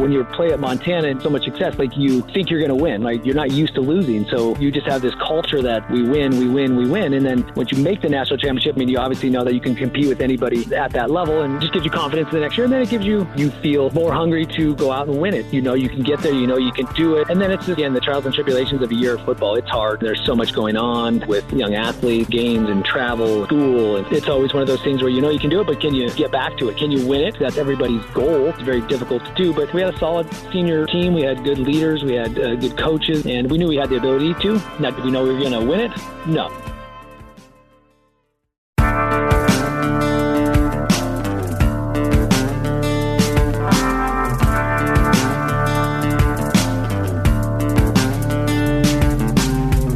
when 0.00 0.12
you 0.12 0.24
play 0.24 0.52
at 0.52 0.60
Montana 0.60 1.08
and 1.08 1.20
so 1.22 1.30
much 1.30 1.44
success, 1.44 1.78
like 1.78 1.96
you 1.96 2.22
think 2.32 2.50
you're 2.50 2.60
going 2.60 2.76
to 2.76 2.82
win. 2.82 3.02
Like 3.02 3.24
you're 3.24 3.34
not 3.34 3.50
used 3.50 3.74
to 3.74 3.80
losing. 3.80 4.26
So 4.28 4.56
you 4.56 4.70
just 4.70 4.86
have 4.86 5.02
this 5.02 5.14
culture 5.16 5.62
that 5.62 5.88
we 5.90 6.02
win, 6.02 6.38
we 6.38 6.48
win, 6.48 6.76
we 6.76 6.88
win. 6.88 7.12
And 7.14 7.24
then 7.24 7.50
once 7.54 7.70
you 7.70 7.78
make 7.82 8.00
the 8.00 8.08
national 8.08 8.38
championship, 8.38 8.76
I 8.76 8.78
mean, 8.78 8.88
you 8.88 8.98
obviously 8.98 9.30
know 9.30 9.44
that 9.44 9.54
you 9.54 9.60
can 9.60 9.74
compete 9.74 10.08
with 10.08 10.20
anybody 10.20 10.74
at 10.74 10.92
that 10.92 11.10
level 11.10 11.42
and 11.42 11.60
just 11.60 11.72
gives 11.72 11.84
you 11.84 11.90
confidence 11.90 12.30
the 12.30 12.40
next 12.40 12.56
year. 12.56 12.64
And 12.64 12.72
then 12.72 12.82
it 12.82 12.88
gives 12.88 13.04
you, 13.04 13.26
you 13.36 13.50
feel 13.62 13.90
more 13.90 14.12
hungry 14.12 14.46
to 14.46 14.74
go 14.76 14.90
out 14.90 15.08
and 15.08 15.20
win 15.20 15.34
it. 15.34 15.46
You 15.52 15.60
know, 15.60 15.74
you 15.74 15.88
can 15.88 16.02
get 16.02 16.20
there, 16.20 16.32
you 16.32 16.46
know, 16.46 16.56
you 16.56 16.72
can 16.72 16.86
do 16.94 17.16
it. 17.16 17.28
And 17.28 17.40
then 17.40 17.50
it's 17.50 17.66
just, 17.66 17.78
again, 17.78 17.92
the 17.92 18.00
trials 18.00 18.24
and 18.24 18.34
tribulations 18.34 18.82
of 18.82 18.90
a 18.90 18.94
year 18.94 19.16
of 19.16 19.24
football. 19.24 19.56
It's 19.56 19.68
hard. 19.68 20.00
There's 20.00 20.24
so 20.24 20.34
much 20.34 20.54
going 20.54 20.76
on 20.76 21.26
with 21.26 21.50
young 21.52 21.74
athletes, 21.74 22.30
games 22.30 22.68
and 22.68 22.84
travel, 22.84 23.44
school. 23.44 23.96
And 23.96 24.06
it's 24.12 24.28
always 24.28 24.54
one 24.54 24.62
of 24.62 24.68
those 24.68 24.82
things 24.82 25.02
where 25.02 25.10
you 25.10 25.20
know 25.20 25.30
you 25.30 25.38
can 25.38 25.50
do 25.50 25.60
it, 25.60 25.66
but 25.66 25.80
can 25.80 25.94
you 25.94 26.10
get 26.10 26.30
back 26.30 26.56
to 26.58 26.68
it? 26.68 26.76
Can 26.76 26.90
you 26.90 27.06
win 27.06 27.22
it? 27.22 27.38
That's 27.38 27.58
everybody's 27.58 28.04
goal. 28.06 28.46
It's 28.46 28.62
very 28.62 28.80
difficult 28.82 29.24
to 29.24 29.34
do, 29.34 29.52
but 29.52 29.72
we 29.74 29.82
had 29.82 29.89
a 29.94 29.98
solid 29.98 30.32
senior 30.52 30.86
team. 30.86 31.14
We 31.14 31.22
had 31.22 31.42
good 31.42 31.58
leaders. 31.58 32.04
We 32.04 32.14
had 32.14 32.38
uh, 32.38 32.54
good 32.56 32.78
coaches, 32.78 33.26
and 33.26 33.50
we 33.50 33.58
knew 33.58 33.68
we 33.68 33.76
had 33.76 33.90
the 33.90 33.96
ability 33.96 34.34
to. 34.34 34.54
Now, 34.78 34.90
did 34.90 35.04
we 35.04 35.10
know 35.10 35.24
we 35.24 35.32
were 35.32 35.40
going 35.40 35.52
to 35.52 35.64
win 35.64 35.80
it? 35.80 35.92
No. 36.26 36.48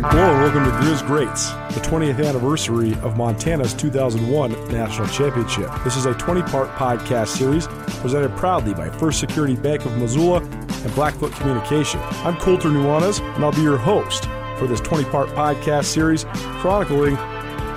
Hello, 0.07 0.33
welcome 0.41 0.65
to 0.65 0.71
Griz 0.81 1.03
Greats, 1.03 1.53
20th 1.85 2.27
anniversary 2.27 2.95
of 3.03 3.19
Montana's 3.19 3.75
2001 3.75 4.69
National 4.69 5.07
Championship. 5.09 5.71
This 5.85 5.97
is 5.97 6.07
a 6.07 6.15
20 6.15 6.41
part 6.51 6.71
podcast 6.71 7.29
series 7.29 7.67
presented 8.01 8.35
proudly 8.37 8.73
by 8.73 8.89
First 8.89 9.21
Security 9.21 9.55
Bank 9.55 9.85
of 9.85 9.95
Missoula 9.99 10.39
and 10.43 10.95
Blackfoot 10.95 11.33
Communication. 11.33 12.01
I'm 12.25 12.39
Colter 12.39 12.71
Nuanez, 12.71 13.21
and 13.21 13.45
I'll 13.45 13.53
be 13.53 13.61
your 13.61 13.77
host 13.77 14.25
for 14.59 14.67
this 14.67 14.81
20 14.81 15.05
part 15.11 15.29
podcast 15.31 15.85
series 15.85 16.25
chronicling 16.61 17.17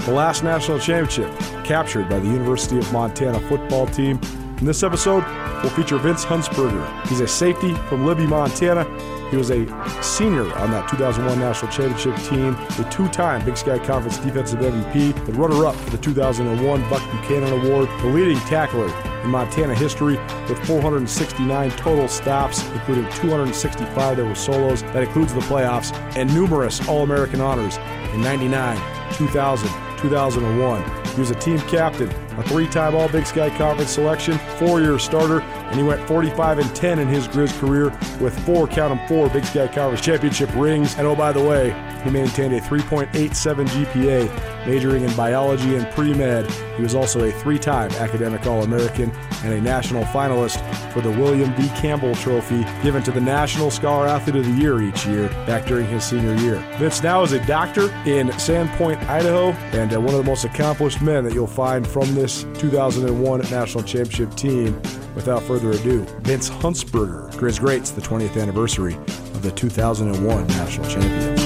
the 0.06 0.14
last 0.14 0.42
national 0.42 0.80
championship 0.80 1.30
captured 1.66 2.08
by 2.08 2.20
the 2.20 2.28
University 2.28 2.78
of 2.78 2.92
Montana 2.94 3.42
football 3.42 3.88
team. 3.88 4.22
In 4.60 4.66
this 4.66 4.84
episode, 4.84 5.26
we'll 5.62 5.72
feature 5.72 5.98
Vince 5.98 6.23
Huntsberger. 6.23 7.08
He's 7.08 7.20
a 7.20 7.28
safety 7.28 7.73
from 7.89 8.06
Libby, 8.06 8.26
Montana 8.26 8.86
he 9.30 9.38
was 9.38 9.52
a 9.52 9.66
senior 10.02 10.52
on 10.56 10.72
that 10.72 10.88
2001 10.89 11.39
national 11.39 11.72
championship 11.72 12.16
team, 12.30 12.53
a 12.53 12.89
two 12.89 13.08
time 13.09 13.44
Big 13.44 13.58
Sky 13.58 13.78
Conference 13.78 14.17
defensive 14.20 14.59
MVP, 14.59 15.25
the 15.25 15.33
runner 15.33 15.66
up 15.66 15.75
for 15.75 15.89
the 15.89 15.97
2001 15.97 16.89
Buck 16.89 17.11
Buchanan 17.11 17.52
Award, 17.53 17.89
the 18.02 18.08
leading 18.08 18.39
tackler 18.42 18.88
in 19.23 19.30
Montana 19.30 19.75
history 19.75 20.17
with 20.48 20.66
469 20.66 21.72
total 21.72 22.08
stops, 22.08 22.66
including 22.70 23.09
265 23.11 24.17
that 24.17 24.25
were 24.25 24.36
solos. 24.36 24.81
That 24.83 25.03
includes 25.03 25.33
the 25.33 25.42
playoffs 25.42 25.94
and 26.16 26.33
numerous 26.33 26.88
All 26.88 27.03
American 27.03 27.42
honors 27.42 27.78
in 28.14 28.22
99, 28.22 28.78
2000, 29.14 29.70
2001. 29.98 31.05
He 31.14 31.20
was 31.20 31.31
a 31.31 31.36
team 31.36 31.59
captain, 31.61 32.09
a 32.38 32.44
three 32.44 32.67
time 32.67 32.95
All 32.95 33.09
Big 33.09 33.25
Sky 33.25 33.50
Conference 33.58 33.92
selection, 33.92 34.38
four 34.58 34.80
year 34.80 35.00
starter, 35.00 35.42
and 35.68 35.76
he 35.76 35.84
went 35.84 36.06
45 36.08 36.60
and 36.60 36.76
10 36.76 37.00
in 37.00 37.08
his 37.08 37.28
Grizz 37.28 37.58
career 37.60 37.90
with 38.20 38.38
four, 38.46 38.68
count 38.68 38.98
them, 38.98 39.08
four 39.08 39.30
Big 39.30 39.46
Sky 39.46 39.68
Conference 39.68 40.02
championship 40.02 40.50
rings. 40.56 40.96
And 40.98 41.06
oh, 41.06 41.16
by 41.16 41.32
the 41.32 41.44
way, 41.44 41.72
he 42.04 42.10
maintained 42.10 42.54
a 42.54 42.62
3.87 42.62 43.68
GPA, 43.68 44.66
majoring 44.66 45.04
in 45.04 45.16
biology 45.16 45.76
and 45.76 45.90
pre 45.94 46.14
med. 46.14 46.50
He 46.76 46.82
was 46.82 46.95
also 46.95 47.23
a 47.28 47.32
three 47.32 47.60
time 47.60 47.92
academic 47.94 48.45
All 48.45 48.64
American 48.64 49.12
and 49.44 49.54
a 49.54 49.62
national 49.62 50.04
finalist 50.06 50.62
for 50.94 51.02
the 51.02 51.12
William 51.12 51.54
B. 51.56 51.68
Campbell 51.76 52.16
Trophy, 52.16 52.66
given 52.82 53.04
to 53.04 53.12
the 53.12 53.22
National 53.22 53.70
Scholar 53.70 54.08
Athlete 54.08 54.38
of 54.38 54.45
the 54.45 54.52
Year 54.52 54.82
each 54.82 55.06
year 55.06 55.28
back 55.45 55.66
during 55.66 55.88
his 55.88 56.04
senior 56.04 56.36
year. 56.36 56.56
Vince 56.78 57.04
now 57.04 57.23
is 57.23 57.34
a 57.34 57.45
doctor 57.45 57.84
in 58.06 58.30
Sandpoint, 58.30 59.02
Idaho, 59.08 59.52
and 59.78 59.94
uh, 59.94 60.00
one 60.00 60.14
of 60.14 60.17
the 60.17 60.23
most 60.23 60.45
accomplished 60.45 61.02
men 61.02 61.23
that 61.23 61.34
you'll 61.34 61.48
find 61.48 61.86
from 61.86 62.14
this 62.16 62.44
2001 62.55 63.42
National 63.52 63.84
Championship 63.84 64.34
team. 64.36 64.80
Without 65.17 65.42
further 65.42 65.72
ado, 65.72 66.04
Vince 66.22 66.48
Huntsberger, 66.48 67.36
Griz 67.39 67.58
Greats, 67.58 67.89
the 67.89 68.02
20th 68.02 68.39
anniversary 68.39 68.94
of 68.94 69.42
the 69.42 69.50
2001 69.50 70.45
National 70.45 70.88
Champions. 70.88 71.42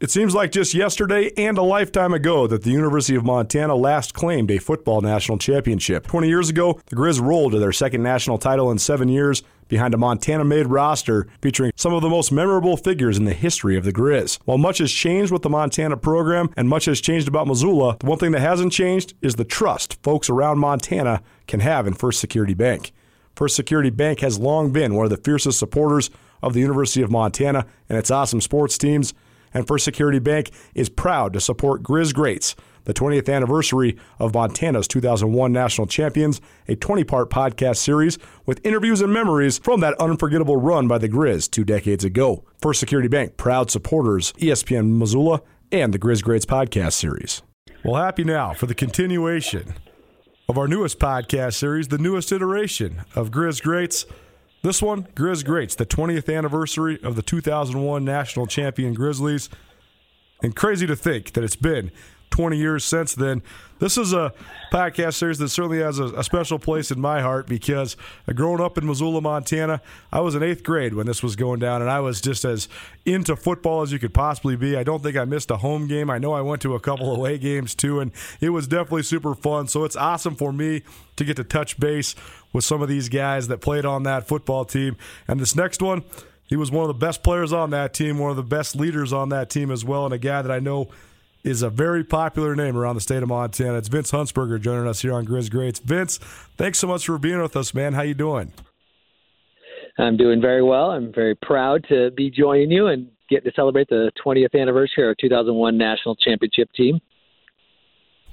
It 0.00 0.10
seems 0.10 0.34
like 0.34 0.52
just 0.52 0.74
yesterday 0.74 1.30
and 1.38 1.56
a 1.56 1.62
lifetime 1.62 2.12
ago 2.12 2.46
that 2.46 2.62
the 2.62 2.70
University 2.70 3.16
of 3.16 3.24
Montana 3.24 3.74
last 3.74 4.12
claimed 4.12 4.50
a 4.50 4.58
football 4.58 5.00
national 5.00 5.38
championship. 5.38 6.06
20 6.06 6.28
years 6.28 6.50
ago, 6.50 6.78
the 6.86 6.96
Grizz 6.96 7.22
rolled 7.22 7.52
to 7.52 7.58
their 7.58 7.72
second 7.72 8.02
national 8.02 8.36
title 8.36 8.70
in 8.70 8.78
seven 8.78 9.08
years 9.08 9.42
behind 9.70 9.94
a 9.94 9.96
Montana 9.96 10.44
made 10.44 10.66
roster 10.66 11.26
featuring 11.40 11.72
some 11.76 11.94
of 11.94 12.02
the 12.02 12.10
most 12.10 12.30
memorable 12.30 12.76
figures 12.76 13.16
in 13.16 13.24
the 13.24 13.32
history 13.32 13.78
of 13.78 13.84
the 13.84 13.92
Grizz. 13.92 14.38
While 14.44 14.58
much 14.58 14.78
has 14.78 14.92
changed 14.92 15.32
with 15.32 15.40
the 15.40 15.48
Montana 15.48 15.96
program 15.96 16.50
and 16.56 16.68
much 16.68 16.84
has 16.84 17.00
changed 17.00 17.28
about 17.28 17.46
Missoula, 17.46 17.96
the 18.00 18.06
one 18.06 18.18
thing 18.18 18.32
that 18.32 18.40
hasn't 18.40 18.72
changed 18.72 19.14
is 19.22 19.36
the 19.36 19.44
trust 19.44 20.02
folks 20.02 20.28
around 20.28 20.58
Montana 20.58 21.22
can 21.46 21.60
have 21.60 21.86
in 21.86 21.94
First 21.94 22.20
Security 22.20 22.52
Bank. 22.52 22.92
First 23.34 23.56
Security 23.56 23.90
Bank 23.90 24.20
has 24.20 24.38
long 24.38 24.72
been 24.72 24.94
one 24.94 25.06
of 25.06 25.10
the 25.10 25.16
fiercest 25.16 25.58
supporters 25.58 26.10
of 26.42 26.52
the 26.52 26.60
University 26.60 27.00
of 27.00 27.10
Montana 27.10 27.64
and 27.88 27.96
its 27.96 28.10
awesome 28.10 28.42
sports 28.42 28.76
teams 28.76 29.14
and 29.54 29.66
First 29.66 29.84
Security 29.84 30.18
Bank 30.18 30.50
is 30.74 30.88
proud 30.88 31.32
to 31.32 31.40
support 31.40 31.82
Griz 31.82 32.12
Greats, 32.12 32.54
the 32.84 32.94
20th 32.94 33.32
anniversary 33.32 33.96
of 34.18 34.34
Montana's 34.34 34.88
2001 34.88 35.52
national 35.52 35.86
champions, 35.86 36.40
a 36.68 36.76
20 36.76 37.04
part 37.04 37.30
podcast 37.30 37.76
series 37.76 38.18
with 38.46 38.60
interviews 38.64 39.00
and 39.00 39.12
memories 39.12 39.58
from 39.58 39.80
that 39.80 40.00
unforgettable 40.00 40.56
run 40.56 40.88
by 40.88 40.98
the 40.98 41.08
Grizz 41.08 41.50
two 41.50 41.64
decades 41.64 42.04
ago. 42.04 42.44
First 42.60 42.80
Security 42.80 43.08
Bank, 43.08 43.36
proud 43.36 43.70
supporters, 43.70 44.32
ESPN 44.34 44.98
Missoula, 44.98 45.42
and 45.72 45.94
the 45.94 45.98
Griz 45.98 46.22
Greats 46.22 46.46
podcast 46.46 46.92
series. 46.94 47.42
Well, 47.84 48.02
happy 48.02 48.24
now 48.24 48.52
for 48.52 48.66
the 48.66 48.74
continuation 48.74 49.74
of 50.48 50.58
our 50.58 50.66
newest 50.66 50.98
podcast 50.98 51.54
series, 51.54 51.88
the 51.88 51.98
newest 51.98 52.32
iteration 52.32 53.04
of 53.14 53.30
Griz 53.30 53.60
Greats. 53.60 54.04
This 54.62 54.82
one, 54.82 55.06
Griz 55.14 55.42
Greats, 55.42 55.76
the 55.76 55.86
20th 55.86 56.34
anniversary 56.36 56.98
of 57.02 57.16
the 57.16 57.22
2001 57.22 58.04
national 58.04 58.46
champion 58.46 58.92
Grizzlies. 58.92 59.48
And 60.42 60.56
crazy 60.56 60.86
to 60.86 60.96
think 60.96 61.32
that 61.32 61.44
it's 61.44 61.56
been 61.56 61.90
20 62.30 62.56
years 62.56 62.84
since 62.84 63.14
then. 63.14 63.42
This 63.80 63.96
is 63.96 64.12
a 64.12 64.34
podcast 64.70 65.14
series 65.14 65.38
that 65.38 65.48
certainly 65.48 65.78
has 65.78 65.98
a, 65.98 66.04
a, 66.04 66.22
special 66.22 66.58
place 66.58 66.90
in 66.90 67.00
my 67.00 67.22
heart 67.22 67.46
because 67.46 67.96
growing 68.34 68.60
up 68.60 68.76
in 68.76 68.86
Missoula, 68.86 69.22
Montana, 69.22 69.80
I 70.12 70.20
was 70.20 70.34
in 70.34 70.42
eighth 70.42 70.62
grade 70.62 70.92
when 70.92 71.06
this 71.06 71.22
was 71.22 71.34
going 71.34 71.60
down, 71.60 71.80
and 71.80 71.90
I 71.90 72.00
was 72.00 72.20
just 72.20 72.44
as 72.44 72.68
into 73.06 73.36
football 73.36 73.80
as 73.80 73.90
you 73.90 73.98
could 73.98 74.12
possibly 74.12 74.54
be. 74.54 74.76
I 74.76 74.82
don't 74.82 75.02
think 75.02 75.16
I 75.16 75.24
missed 75.24 75.50
a 75.50 75.56
home 75.56 75.88
game. 75.88 76.10
I 76.10 76.18
know 76.18 76.34
I 76.34 76.42
went 76.42 76.60
to 76.62 76.74
a 76.74 76.80
couple 76.80 77.14
away 77.14 77.38
games 77.38 77.74
too, 77.74 78.00
and 78.00 78.12
it 78.40 78.50
was 78.50 78.68
definitely 78.68 79.02
super 79.02 79.34
fun. 79.34 79.66
So 79.66 79.84
it's 79.84 79.96
awesome 79.96 80.36
for 80.36 80.52
me 80.52 80.82
to 81.16 81.24
get 81.24 81.36
to 81.36 81.44
touch 81.44 81.80
base 81.80 82.14
with 82.52 82.64
some 82.64 82.82
of 82.82 82.88
these 82.88 83.08
guys 83.08 83.48
that 83.48 83.62
played 83.62 83.86
on 83.86 84.02
that 84.02 84.28
football 84.28 84.66
team. 84.66 84.96
And 85.26 85.40
this 85.40 85.56
next 85.56 85.80
one, 85.80 86.04
he 86.46 86.56
was 86.56 86.70
one 86.70 86.82
of 86.82 86.88
the 86.88 87.06
best 87.06 87.22
players 87.22 87.52
on 87.52 87.70
that 87.70 87.94
team, 87.94 88.18
one 88.18 88.30
of 88.30 88.36
the 88.36 88.42
best 88.42 88.76
leaders 88.76 89.12
on 89.12 89.30
that 89.30 89.48
team 89.48 89.70
as 89.70 89.86
well, 89.86 90.04
and 90.04 90.12
a 90.12 90.18
guy 90.18 90.42
that 90.42 90.52
I 90.52 90.58
know 90.58 90.88
is 91.42 91.62
a 91.62 91.70
very 91.70 92.04
popular 92.04 92.54
name 92.54 92.76
around 92.76 92.94
the 92.94 93.00
state 93.00 93.22
of 93.22 93.28
Montana. 93.28 93.78
It's 93.78 93.88
Vince 93.88 94.10
Huntsberger 94.10 94.60
joining 94.60 94.86
us 94.86 95.02
here 95.02 95.14
on 95.14 95.24
Griz 95.24 95.48
Greats. 95.48 95.78
Vince, 95.78 96.18
thanks 96.56 96.78
so 96.78 96.86
much 96.86 97.06
for 97.06 97.18
being 97.18 97.40
with 97.40 97.56
us, 97.56 97.72
man. 97.74 97.94
How 97.94 98.02
you 98.02 98.14
doing? 98.14 98.52
I'm 99.98 100.16
doing 100.16 100.40
very 100.40 100.62
well. 100.62 100.90
I'm 100.90 101.12
very 101.12 101.34
proud 101.34 101.84
to 101.88 102.10
be 102.12 102.30
joining 102.30 102.70
you 102.70 102.86
and 102.86 103.08
getting 103.28 103.50
to 103.50 103.54
celebrate 103.54 103.88
the 103.88 104.10
20th 104.24 104.60
anniversary 104.60 105.04
of 105.04 105.08
our 105.08 105.14
2001 105.20 105.76
national 105.76 106.16
championship 106.16 106.70
team. 106.74 107.00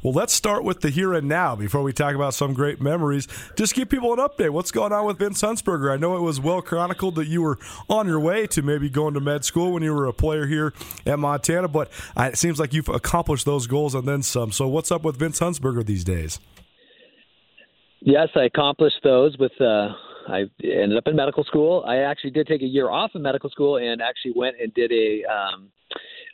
Well, 0.07 0.13
let's 0.13 0.31
start 0.31 0.63
with 0.63 0.80
the 0.80 0.89
here 0.89 1.13
and 1.13 1.27
now 1.27 1.57
before 1.57 1.83
we 1.83 1.92
talk 1.92 2.15
about 2.15 2.33
some 2.33 2.54
great 2.54 2.80
memories. 2.80 3.27
Just 3.57 3.75
give 3.75 3.89
people 3.89 4.13
an 4.13 4.19
update. 4.19 4.51
What's 4.51 4.71
going 4.71 4.94
on 4.94 5.06
with 5.06 5.19
Vince 5.19 5.42
Huntsberger? 5.42 5.92
I 5.92 5.98
know 5.98 6.15
it 6.15 6.21
was 6.21 6.39
well 6.39 6.62
chronicled 6.62 7.15
that 7.15 7.27
you 7.27 7.42
were 7.42 7.59
on 7.89 8.07
your 8.07 8.21
way 8.21 8.48
to 8.48 8.62
maybe 8.62 8.89
going 8.89 9.15
to 9.15 9.19
med 9.19 9.44
school 9.44 9.74
when 9.74 9.83
you 9.83 9.94
were 9.94 10.06
a 10.06 10.13
player 10.13 10.45
here 10.45 10.71
at 11.06 11.19
Montana, 11.19 11.68
but 11.68 11.92
it 12.15 12.38
seems 12.38 12.57
like 12.57 12.74
you've 12.74 12.88
accomplished 12.88 13.45
those 13.45 13.68
goals 13.68 13.95
and 13.95 14.07
then 14.07 14.24
some. 14.24 14.54
So, 14.54 14.69
what's 14.69 14.94
up 14.94 15.04
with 15.04 15.18
Vince 15.18 15.42
Huntsberger 15.42 15.86
these 15.86 16.06
days? 16.06 16.39
Yes, 18.00 18.30
I 18.33 18.44
accomplished 18.44 19.01
those 19.04 19.38
with. 19.38 19.59
Uh, 19.59 19.89
I 20.30 20.45
ended 20.63 20.98
up 20.98 21.07
in 21.07 21.18
medical 21.18 21.44
school. 21.44 21.83
I 21.86 21.98
actually 21.98 22.31
did 22.31 22.48
take 22.48 22.62
a 22.62 22.65
year 22.65 22.89
off 22.89 23.12
in 23.13 23.21
medical 23.21 23.50
school 23.50 23.75
and 23.75 24.01
actually 24.01 24.36
went 24.38 24.56
and 24.57 24.74
did 24.74 24.89
a, 24.94 25.24
um, 25.30 25.69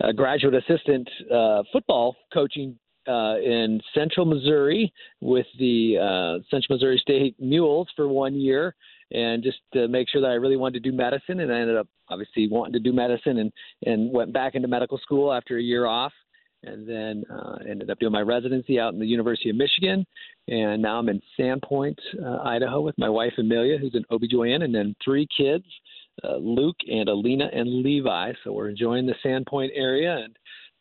a 0.02 0.14
graduate 0.14 0.54
assistant 0.54 1.10
uh, 1.34 1.64
football 1.72 2.16
coaching 2.32 2.78
uh, 3.08 3.38
in 3.40 3.82
Central 3.94 4.26
Missouri 4.26 4.92
with 5.22 5.46
the 5.60 5.98
uh, 5.98 6.44
Central 6.50 6.78
Missouri 6.78 6.98
State 6.98 7.36
Mules 7.40 7.88
for 7.96 8.08
one 8.08 8.36
year, 8.36 8.76
and 9.12 9.44
just 9.44 9.60
to 9.74 9.88
make 9.88 10.10
sure 10.10 10.22
that 10.22 10.28
I 10.28 10.36
really 10.36 10.58
wanted 10.58 10.84
to 10.84 10.92
do 10.92 10.96
medicine. 10.96 11.40
And 11.42 11.54
I 11.54 11.60
ended 11.60 11.78
up 11.78 11.88
obviously 12.10 12.48
wanting 12.48 12.74
to 12.74 12.80
do 12.80 12.94
medicine, 12.94 13.40
and 13.40 13.52
and 13.86 14.12
went 14.12 14.34
back 14.34 14.56
into 14.56 14.68
medical 14.68 14.98
school 14.98 15.32
after 15.34 15.58
a 15.58 15.62
year 15.62 15.86
off. 15.86 16.14
and 16.64 16.88
then 16.88 17.24
uh, 17.30 17.58
ended 17.70 17.90
up 17.90 18.00
doing 18.00 18.14
my 18.14 18.22
residency 18.22 18.80
out 18.80 18.94
in 18.94 19.00
the 19.00 19.06
University 19.06 19.50
of 19.50 19.56
Michigan. 19.56 20.06
And 20.48 20.82
now 20.82 20.98
I'm 20.98 21.10
in 21.10 21.22
Sandpoint, 21.38 21.98
uh, 22.24 22.42
Idaho, 22.44 22.82
with 22.82 22.98
my 22.98 23.10
wife 23.10 23.34
Amelia, 23.38 23.78
who's 23.78 23.96
an 23.96 24.06
OB/GYN, 24.10 24.64
and 24.64 24.74
then 24.74 24.96
three 25.04 25.28
kids, 25.38 25.66
uh, 26.24 26.38
Luke 26.38 26.78
and 26.88 27.10
Alina 27.10 27.50
and 27.54 27.84
Levi. 27.84 28.34
So 28.44 28.52
we're 28.54 28.70
enjoying 28.70 29.06
the 29.06 29.16
Sandpoint 29.26 29.70
area 29.74 30.18
and 30.18 30.36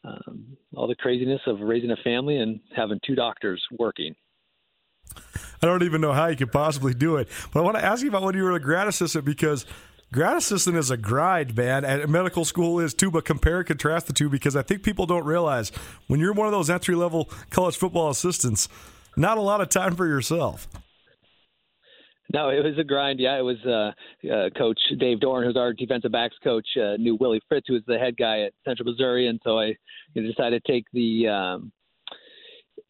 um, 0.04 0.56
all 0.74 0.86
the 0.86 0.94
craziness 0.94 1.40
of 1.46 1.60
raising 1.60 1.90
a 1.90 1.96
family 1.96 2.38
and 2.38 2.60
having 2.74 2.98
two 3.06 3.14
doctors 3.14 3.62
working. 3.78 4.14
I 5.16 5.66
don't 5.66 5.82
even 5.84 6.00
know 6.00 6.12
how 6.12 6.26
you 6.26 6.36
could 6.36 6.50
possibly 6.50 6.92
do 6.92 7.16
it. 7.16 7.28
But 7.52 7.60
I 7.60 7.62
want 7.62 7.76
to 7.76 7.84
ask 7.84 8.02
you 8.02 8.08
about 8.08 8.22
when 8.22 8.34
you 8.34 8.42
were 8.42 8.52
a 8.52 8.60
grad 8.60 8.88
assistant 8.88 9.24
because 9.24 9.64
grad 10.12 10.36
assistant 10.36 10.76
is 10.76 10.90
a 10.90 10.96
grind, 10.96 11.56
man, 11.56 11.84
and 11.84 12.10
medical 12.10 12.44
school 12.44 12.80
is 12.80 12.94
too. 12.94 13.10
But 13.10 13.24
compare 13.24 13.58
and 13.58 13.66
contrast 13.66 14.08
the 14.08 14.12
two 14.12 14.28
because 14.28 14.56
I 14.56 14.62
think 14.62 14.82
people 14.82 15.06
don't 15.06 15.24
realize 15.24 15.70
when 16.08 16.18
you're 16.18 16.32
one 16.32 16.46
of 16.46 16.52
those 16.52 16.68
entry 16.68 16.96
level 16.96 17.30
college 17.50 17.76
football 17.76 18.10
assistants, 18.10 18.68
not 19.16 19.38
a 19.38 19.42
lot 19.42 19.60
of 19.60 19.68
time 19.68 19.94
for 19.94 20.06
yourself. 20.06 20.66
No, 22.34 22.48
it 22.48 22.64
was 22.64 22.78
a 22.78 22.84
grind. 22.84 23.20
Yeah, 23.20 23.38
it 23.38 23.42
was 23.42 23.58
uh, 23.66 23.92
uh, 24.32 24.48
Coach 24.56 24.80
Dave 24.98 25.18
Doeren, 25.18 25.44
who's 25.44 25.56
our 25.56 25.72
defensive 25.72 26.12
backs 26.12 26.36
coach, 26.42 26.66
uh, 26.76 26.96
knew 26.96 27.16
Willie 27.16 27.42
Fritz, 27.48 27.66
who 27.68 27.74
was 27.74 27.82
the 27.86 27.98
head 27.98 28.16
guy 28.16 28.40
at 28.40 28.54
Central 28.64 28.90
Missouri, 28.90 29.28
and 29.28 29.38
so 29.44 29.58
I 29.58 29.66
you 30.14 30.22
know, 30.22 30.28
decided 30.28 30.64
to 30.64 30.72
take 30.72 30.86
the 30.92 31.28
um, 31.28 31.72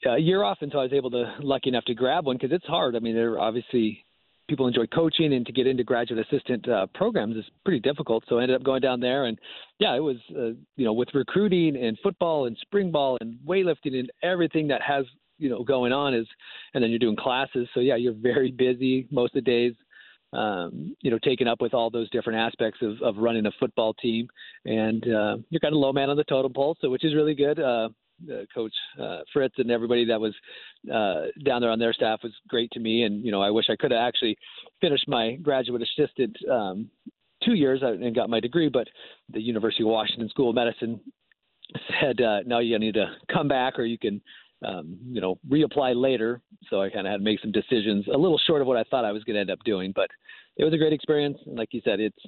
uh, 0.07 0.17
year 0.17 0.43
off 0.43 0.59
until 0.61 0.81
I 0.81 0.85
was 0.85 0.93
able 0.93 1.11
to 1.11 1.35
lucky 1.41 1.71
enough 1.71 1.85
to 1.87 1.95
grab 1.95 2.27
one 2.27 2.37
because 2.37 2.53
it's 2.53 2.67
hard. 2.67 2.95
I 2.95 3.01
mean, 3.01 3.15
there 3.15 3.39
obviously 3.39 4.05
people 4.49 4.67
enjoy 4.67 4.87
coaching, 4.87 5.33
and 5.33 5.47
to 5.47 5.53
get 5.53 5.67
into 5.67 5.85
graduate 5.85 6.25
assistant 6.31 6.69
uh, 6.69 6.87
programs 6.95 7.37
is 7.37 7.45
pretty 7.65 7.81
difficult. 7.81 8.25
So 8.29 8.39
I 8.39 8.43
ended 8.43 8.57
up 8.57 8.63
going 8.63 8.81
down 8.81 9.01
there, 9.01 9.25
and 9.25 9.39
yeah, 9.79 9.97
it 9.97 10.01
was 10.01 10.17
uh, 10.37 10.51
you 10.77 10.85
know 10.85 10.93
with 10.93 11.09
recruiting 11.15 11.77
and 11.77 11.99
football 12.03 12.47
and 12.47 12.57
spring 12.61 12.91
ball 12.91 13.19
and 13.21 13.39
weightlifting 13.47 13.99
and 13.99 14.11
everything 14.23 14.69
that 14.69 14.83
has 14.83 15.05
you 15.43 15.51
know 15.51 15.65
going 15.65 15.93
on 15.93 16.15
is 16.15 16.27
and 16.75 16.83
then 16.83 16.91
you're 16.91 16.99
doing 16.99 17.17
classes. 17.17 17.69
So 17.75 17.81
yeah 17.81 17.97
you're 17.97 18.15
very 18.15 18.51
busy 18.51 19.07
most 19.11 19.35
of 19.35 19.45
the 19.45 19.51
days 19.51 19.75
um, 20.33 20.97
you 21.03 21.11
know 21.11 21.19
taken 21.19 21.49
up 21.49 21.61
with 21.61 21.75
all 21.75 21.91
those 21.91 22.09
different 22.11 22.39
aspects 22.39 22.81
of, 22.83 23.01
of 23.03 23.17
running 23.17 23.47
a 23.47 23.53
football 23.59 23.95
team. 23.95 24.29
And 24.65 25.03
uh, 25.05 25.37
you're 25.51 25.61
kind 25.61 25.75
of 25.75 25.81
low 25.81 25.93
man 25.93 26.11
on 26.11 26.17
the 26.17 26.25
totem 26.25 26.53
pole 26.53 26.77
so 26.81 26.91
which 26.91 27.05
is 27.05 27.15
really 27.15 27.35
good. 27.35 27.59
Uh, 27.59 27.89
uh, 28.31 28.45
coach 28.55 28.73
uh, 29.01 29.19
Fritz 29.33 29.55
and 29.59 29.69
everybody 29.71 30.05
that 30.05 30.21
was 30.21 30.33
uh, 30.93 31.27
down 31.45 31.61
there 31.61 31.71
on 31.71 31.81
their 31.81 31.93
staff 31.93 32.21
was 32.23 32.33
great 32.49 32.71
to 32.71 32.79
me. 32.79 33.03
And 33.03 33.25
you 33.25 33.33
know 33.33 33.43
I 33.43 33.51
wish 33.51 33.67
I 33.69 33.77
could 33.77 33.91
have 33.91 34.01
actually 34.01 34.37
finished 34.81 35.09
my 35.09 35.35
graduate 35.37 35.83
assistant 35.83 36.37
um, 36.49 36.89
two 37.45 37.55
years 37.55 37.81
and 37.83 38.15
got 38.15 38.31
my 38.31 38.41
degree 38.41 38.69
but 38.69 38.87
the 39.33 39.41
University 39.41 39.83
of 39.83 39.89
Washington 39.89 40.29
School 40.29 40.51
of 40.51 40.55
Medicine 40.55 41.01
said 42.01 42.21
uh, 42.21 42.41
no 42.47 42.59
you 42.59 42.79
need 42.79 42.95
to 42.95 43.07
come 43.33 43.49
back 43.49 43.79
or 43.79 43.85
you 43.85 43.99
can 43.99 44.21
um, 44.65 44.99
you 45.11 45.21
know, 45.21 45.39
reapply 45.49 45.95
later. 46.01 46.41
So 46.71 46.81
I 46.81 46.91
kind 46.91 47.07
of 47.07 47.11
had 47.11 47.19
to 47.19 47.25
make 47.25 47.41
some 47.41 47.53
decisions 47.53 48.07
a 48.07 48.17
little 48.17 48.41
short 48.47 48.61
of 48.61 48.67
what 48.67 48.77
I 48.77 48.85
thought 48.85 49.05
I 49.05 49.13
was 49.13 49.25
going 49.25 49.35
to 49.35 49.41
end 49.41 49.51
up 49.51 49.59
doing, 49.65 49.93
but 49.95 50.09
it 50.57 50.65
was 50.65 50.75
a 50.75 50.79
great 50.79 50.93
experience. 50.93 51.39
And 51.47 51.57
like 51.57 51.73
you 51.73 51.81
said, 51.85 52.01
it's 52.01 52.19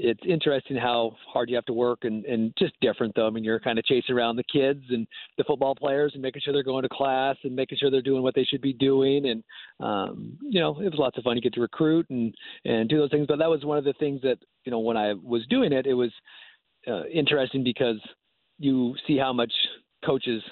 it's 0.00 0.20
interesting 0.24 0.76
how 0.76 1.16
hard 1.26 1.50
you 1.50 1.56
have 1.56 1.64
to 1.64 1.72
work 1.72 2.04
and, 2.04 2.24
and 2.24 2.54
just 2.56 2.72
different 2.80 3.16
though. 3.16 3.26
I 3.26 3.30
mean, 3.30 3.42
you're 3.42 3.58
kind 3.58 3.80
of 3.80 3.84
chasing 3.84 4.14
around 4.14 4.36
the 4.36 4.44
kids 4.44 4.84
and 4.90 5.08
the 5.36 5.44
football 5.44 5.74
players 5.74 6.12
and 6.14 6.22
making 6.22 6.40
sure 6.40 6.52
they're 6.52 6.62
going 6.62 6.84
to 6.84 6.88
class 6.88 7.34
and 7.42 7.56
making 7.56 7.78
sure 7.78 7.90
they're 7.90 8.00
doing 8.00 8.22
what 8.22 8.36
they 8.36 8.44
should 8.44 8.60
be 8.60 8.72
doing. 8.72 9.28
And, 9.28 9.42
um, 9.80 10.38
you 10.40 10.60
know, 10.60 10.80
it 10.80 10.84
was 10.84 11.00
lots 11.00 11.18
of 11.18 11.24
fun. 11.24 11.34
You 11.34 11.42
get 11.42 11.54
to 11.54 11.60
recruit 11.60 12.06
and, 12.10 12.32
and 12.64 12.88
do 12.88 12.98
those 12.98 13.10
things. 13.10 13.26
But 13.26 13.40
that 13.40 13.50
was 13.50 13.64
one 13.64 13.76
of 13.76 13.82
the 13.82 13.92
things 13.94 14.22
that, 14.22 14.38
you 14.64 14.70
know, 14.70 14.78
when 14.78 14.96
I 14.96 15.14
was 15.14 15.44
doing 15.50 15.72
it, 15.72 15.84
it 15.84 15.94
was 15.94 16.12
uh, 16.86 17.06
interesting 17.06 17.64
because 17.64 17.98
you 18.60 18.94
see 19.04 19.18
how 19.18 19.32
much 19.32 19.52
coaches 20.06 20.44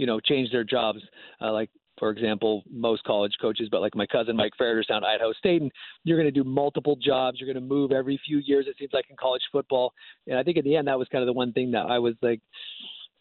you 0.00 0.06
know, 0.06 0.18
change 0.18 0.50
their 0.50 0.64
jobs. 0.64 0.98
Uh, 1.42 1.52
like 1.52 1.68
for 1.98 2.08
example, 2.10 2.62
most 2.72 3.04
college 3.04 3.34
coaches, 3.38 3.68
but 3.70 3.82
like 3.82 3.94
my 3.94 4.06
cousin 4.06 4.34
Mike 4.34 4.54
Ferriter's 4.56 4.86
down 4.86 5.04
at 5.04 5.10
Idaho 5.10 5.34
State, 5.34 5.60
and 5.60 5.70
you're 6.02 6.16
going 6.16 6.32
to 6.32 6.42
do 6.42 6.48
multiple 6.48 6.96
jobs. 6.96 7.38
You're 7.38 7.52
going 7.52 7.62
to 7.62 7.74
move 7.74 7.92
every 7.92 8.18
few 8.26 8.38
years. 8.38 8.64
It 8.66 8.76
seems 8.78 8.94
like 8.94 9.04
in 9.10 9.16
college 9.16 9.42
football, 9.52 9.92
and 10.26 10.38
I 10.38 10.42
think 10.42 10.56
in 10.56 10.64
the 10.64 10.74
end 10.74 10.88
that 10.88 10.98
was 10.98 11.06
kind 11.12 11.22
of 11.22 11.26
the 11.26 11.34
one 11.34 11.52
thing 11.52 11.70
that 11.72 11.84
I 11.84 11.98
was 11.98 12.14
like, 12.22 12.40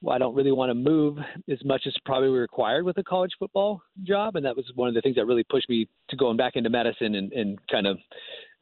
well, 0.02 0.16
I 0.16 0.20
don't 0.20 0.34
really 0.34 0.54
want 0.54 0.70
to 0.70 0.74
move 0.74 1.18
as 1.52 1.58
much 1.66 1.82
as 1.86 1.94
probably 2.06 2.30
required 2.30 2.86
with 2.86 2.98
a 2.98 3.04
college 3.04 3.32
football 3.38 3.82
job, 4.04 4.38
and 4.38 4.46
that 4.46 4.56
was 4.56 4.66
one 4.76 4.88
of 4.88 4.96
the 4.96 5.02
things 5.02 5.18
that 5.18 5.26
really 5.26 5.44
pushed 5.44 5.68
me 5.68 5.86
to 6.10 6.16
going 6.16 6.38
back 6.38 6.56
into 6.56 6.70
medicine 6.70 7.16
and, 7.16 7.34
and 7.34 7.60
kind 7.70 7.88
of 7.88 7.98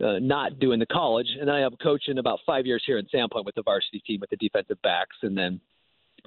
uh, 0.04 0.18
not 0.20 0.58
doing 0.58 0.80
the 0.80 0.88
college. 0.88 1.28
And 1.40 1.48
then 1.48 1.56
I 1.56 1.60
have 1.60 1.74
coaching 1.84 2.18
about 2.18 2.40
five 2.44 2.66
years 2.66 2.82
here 2.88 2.98
in 2.98 3.06
Sandpoint 3.14 3.46
with 3.46 3.54
the 3.54 3.62
varsity 3.62 4.00
team 4.00 4.20
with 4.20 4.32
the 4.32 4.38
defensive 4.38 4.82
backs, 4.82 5.18
and 5.22 5.38
then 5.38 5.62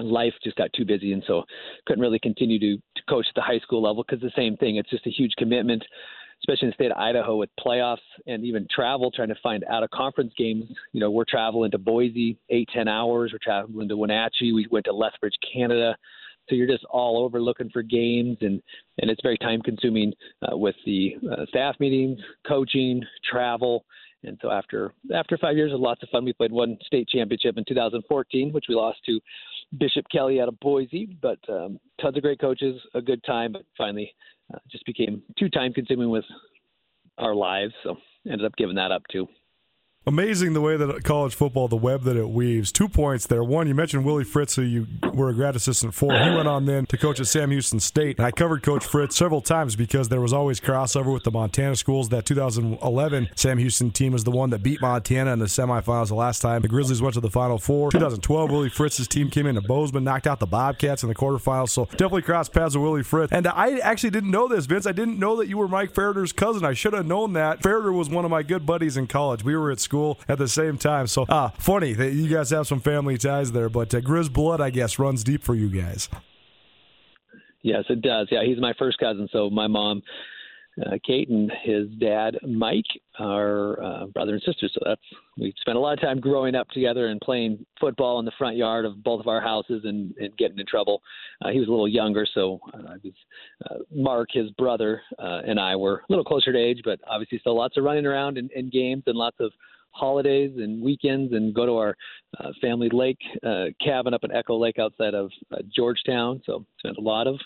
life 0.05 0.35
just 0.43 0.57
got 0.57 0.73
too 0.73 0.85
busy 0.85 1.13
and 1.13 1.23
so 1.27 1.43
couldn't 1.87 2.03
really 2.03 2.19
continue 2.19 2.59
to, 2.59 2.77
to 2.97 3.03
coach 3.09 3.27
at 3.29 3.35
the 3.35 3.43
high 3.43 3.59
school 3.59 3.83
level 3.83 4.05
because 4.07 4.21
the 4.21 4.33
same 4.37 4.57
thing 4.57 4.77
it's 4.77 4.91
just 4.91 5.07
a 5.07 5.11
huge 5.11 5.33
commitment 5.39 5.83
especially 6.43 6.67
in 6.67 6.71
the 6.71 6.75
state 6.75 6.91
of 6.91 6.97
idaho 6.97 7.37
with 7.37 7.51
playoffs 7.59 7.99
and 8.27 8.45
even 8.45 8.67
travel 8.75 9.11
trying 9.11 9.29
to 9.29 9.35
find 9.43 9.65
out 9.71 9.83
of 9.83 9.91
conference 9.91 10.33
games. 10.37 10.65
You 10.93 11.01
know 11.01 11.11
we're 11.11 11.25
traveling 11.29 11.71
to 11.73 11.79
boise 11.79 12.39
eight 12.49 12.69
ten 12.73 12.89
hours 12.89 13.33
we're 13.33 13.39
traveling 13.43 13.89
to 13.89 13.97
wenatchee 13.97 14.53
we 14.53 14.67
went 14.71 14.87
to 14.87 14.93
lethbridge 14.93 15.37
canada. 15.53 15.97
So 16.49 16.57
you're 16.57 16.67
just 16.67 16.85
all 16.87 17.23
over 17.23 17.41
looking 17.41 17.71
for 17.71 17.83
games 17.83 18.39
and 18.41 18.63
and 18.99 19.11
it's 19.11 19.23
very 19.23 19.39
time 19.39 19.63
consuming 19.63 20.13
uh, 20.43 20.57
with 20.57 20.77
the 20.85 21.17
uh, 21.31 21.47
staff 21.49 21.77
meetings 21.79 22.19
coaching 22.47 23.03
travel. 23.31 23.85
And 24.23 24.39
so 24.43 24.51
after 24.51 24.93
after 25.15 25.39
five 25.39 25.57
years 25.57 25.73
of 25.73 25.81
lots 25.81 26.03
of 26.03 26.09
fun, 26.11 26.25
we 26.25 26.33
played 26.33 26.53
one 26.53 26.77
state 26.85 27.09
championship 27.09 27.57
in 27.57 27.65
2014, 27.67 28.53
which 28.53 28.67
we 28.69 28.75
lost 28.75 28.99
to 29.07 29.21
Bishop 29.79 30.05
Kelly 30.11 30.41
out 30.41 30.49
of 30.49 30.59
Boise, 30.61 31.17
but 31.23 31.39
um, 31.49 31.79
tons 32.01 32.17
of 32.17 32.23
great 32.23 32.41
coaches, 32.41 32.81
a 32.95 33.01
good 33.01 33.23
time, 33.25 33.53
but 33.53 33.63
finally 33.79 34.13
uh, 34.53 34.59
just 34.71 34.85
became 34.85 35.23
too 35.39 35.49
time 35.49 35.73
consuming 35.73 36.11
with 36.11 36.25
our 37.19 37.35
lives. 37.35 37.73
So 37.85 37.97
ended 38.27 38.45
up 38.45 38.57
giving 38.57 38.77
that 38.77 38.91
up 38.91 39.03
too. 39.11 39.29
Amazing 40.07 40.55
the 40.55 40.63
way 40.63 40.79
that 40.79 41.05
college 41.05 41.35
football, 41.35 41.69
the 41.69 41.77
web 41.77 42.05
that 42.05 42.17
it 42.17 42.31
weaves. 42.31 42.73
Two 42.73 42.89
points 42.89 43.27
there. 43.27 43.45
One, 43.45 43.69
you 43.69 43.75
mentioned 43.75 44.03
Willie 44.03 44.25
Fritz, 44.25 44.57
who 44.57 44.63
you 44.63 44.87
were 45.13 45.29
a 45.29 45.35
grad 45.35 45.55
assistant 45.57 45.93
for. 45.93 46.11
He 46.15 46.31
went 46.35 46.49
on 46.49 46.65
then 46.65 46.87
to 46.87 46.97
coach 46.97 47.21
at 47.21 47.27
Sam 47.27 47.51
Houston 47.51 47.81
State. 47.81 48.17
And 48.17 48.25
I 48.25 48.31
covered 48.31 48.63
Coach 48.63 48.83
Fritz 48.83 49.15
several 49.15 49.43
times 49.43 49.77
because 49.77 50.09
there 50.09 50.23
was 50.23 50.33
always 50.33 50.59
crossover 50.59 51.13
with 51.13 51.25
the 51.25 51.31
Montana 51.31 51.77
schools. 51.77 52.09
That 52.09 52.25
2011 52.25 53.29
Sam 53.37 53.59
Houston 53.59 53.91
team 53.91 54.15
was 54.15 54.25
the 54.25 54.31
one 54.31 54.49
that 54.51 54.63
beat 54.63 54.81
Montana 54.81 55.35
in 55.35 55.39
the 55.39 55.45
semifinals 55.45 56.09
the 56.09 56.15
last 56.15 56.41
time. 56.41 56.63
The 56.63 56.69
Grizzlies 56.69 57.03
went 57.03 57.13
to 57.15 57.21
the 57.21 57.31
Final 57.31 57.59
Four. 57.59 57.91
2012, 57.91 58.51
Willie 58.51 58.71
Fritz's 58.71 59.07
team 59.07 59.29
came 59.29 59.47
into 59.47 59.61
Bozeman, 59.61 60.03
knocked 60.03 60.27
out 60.27 60.41
the 60.41 60.47
Bobcats 60.47 61.03
in 61.03 61.11
the 61.11 61.15
quarterfinals. 61.15 61.69
So 61.69 61.85
definitely 61.85 62.23
crossed 62.23 62.55
paths 62.55 62.75
with 62.75 62.83
Willie 62.83 63.03
Fritz. 63.03 63.35
And 63.35 63.47
I 63.47 63.81
actually 63.81 64.11
didn't 64.11 64.31
know 64.31 64.49
this, 64.49 64.65
Vince. 64.65 64.87
I 64.87 64.93
didn't 64.93 65.19
know 65.19 65.37
that 65.37 65.49
you 65.49 65.59
were 65.59 65.69
Mike 65.69 65.93
Ferriter's 65.93 66.33
cousin. 66.33 66.65
I 66.65 66.73
should 66.73 66.95
have 66.95 67.05
known 67.07 67.35
that. 67.35 67.61
Ferriter 67.61 67.93
was 67.93 68.09
one 68.09 68.25
of 68.25 68.31
my 68.31 68.43
good 68.43 68.65
buddies 68.65 68.97
in 68.97 69.07
college. 69.07 69.45
We 69.45 69.55
were 69.55 69.71
at 69.71 69.79
school 69.79 70.00
at 70.29 70.39
the 70.39 70.49
same 70.49 70.79
time. 70.79 71.07
So, 71.07 71.27
ah, 71.29 71.53
funny 71.59 71.93
that 71.95 72.13
you 72.13 72.29
guys 72.29 72.51
have 72.51 72.67
some 72.67 72.81
family 72.81 73.19
ties 73.19 73.53
there, 73.53 73.69
but 73.69 73.95
uh, 73.95 74.01
Grizz 74.01 74.33
blood, 74.33 74.61
I 74.61 74.71
guess, 74.71 74.99
runs 74.99 75.25
deep 75.25 75.43
for 75.43 75.55
you 75.55 75.69
guys. 75.69 76.09
Yes, 77.63 77.85
it 77.89 78.03
does. 78.03 78.29
Yeah, 78.31 78.45
he's 78.45 78.59
my 78.59 78.73
first 78.79 78.99
cousin. 78.99 79.29
So 79.33 79.51
my 79.51 79.67
mom, 79.67 80.03
uh, 80.81 80.97
Kate, 81.07 81.29
and 81.29 81.53
his 81.63 81.89
dad, 82.01 82.39
Mike, 82.47 82.87
are 83.19 83.83
uh, 83.83 84.07
brother 84.07 84.33
and 84.33 84.43
sister. 84.43 84.69
So 84.73 84.81
that's 84.85 85.01
we 85.37 85.53
spent 85.61 85.77
a 85.77 85.81
lot 85.81 85.93
of 85.93 86.01
time 86.01 86.21
growing 86.21 86.55
up 86.55 86.69
together 86.69 87.09
and 87.09 87.21
playing 87.21 87.65
football 87.79 88.19
in 88.19 88.25
the 88.25 88.33
front 88.39 88.57
yard 88.57 88.85
of 88.87 89.03
both 89.03 89.21
of 89.21 89.29
our 89.29 89.41
houses 89.41 89.83
and, 89.85 90.15
and 90.19 90.37
getting 90.39 90.59
in 90.59 90.67
trouble. 90.67 91.03
Uh, 91.43 91.51
he 91.51 91.59
was 91.59 91.69
a 91.69 91.71
little 91.71 91.89
younger, 91.89 92.27
so 92.35 92.61
uh, 92.73 92.93
I 92.93 92.97
was 93.03 93.13
uh, 93.71 93.75
Mark, 93.95 94.29
his 94.33 94.51
brother, 94.53 95.03
uh, 95.19 95.41
and 95.47 95.61
I 95.61 95.77
were 95.77 95.97
a 95.97 96.05
little 96.09 96.25
closer 96.25 96.53
to 96.53 96.59
age, 96.59 96.81
but 96.85 96.99
obviously 97.07 97.39
still 97.39 97.57
lots 97.57 97.77
of 97.77 97.85
running 97.85 98.07
around 98.07 98.39
and, 98.39 98.51
in 98.53 98.71
games 98.71 99.03
and 99.07 99.17
lots 99.17 99.37
of 99.41 99.53
holidays 99.93 100.53
and 100.57 100.83
weekends 100.83 101.33
and 101.33 101.55
go 101.55 101.67
to 101.67 101.77
our 101.77 101.97
uh, 102.39 102.51
family 102.61 102.89
lake 102.93 103.19
uh, 103.45 103.67
cabin 103.85 104.15
up 104.15 104.23
at 104.25 104.35
Echo 104.35 104.57
Lake 104.59 104.79
outside 104.79 105.15
of 105.15 105.31
uh, 105.53 105.59
Georgetown. 105.75 106.41
So 106.47 106.65
spent 106.79 106.97
a 106.97 107.01
lot 107.01 107.27
of 107.27 107.37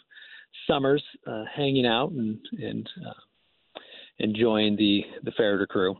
summers 0.66 1.02
uh, 1.26 1.44
hanging 1.54 1.86
out 1.86 2.12
and 2.12 2.38
and 2.60 2.88
uh, 3.06 3.80
enjoying 4.18 4.76
the 4.76 5.04
the 5.22 5.32
Ferriter 5.32 5.66
crew. 5.66 5.96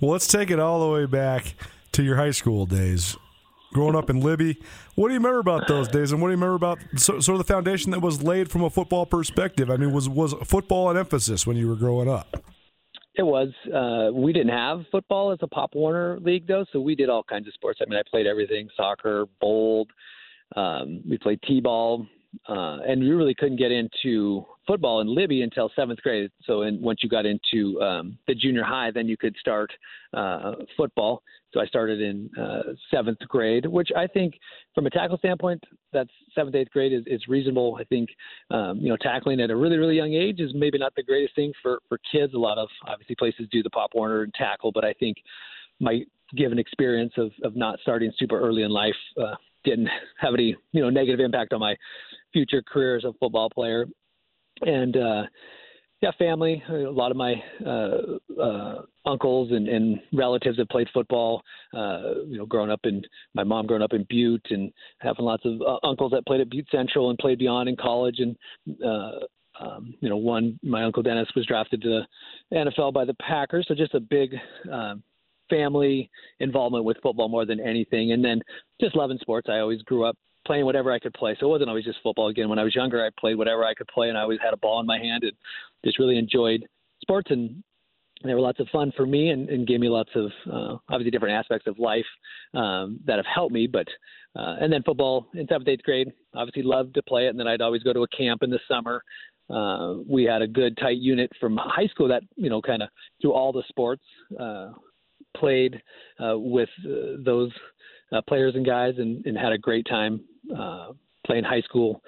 Well, 0.00 0.10
let's 0.12 0.26
take 0.26 0.50
it 0.50 0.58
all 0.58 0.80
the 0.80 0.92
way 0.92 1.06
back 1.06 1.54
to 1.92 2.02
your 2.02 2.16
high 2.16 2.32
school 2.32 2.66
days. 2.66 3.16
Growing 3.72 3.96
up 3.96 4.08
in 4.08 4.20
Libby, 4.20 4.56
what 4.94 5.08
do 5.08 5.14
you 5.14 5.18
remember 5.18 5.40
about 5.40 5.66
those 5.66 5.88
days, 5.88 6.12
and 6.12 6.22
what 6.22 6.28
do 6.28 6.30
you 6.30 6.36
remember 6.36 6.54
about 6.54 6.78
so, 6.96 7.18
sort 7.18 7.40
of 7.40 7.44
the 7.44 7.52
foundation 7.52 7.90
that 7.90 8.00
was 8.00 8.22
laid 8.22 8.48
from 8.48 8.62
a 8.62 8.70
football 8.70 9.04
perspective? 9.04 9.68
I 9.68 9.76
mean, 9.76 9.92
was 9.92 10.08
was 10.08 10.32
football 10.44 10.90
an 10.90 10.96
emphasis 10.96 11.44
when 11.44 11.56
you 11.56 11.68
were 11.68 11.74
growing 11.74 12.08
up? 12.08 12.53
It 13.16 13.22
was. 13.22 13.50
Uh, 13.72 14.12
we 14.12 14.32
didn't 14.32 14.52
have 14.52 14.84
football 14.90 15.30
as 15.30 15.38
a 15.42 15.46
Pop 15.46 15.74
Warner 15.74 16.18
league 16.20 16.46
though, 16.46 16.64
so 16.72 16.80
we 16.80 16.94
did 16.94 17.08
all 17.08 17.22
kinds 17.22 17.46
of 17.46 17.54
sports. 17.54 17.80
I 17.80 17.88
mean, 17.88 17.98
I 17.98 18.02
played 18.10 18.26
everything: 18.26 18.68
soccer, 18.76 19.26
bowled. 19.40 19.90
Um, 20.56 21.02
we 21.08 21.18
played 21.18 21.40
t-ball. 21.42 22.06
Uh, 22.48 22.78
and 22.86 23.02
you 23.02 23.16
really 23.16 23.34
couldn't 23.34 23.56
get 23.56 23.72
into 23.72 24.44
football 24.66 25.00
in 25.00 25.14
Libby 25.14 25.42
until 25.42 25.70
seventh 25.76 26.00
grade. 26.00 26.30
So, 26.44 26.68
once 26.80 27.00
you 27.02 27.08
got 27.08 27.26
into 27.26 27.80
um, 27.80 28.18
the 28.26 28.34
junior 28.34 28.62
high, 28.62 28.90
then 28.90 29.08
you 29.08 29.16
could 29.16 29.36
start 29.36 29.70
uh, 30.12 30.52
football. 30.76 31.22
So, 31.52 31.60
I 31.60 31.66
started 31.66 32.00
in 32.00 32.30
uh, 32.40 32.74
seventh 32.90 33.18
grade, 33.28 33.66
which 33.66 33.90
I 33.96 34.06
think, 34.06 34.34
from 34.74 34.86
a 34.86 34.90
tackle 34.90 35.18
standpoint, 35.18 35.62
that's 35.92 36.10
seventh, 36.34 36.54
eighth 36.56 36.70
grade 36.70 36.92
is, 36.92 37.04
is 37.06 37.22
reasonable. 37.28 37.76
I 37.80 37.84
think, 37.84 38.08
um, 38.50 38.78
you 38.78 38.88
know, 38.88 38.96
tackling 39.00 39.40
at 39.40 39.50
a 39.50 39.56
really, 39.56 39.76
really 39.76 39.96
young 39.96 40.14
age 40.14 40.40
is 40.40 40.52
maybe 40.54 40.78
not 40.78 40.94
the 40.94 41.02
greatest 41.02 41.34
thing 41.34 41.52
for 41.62 41.80
for 41.88 41.98
kids. 42.10 42.34
A 42.34 42.38
lot 42.38 42.58
of 42.58 42.68
obviously 42.86 43.16
places 43.16 43.46
do 43.50 43.62
the 43.62 43.70
Pop 43.70 43.90
Warner 43.94 44.22
and 44.22 44.34
tackle, 44.34 44.72
but 44.72 44.84
I 44.84 44.92
think 44.94 45.16
my 45.80 46.00
given 46.36 46.58
experience 46.58 47.12
of 47.16 47.30
of 47.42 47.56
not 47.56 47.78
starting 47.82 48.12
super 48.18 48.40
early 48.40 48.62
in 48.62 48.70
life. 48.70 48.94
Uh, 49.20 49.34
didn't 49.64 49.88
have 50.18 50.34
any 50.34 50.56
you 50.72 50.80
know 50.80 50.90
negative 50.90 51.20
impact 51.20 51.52
on 51.52 51.60
my 51.60 51.76
future 52.32 52.62
career 52.62 52.96
as 52.96 53.04
a 53.04 53.12
football 53.20 53.50
player. 53.50 53.86
And 54.62 54.96
uh 54.96 55.22
yeah 56.00 56.10
family 56.18 56.62
a 56.68 56.72
lot 56.90 57.10
of 57.10 57.16
my 57.16 57.34
uh 57.64 58.40
uh 58.40 58.82
uncles 59.06 59.52
and, 59.52 59.68
and 59.68 60.00
relatives 60.12 60.58
have 60.58 60.68
played 60.68 60.88
football 60.92 61.42
uh 61.72 62.14
you 62.26 62.36
know 62.36 62.46
growing 62.46 62.70
up 62.70 62.80
in 62.84 63.02
my 63.34 63.44
mom 63.44 63.66
growing 63.66 63.82
up 63.82 63.92
in 63.92 64.04
butte 64.08 64.46
and 64.50 64.72
having 64.98 65.24
lots 65.24 65.44
of 65.44 65.60
uh, 65.62 65.78
uncles 65.86 66.10
that 66.12 66.26
played 66.26 66.40
at 66.40 66.50
butte 66.50 66.66
central 66.70 67.10
and 67.10 67.18
played 67.18 67.38
beyond 67.38 67.68
in 67.68 67.76
college. 67.76 68.18
And 68.18 68.36
uh 68.84 69.26
um, 69.60 69.94
you 70.00 70.08
know, 70.08 70.16
one 70.16 70.58
my 70.62 70.82
uncle 70.82 71.02
Dennis 71.02 71.28
was 71.36 71.46
drafted 71.46 71.82
to 71.82 72.02
the 72.50 72.56
NFL 72.56 72.92
by 72.92 73.04
the 73.04 73.14
Packers, 73.14 73.66
so 73.68 73.74
just 73.74 73.94
a 73.94 74.00
big 74.00 74.34
uh, 74.72 74.94
family 75.50 76.10
involvement 76.40 76.84
with 76.84 76.96
football 77.02 77.28
more 77.28 77.46
than 77.46 77.60
anything. 77.60 78.12
And 78.12 78.24
then 78.24 78.40
just 78.80 78.96
loving 78.96 79.18
sports. 79.20 79.48
I 79.50 79.58
always 79.58 79.82
grew 79.82 80.04
up 80.04 80.16
playing 80.46 80.64
whatever 80.64 80.92
I 80.92 80.98
could 80.98 81.14
play. 81.14 81.36
So 81.38 81.46
it 81.46 81.50
wasn't 81.50 81.70
always 81.70 81.84
just 81.84 81.98
football. 82.02 82.28
Again, 82.28 82.48
when 82.48 82.58
I 82.58 82.64
was 82.64 82.74
younger, 82.74 83.04
I 83.04 83.10
played 83.18 83.36
whatever 83.36 83.64
I 83.64 83.74
could 83.74 83.88
play, 83.88 84.08
and 84.08 84.18
I 84.18 84.22
always 84.22 84.40
had 84.42 84.52
a 84.52 84.58
ball 84.58 84.80
in 84.80 84.86
my 84.86 84.98
hand 84.98 85.24
and 85.24 85.32
just 85.84 85.98
really 85.98 86.18
enjoyed 86.18 86.64
sports. 87.00 87.30
And 87.30 87.62
they 88.24 88.34
were 88.34 88.40
lots 88.40 88.60
of 88.60 88.68
fun 88.68 88.92
for 88.96 89.06
me 89.06 89.30
and, 89.30 89.48
and 89.48 89.66
gave 89.66 89.80
me 89.80 89.88
lots 89.88 90.10
of 90.14 90.30
uh, 90.50 90.76
obviously 90.88 91.10
different 91.10 91.34
aspects 91.34 91.66
of 91.66 91.78
life 91.78 92.06
um, 92.54 93.00
that 93.06 93.16
have 93.16 93.26
helped 93.32 93.54
me. 93.54 93.66
But 93.66 93.86
uh, 94.36 94.56
and 94.60 94.72
then 94.72 94.82
football 94.82 95.28
in 95.34 95.46
seventh, 95.46 95.68
eighth 95.68 95.82
grade, 95.82 96.12
obviously 96.34 96.62
loved 96.62 96.94
to 96.94 97.02
play 97.02 97.26
it. 97.26 97.30
And 97.30 97.38
then 97.38 97.46
I'd 97.46 97.60
always 97.60 97.82
go 97.82 97.92
to 97.92 98.02
a 98.02 98.08
camp 98.08 98.42
in 98.42 98.50
the 98.50 98.60
summer. 98.68 99.02
Uh, 99.50 99.96
we 100.08 100.24
had 100.24 100.40
a 100.40 100.46
good 100.46 100.76
tight 100.78 100.96
unit 100.96 101.30
from 101.38 101.58
high 101.62 101.86
school 101.86 102.08
that 102.08 102.22
you 102.34 102.48
know 102.48 102.62
kind 102.62 102.82
of 102.82 102.88
through 103.20 103.32
all 103.32 103.52
the 103.52 103.62
sports 103.68 104.02
uh, 104.40 104.70
played 105.36 105.80
uh, 106.20 106.38
with 106.38 106.68
uh, 106.84 107.16
those 107.24 107.50
uh, 108.12 108.20
players 108.28 108.54
and 108.54 108.66
guys 108.66 108.94
and, 108.98 109.24
and, 109.26 109.36
had 109.36 109.52
a 109.52 109.58
great 109.58 109.86
time 109.88 110.20
uh, 110.56 110.88
playing 111.26 111.44
high 111.44 111.62
school 111.62 112.02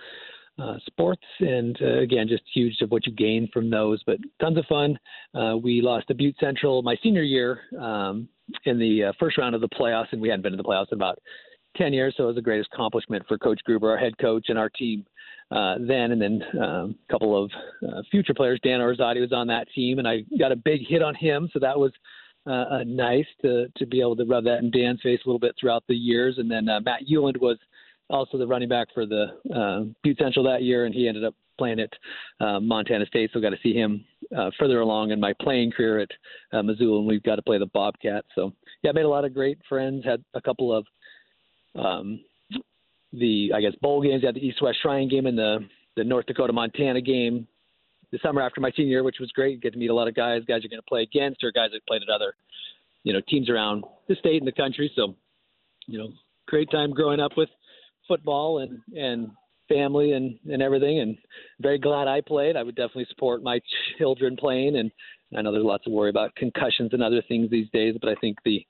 uh, 0.59 0.75
sports. 0.87 1.23
And 1.41 1.77
uh, 1.83 1.99
again, 1.99 2.29
just 2.29 2.43
huge 2.55 2.81
of 2.81 2.91
what 2.91 3.07
you 3.07 3.13
gain 3.13 3.49
from 3.53 3.71
those, 3.71 4.03
but 4.05 4.19
tons 4.41 4.59
of 4.59 4.65
fun. 4.67 4.99
we 5.63 5.81
lost 5.83 6.09
to 6.09 6.15
Butte 6.15 6.37
Central 6.39 6.83
my 6.83 6.97
senior 7.03 7.23
year 7.23 7.61
um, 7.81 8.29
in 8.65 8.79
the 8.79 9.13
first 9.19 9.39
round 9.39 9.55
of 9.55 9.61
the 9.61 9.69
playoffs, 9.69 10.13
and 10.13 10.21
we 10.21 10.29
hadn't 10.29 10.43
been 10.43 10.53
in 10.53 10.59
the 10.59 10.65
playoffs 10.65 10.93
in 10.93 10.99
about 10.99 11.19
10 11.77 11.93
years. 11.93 12.15
So 12.17 12.25
it 12.25 12.29
was 12.29 12.37
a 12.37 12.43
great 12.43 12.65
accomplishment 12.73 13.25
for 13.27 13.39
Coach 13.39 13.61
Gruber, 13.65 13.91
our 13.91 13.99
head 13.99 14.17
coach, 14.19 14.47
and 14.49 14.59
our 14.59 14.71
team. 14.71 15.05
Uh, 15.51 15.77
then 15.79 16.11
and 16.11 16.21
then 16.21 16.43
um, 16.61 16.97
a 17.09 17.13
couple 17.13 17.41
of 17.41 17.51
uh, 17.89 18.03
future 18.11 18.35
players. 18.35 18.59
Dan 18.65 18.81
Orzati 18.81 19.21
was 19.21 19.33
on 19.33 19.47
that 19.47 19.69
team, 19.73 20.01
and 20.01 20.09
I 20.09 20.25
got 20.39 20.51
a 20.51 20.57
big 20.57 20.81
hit 20.87 21.03
on 21.03 21.15
him, 21.15 21.49
so 21.53 21.61
that 21.61 21.79
was 21.79 21.93
uh, 22.47 22.51
uh, 22.51 22.85
nice 22.87 23.27
to 23.43 23.67
to 23.77 23.87
be 23.87 24.01
able 24.01 24.17
to 24.17 24.25
rub 24.25 24.45
that 24.45 24.61
in 24.61 24.71
Dan's 24.71 25.01
face 25.03 25.21
a 25.25 25.29
little 25.29 25.41
bit 25.41 25.55
throughout 25.59 25.85
the 25.89 25.95
years. 25.95 26.37
And 26.39 26.51
then 26.51 26.69
uh, 26.69 26.81
Matt 26.81 27.03
Hewland 27.03 27.37
was 27.41 27.59
also 28.09 28.39
the 28.39 28.47
running 28.47 28.69
back 28.69 28.89
for 28.95 29.07
the 29.07 29.27
uh, 29.55 29.93
Butte 30.03 30.19
Central 30.19 30.45
that 30.45 30.63
year, 30.63 30.85
and 30.85 30.95
he 30.95 31.09
ended 31.09 31.25
up 31.25 31.35
playing 31.59 31.81
at 31.81 31.91
uh, 32.41 32.61
Montana 32.61 33.07
State. 33.07 33.31
So 33.33 33.41
got 33.41 33.51
to 33.51 33.59
see 33.63 33.73
him 33.73 34.05
further 34.59 34.81
along 34.81 35.11
in 35.11 35.19
my 35.19 35.33
playing 35.41 35.73
career 35.73 36.01
at 36.01 36.65
Missoula, 36.65 36.99
and 36.99 37.09
we've 37.09 37.23
got 37.23 37.37
to 37.37 37.43
play 37.43 37.59
the 37.59 37.67
Bobcats. 37.67 38.29
So 38.35 38.53
yeah, 38.83 38.93
made 38.93 39.05
a 39.05 39.09
lot 39.09 39.25
of 39.25 39.35
great 39.35 39.59
friends. 39.69 40.05
Had 40.05 40.23
a 40.35 40.41
couple 40.41 40.77
of 40.77 40.87
um, 41.75 42.21
the 43.13 43.53
I 43.55 43.61
guess 43.61 43.75
bowl 43.81 44.03
games. 44.03 44.23
Had 44.23 44.37
the 44.37 44.47
East 44.47 44.63
West 44.63 44.79
Shrine 44.83 45.09
game 45.09 45.27
and 45.27 45.37
the 45.37 45.59
the 45.97 46.05
North 46.05 46.27
Dakota 46.27 46.53
Montana 46.53 47.01
game 47.01 47.49
the 48.17 48.27
summer 48.27 48.41
after 48.41 48.61
my 48.61 48.71
senior 48.71 48.91
year, 48.91 49.03
which 49.03 49.21
was 49.21 49.31
great. 49.33 49.53
You 49.53 49.61
get 49.61 49.75
to 49.75 49.79
meet 49.79 49.91
a 49.91 49.95
lot 49.95 50.09
of 50.09 50.15
guys, 50.15 50.43
guys 50.49 50.61
you're 50.63 50.71
going 50.71 50.81
to 50.81 50.89
play 50.89 51.03
against, 51.03 51.45
or 51.45 51.53
guys 51.53 51.71
that 51.73 51.87
played 51.87 52.03
at 52.03 52.09
other, 52.09 52.35
you 53.05 53.13
know, 53.13 53.21
teams 53.29 53.51
around 53.51 53.85
the 54.09 54.15
state 54.17 54.41
and 54.41 54.47
the 54.47 54.53
country. 54.53 54.91
So, 54.97 55.15
you 55.87 55.99
know, 55.99 56.09
great 56.49 56.71
time 56.71 56.93
growing 56.93 57.21
up 57.21 57.33
with 57.37 57.51
football 58.09 58.61
and 58.61 58.81
and 58.97 59.31
family 59.69 60.13
and 60.13 60.39
and 60.51 60.63
everything. 60.63 61.01
And 61.01 61.19
very 61.61 61.79
glad 61.79 62.09
I 62.09 62.23
played. 62.23 62.57
I 62.57 62.63
would 62.63 62.77
definitely 62.77 63.07
support 63.11 63.43
my 63.43 63.61
children 63.99 64.37
playing. 64.37 64.77
And 64.77 64.91
I 65.37 65.43
know 65.43 65.53
there's 65.53 65.65
lots 65.65 65.87
of 65.87 65.93
worry 65.93 66.11
about 66.11 66.35
concussions 66.37 66.91
and 66.93 67.03
other 67.03 67.23
things 67.29 67.51
these 67.51 67.69
days, 67.71 67.97
but 68.01 68.09
I 68.09 68.15
think 68.15 68.39
the 68.45 68.65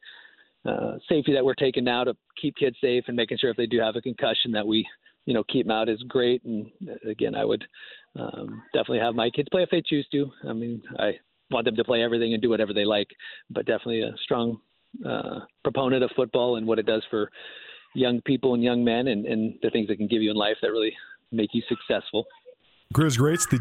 uh, 0.64 0.98
safety 1.08 1.32
that 1.32 1.44
we're 1.44 1.54
taking 1.54 1.84
now 1.84 2.02
to 2.02 2.16
keep 2.40 2.56
kids 2.56 2.76
safe 2.80 3.04
and 3.06 3.16
making 3.16 3.38
sure 3.38 3.50
if 3.50 3.56
they 3.56 3.66
do 3.66 3.78
have 3.78 3.94
a 3.94 4.00
concussion 4.00 4.50
that 4.52 4.66
we 4.66 4.84
you 5.26 5.34
know 5.34 5.44
keep 5.44 5.66
them 5.66 5.76
out 5.76 5.88
is 5.88 6.02
great. 6.08 6.42
And 6.44 6.70
uh, 6.88 7.10
again, 7.10 7.34
I 7.34 7.44
would 7.44 7.64
um, 8.18 8.62
definitely 8.72 9.00
have 9.00 9.14
my 9.14 9.30
kids 9.30 9.48
play 9.50 9.62
if 9.62 9.70
they 9.70 9.82
choose 9.84 10.06
to. 10.12 10.30
I 10.48 10.52
mean, 10.52 10.82
I 10.98 11.12
want 11.50 11.66
them 11.66 11.76
to 11.76 11.84
play 11.84 12.02
everything 12.02 12.32
and 12.32 12.42
do 12.42 12.48
whatever 12.48 12.72
they 12.72 12.84
like, 12.84 13.08
but 13.50 13.66
definitely 13.66 14.02
a 14.02 14.14
strong 14.24 14.60
uh, 15.06 15.40
proponent 15.62 16.02
of 16.02 16.10
football 16.16 16.56
and 16.56 16.66
what 16.66 16.78
it 16.78 16.86
does 16.86 17.04
for 17.10 17.30
young 17.94 18.20
people 18.22 18.54
and 18.54 18.62
young 18.62 18.84
men 18.84 19.08
and, 19.08 19.26
and 19.26 19.54
the 19.62 19.70
things 19.70 19.88
it 19.90 19.96
can 19.96 20.06
give 20.06 20.22
you 20.22 20.30
in 20.30 20.36
life 20.36 20.56
that 20.62 20.70
really 20.70 20.94
make 21.32 21.50
you 21.52 21.62
successful. 21.68 22.24
Griz 22.92 23.16
Greats, 23.16 23.46
the 23.46 23.60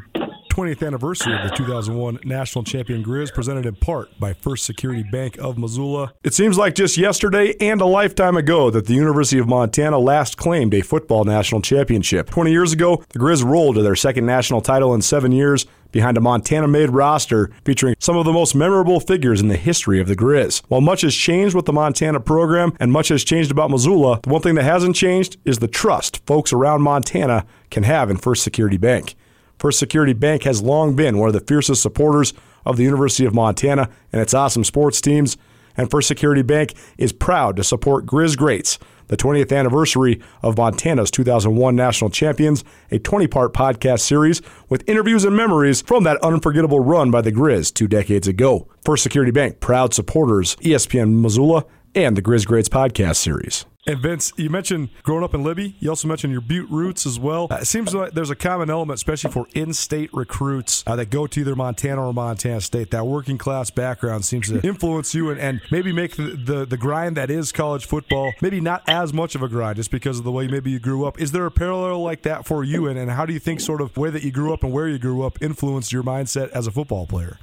20th 0.55 0.87
anniversary 0.87 1.35
of 1.35 1.43
the 1.43 1.53
2001 1.53 2.17
national 2.23 2.63
champion 2.63 3.03
Grizz, 3.03 3.33
presented 3.33 3.65
in 3.65 3.75
part 3.75 4.17
by 4.17 4.31
First 4.31 4.63
Security 4.63 5.03
Bank 5.03 5.37
of 5.37 5.57
Missoula. 5.57 6.13
It 6.23 6.33
seems 6.33 6.57
like 6.57 6.75
just 6.75 6.97
yesterday 6.97 7.55
and 7.59 7.81
a 7.81 7.85
lifetime 7.85 8.37
ago 8.37 8.69
that 8.69 8.85
the 8.85 8.93
University 8.93 9.37
of 9.37 9.49
Montana 9.49 9.99
last 9.99 10.37
claimed 10.37 10.73
a 10.73 10.79
football 10.79 11.25
national 11.25 11.59
championship. 11.59 12.29
20 12.29 12.51
years 12.51 12.71
ago, 12.71 13.03
the 13.09 13.19
Grizz 13.19 13.43
rolled 13.43 13.75
to 13.75 13.81
their 13.81 13.97
second 13.97 14.25
national 14.25 14.61
title 14.61 14.93
in 14.93 15.01
seven 15.01 15.33
years 15.33 15.65
behind 15.91 16.15
a 16.15 16.21
Montana 16.21 16.69
made 16.69 16.89
roster 16.89 17.51
featuring 17.65 17.95
some 17.99 18.15
of 18.15 18.23
the 18.23 18.31
most 18.31 18.55
memorable 18.55 19.01
figures 19.01 19.41
in 19.41 19.49
the 19.49 19.57
history 19.57 19.99
of 19.99 20.07
the 20.07 20.15
Grizz. 20.15 20.61
While 20.69 20.79
much 20.79 21.01
has 21.01 21.13
changed 21.13 21.53
with 21.53 21.65
the 21.65 21.73
Montana 21.73 22.21
program 22.21 22.71
and 22.79 22.93
much 22.93 23.09
has 23.09 23.25
changed 23.25 23.51
about 23.51 23.71
Missoula, 23.71 24.21
the 24.23 24.29
one 24.29 24.41
thing 24.41 24.55
that 24.55 24.63
hasn't 24.63 24.95
changed 24.95 25.35
is 25.43 25.59
the 25.59 25.67
trust 25.67 26.25
folks 26.25 26.53
around 26.53 26.81
Montana 26.81 27.45
can 27.71 27.83
have 27.83 28.09
in 28.09 28.15
First 28.15 28.41
Security 28.41 28.77
Bank. 28.77 29.17
First 29.59 29.79
Security 29.79 30.13
Bank 30.13 30.43
has 30.43 30.61
long 30.61 30.95
been 30.95 31.17
one 31.17 31.29
of 31.29 31.33
the 31.33 31.41
fiercest 31.41 31.81
supporters 31.81 32.33
of 32.65 32.77
the 32.77 32.83
University 32.83 33.25
of 33.25 33.33
Montana 33.33 33.89
and 34.11 34.21
its 34.21 34.33
awesome 34.33 34.63
sports 34.63 35.01
teams. 35.01 35.37
And 35.77 35.91
First 35.91 36.07
Security 36.07 36.41
Bank 36.41 36.73
is 36.97 37.11
proud 37.11 37.57
to 37.57 37.63
support 37.63 38.05
Griz 38.05 38.35
Greats, 38.35 38.79
the 39.07 39.17
20th 39.17 39.55
anniversary 39.55 40.21
of 40.41 40.57
Montana's 40.57 41.11
2001 41.11 41.75
national 41.75 42.09
champions, 42.09 42.63
a 42.91 42.99
20 42.99 43.27
part 43.27 43.53
podcast 43.53 43.99
series 43.99 44.41
with 44.69 44.87
interviews 44.87 45.25
and 45.25 45.35
memories 45.35 45.81
from 45.81 46.03
that 46.05 46.21
unforgettable 46.23 46.79
run 46.79 47.11
by 47.11 47.21
the 47.21 47.31
Grizz 47.31 47.73
two 47.73 47.87
decades 47.87 48.27
ago. 48.27 48.67
First 48.83 49.03
Security 49.03 49.31
Bank, 49.31 49.59
proud 49.59 49.93
supporters, 49.93 50.55
ESPN 50.57 51.21
Missoula, 51.21 51.65
and 51.93 52.15
the 52.17 52.21
Griz 52.21 52.45
Greats 52.45 52.69
podcast 52.69 53.17
series. 53.17 53.65
And 53.87 53.99
Vince, 53.99 54.33
you 54.35 54.49
mentioned 54.49 54.89
growing 55.03 55.23
up 55.23 55.35
in 55.35 55.43
Libby. 55.43 55.75
You 55.79 55.89
also 55.89 56.07
mentioned 56.07 56.31
your 56.31 56.41
Butte 56.41 56.69
roots 56.71 57.05
as 57.05 57.19
well. 57.19 57.47
Uh, 57.51 57.57
it 57.61 57.65
seems 57.65 57.93
like 57.93 58.13
there's 58.13 58.31
a 58.31 58.35
common 58.35 58.71
element, 58.71 58.97
especially 58.97 59.29
for 59.29 59.47
in-state 59.53 60.11
recruits 60.11 60.83
uh, 60.87 60.95
that 60.95 61.11
go 61.11 61.27
to 61.27 61.39
either 61.39 61.55
Montana 61.55 62.07
or 62.07 62.11
Montana 62.11 62.61
State. 62.61 62.89
That 62.89 63.05
working 63.05 63.37
class 63.37 63.69
background 63.69 64.25
seems 64.25 64.49
to 64.49 64.59
influence 64.67 65.13
you 65.13 65.29
and, 65.29 65.39
and 65.39 65.61
maybe 65.69 65.93
make 65.93 66.15
the, 66.15 66.35
the, 66.35 66.65
the 66.65 66.77
grind 66.77 67.15
that 67.17 67.29
is 67.29 67.51
college 67.51 67.85
football 67.85 68.33
maybe 68.41 68.59
not 68.59 68.81
as 68.87 69.13
much 69.13 69.35
of 69.35 69.43
a 69.43 69.47
grind 69.47 69.75
just 69.75 69.91
because 69.91 70.17
of 70.17 70.23
the 70.23 70.31
way 70.31 70.47
maybe 70.47 70.71
you 70.71 70.79
grew 70.79 71.05
up. 71.05 71.21
Is 71.21 71.31
there 71.31 71.45
a 71.45 71.51
parallel 71.51 72.01
like 72.01 72.23
that 72.23 72.47
for 72.47 72.63
you? 72.63 72.87
And, 72.87 72.97
and 72.97 73.11
how 73.11 73.27
do 73.27 73.33
you 73.33 73.39
think 73.39 73.59
sort 73.59 73.81
of 73.81 73.93
the 73.93 73.99
way 73.99 74.09
that 74.09 74.23
you 74.23 74.31
grew 74.31 74.51
up 74.51 74.63
and 74.63 74.73
where 74.73 74.87
you 74.87 74.97
grew 74.97 75.23
up 75.23 75.39
influenced 75.43 75.91
your 75.91 76.03
mindset 76.03 76.49
as 76.49 76.65
a 76.65 76.71
football 76.71 77.05
player? 77.05 77.37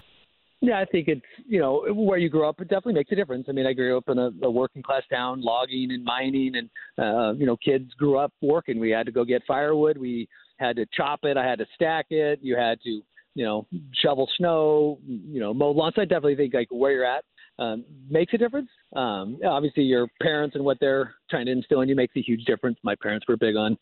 Yeah, 0.64 0.78
I 0.78 0.84
think 0.84 1.08
it's 1.08 1.20
you 1.44 1.58
know 1.58 1.84
where 1.92 2.18
you 2.18 2.28
grew 2.28 2.48
up. 2.48 2.60
It 2.60 2.68
definitely 2.68 2.94
makes 2.94 3.10
a 3.10 3.16
difference. 3.16 3.46
I 3.48 3.52
mean, 3.52 3.66
I 3.66 3.72
grew 3.72 3.96
up 3.96 4.08
in 4.08 4.18
a, 4.18 4.30
a 4.44 4.50
working 4.50 4.80
class 4.80 5.02
town, 5.10 5.42
logging 5.42 5.88
and 5.90 6.04
mining, 6.04 6.52
and 6.54 6.70
uh, 6.96 7.32
you 7.32 7.46
know, 7.46 7.56
kids 7.56 7.92
grew 7.94 8.16
up 8.16 8.32
working. 8.40 8.78
We 8.78 8.90
had 8.90 9.04
to 9.06 9.12
go 9.12 9.24
get 9.24 9.42
firewood. 9.46 9.98
We 9.98 10.28
had 10.58 10.76
to 10.76 10.86
chop 10.96 11.20
it. 11.24 11.36
I 11.36 11.44
had 11.44 11.58
to 11.58 11.66
stack 11.74 12.06
it. 12.10 12.38
You 12.42 12.56
had 12.56 12.80
to 12.82 13.02
you 13.34 13.44
know 13.44 13.66
shovel 13.92 14.28
snow. 14.36 15.00
You 15.04 15.40
know, 15.40 15.52
mow 15.52 15.72
lawns. 15.72 15.94
I 15.98 16.04
definitely 16.04 16.36
think 16.36 16.54
like 16.54 16.68
where 16.70 16.92
you're 16.92 17.04
at 17.04 17.24
um, 17.58 17.84
makes 18.08 18.32
a 18.34 18.38
difference. 18.38 18.68
Um, 18.96 19.38
obviously, 19.44 19.82
your 19.84 20.08
parents 20.20 20.56
and 20.56 20.64
what 20.64 20.78
they're 20.80 21.14
trying 21.30 21.46
to 21.46 21.52
instill 21.52 21.82
in 21.82 21.88
you 21.88 21.94
makes 21.94 22.16
a 22.16 22.22
huge 22.22 22.44
difference. 22.44 22.78
My 22.82 22.94
parents 22.94 23.26
were 23.28 23.36
big 23.36 23.56
on 23.56 23.76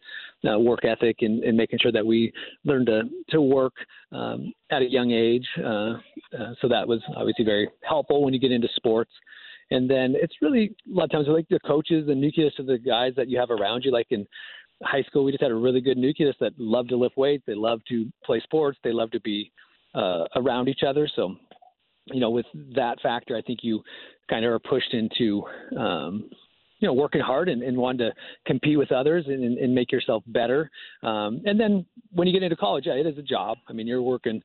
uh, 0.48 0.58
work 0.58 0.84
ethic 0.84 1.18
and, 1.20 1.42
and, 1.44 1.56
making 1.56 1.78
sure 1.80 1.92
that 1.92 2.04
we 2.04 2.32
learned 2.64 2.86
to 2.86 3.02
to 3.30 3.40
work 3.40 3.74
um, 4.12 4.52
at 4.70 4.82
a 4.82 4.90
young 4.90 5.12
age. 5.12 5.46
Uh, 5.58 5.94
uh, 6.38 6.54
so 6.60 6.68
that 6.68 6.86
was 6.86 7.00
obviously 7.16 7.44
very 7.44 7.68
helpful 7.82 8.24
when 8.24 8.34
you 8.34 8.40
get 8.40 8.52
into 8.52 8.68
sports. 8.76 9.12
And 9.70 9.88
then 9.88 10.14
it's 10.16 10.34
really 10.42 10.74
a 10.90 10.94
lot 10.94 11.04
of 11.04 11.10
times 11.10 11.26
like 11.28 11.48
the 11.48 11.60
coaches, 11.60 12.06
the 12.06 12.14
nucleus 12.14 12.54
of 12.58 12.66
the 12.66 12.78
guys 12.78 13.12
that 13.16 13.28
you 13.28 13.38
have 13.38 13.50
around 13.50 13.84
you, 13.84 13.92
like 13.92 14.08
in 14.10 14.26
high 14.82 15.02
school, 15.02 15.24
we 15.24 15.32
just 15.32 15.42
had 15.42 15.50
a 15.50 15.54
really 15.54 15.80
good 15.80 15.98
nucleus 15.98 16.34
that 16.40 16.52
loved 16.58 16.88
to 16.90 16.96
lift 16.96 17.16
weights. 17.16 17.44
They 17.46 17.54
loved 17.54 17.82
to 17.88 18.10
play 18.24 18.40
sports. 18.40 18.78
They 18.82 18.92
loved 18.92 19.12
to 19.12 19.20
be 19.20 19.52
uh, 19.94 20.24
around 20.36 20.68
each 20.68 20.82
other. 20.86 21.08
So, 21.14 21.36
you 22.06 22.20
know, 22.20 22.30
with 22.30 22.46
that 22.74 23.00
factor, 23.00 23.36
I 23.36 23.42
think 23.42 23.60
you 23.62 23.82
kind 24.28 24.44
of 24.44 24.52
are 24.52 24.58
pushed 24.58 24.94
into, 24.94 25.42
um, 25.78 26.30
you 26.78 26.88
know, 26.88 26.94
working 26.94 27.20
hard 27.20 27.48
and, 27.48 27.62
and 27.62 27.76
wanting 27.76 28.08
to 28.08 28.12
compete 28.46 28.78
with 28.78 28.90
others 28.92 29.24
and, 29.26 29.58
and 29.58 29.74
make 29.74 29.92
yourself 29.92 30.22
better. 30.28 30.70
Um, 31.02 31.42
and 31.44 31.58
then 31.58 31.84
when 32.12 32.26
you 32.26 32.32
get 32.32 32.42
into 32.42 32.56
college, 32.56 32.84
yeah, 32.86 32.94
it 32.94 33.06
is 33.06 33.18
a 33.18 33.22
job. 33.22 33.58
I 33.68 33.72
mean, 33.72 33.86
you're 33.86 34.02
working 34.02 34.42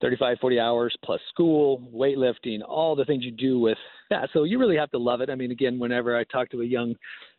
35, 0.00 0.38
40 0.40 0.58
hours 0.60 0.96
plus 1.04 1.20
school, 1.28 1.88
weightlifting, 1.94 2.60
all 2.66 2.96
the 2.96 3.04
things 3.04 3.24
you 3.24 3.30
do 3.30 3.60
with 3.60 3.78
that. 4.10 4.28
So 4.32 4.44
you 4.44 4.58
really 4.58 4.76
have 4.76 4.90
to 4.90 4.98
love 4.98 5.20
it. 5.20 5.30
I 5.30 5.34
mean, 5.34 5.50
again, 5.50 5.78
whenever 5.78 6.16
I 6.16 6.24
talk 6.24 6.50
to 6.50 6.62
a 6.62 6.66
young 6.66 6.94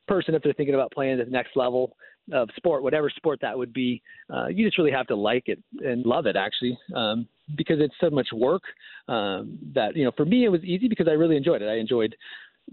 person, 0.07 0.35
if 0.35 0.43
they're 0.43 0.53
thinking 0.53 0.75
about 0.75 0.91
playing 0.91 1.19
at 1.19 1.25
the 1.25 1.31
next 1.31 1.55
level, 1.55 1.95
of 2.31 2.49
sport, 2.55 2.83
whatever 2.83 3.09
sport 3.09 3.39
that 3.41 3.57
would 3.57 3.73
be, 3.73 4.01
uh, 4.33 4.47
you 4.47 4.65
just 4.65 4.77
really 4.77 4.91
have 4.91 5.07
to 5.07 5.15
like 5.15 5.43
it 5.47 5.61
and 5.79 6.05
love 6.05 6.25
it 6.25 6.35
actually, 6.35 6.77
um, 6.95 7.27
because 7.55 7.77
it's 7.79 7.95
so 7.99 8.09
much 8.09 8.27
work 8.33 8.63
um, 9.07 9.57
that 9.73 9.95
you 9.95 10.03
know. 10.03 10.11
For 10.15 10.25
me, 10.25 10.45
it 10.45 10.49
was 10.49 10.63
easy 10.63 10.87
because 10.87 11.07
I 11.07 11.11
really 11.11 11.37
enjoyed 11.37 11.61
it. 11.61 11.67
I 11.67 11.77
enjoyed 11.77 12.15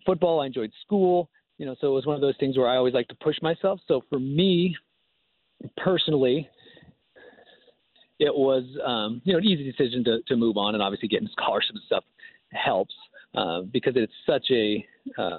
football, 0.07 0.41
I 0.41 0.47
enjoyed 0.47 0.73
school, 0.85 1.31
you 1.59 1.67
know. 1.67 1.75
So 1.81 1.89
it 1.89 1.95
was 1.95 2.07
one 2.07 2.15
of 2.15 2.21
those 2.21 2.37
things 2.39 2.57
where 2.57 2.69
I 2.69 2.77
always 2.77 2.95
like 2.95 3.09
to 3.09 3.17
push 3.17 3.37
myself. 3.43 3.81
So 3.89 4.03
for 4.09 4.19
me, 4.19 4.77
personally, 5.77 6.49
it 8.19 8.35
was 8.35 8.65
um, 8.85 9.21
you 9.25 9.33
know 9.33 9.39
an 9.39 9.45
easy 9.45 9.65
decision 9.71 10.05
to 10.05 10.21
to 10.29 10.37
move 10.37 10.57
on, 10.57 10.75
and 10.75 10.83
obviously 10.83 11.09
getting 11.09 11.29
scholarships 11.33 11.73
and 11.75 11.83
stuff 11.87 12.05
helps 12.53 12.95
uh, 13.35 13.63
because 13.73 13.95
it's 13.97 14.13
such 14.27 14.47
a 14.51 14.85
uh, 15.19 15.39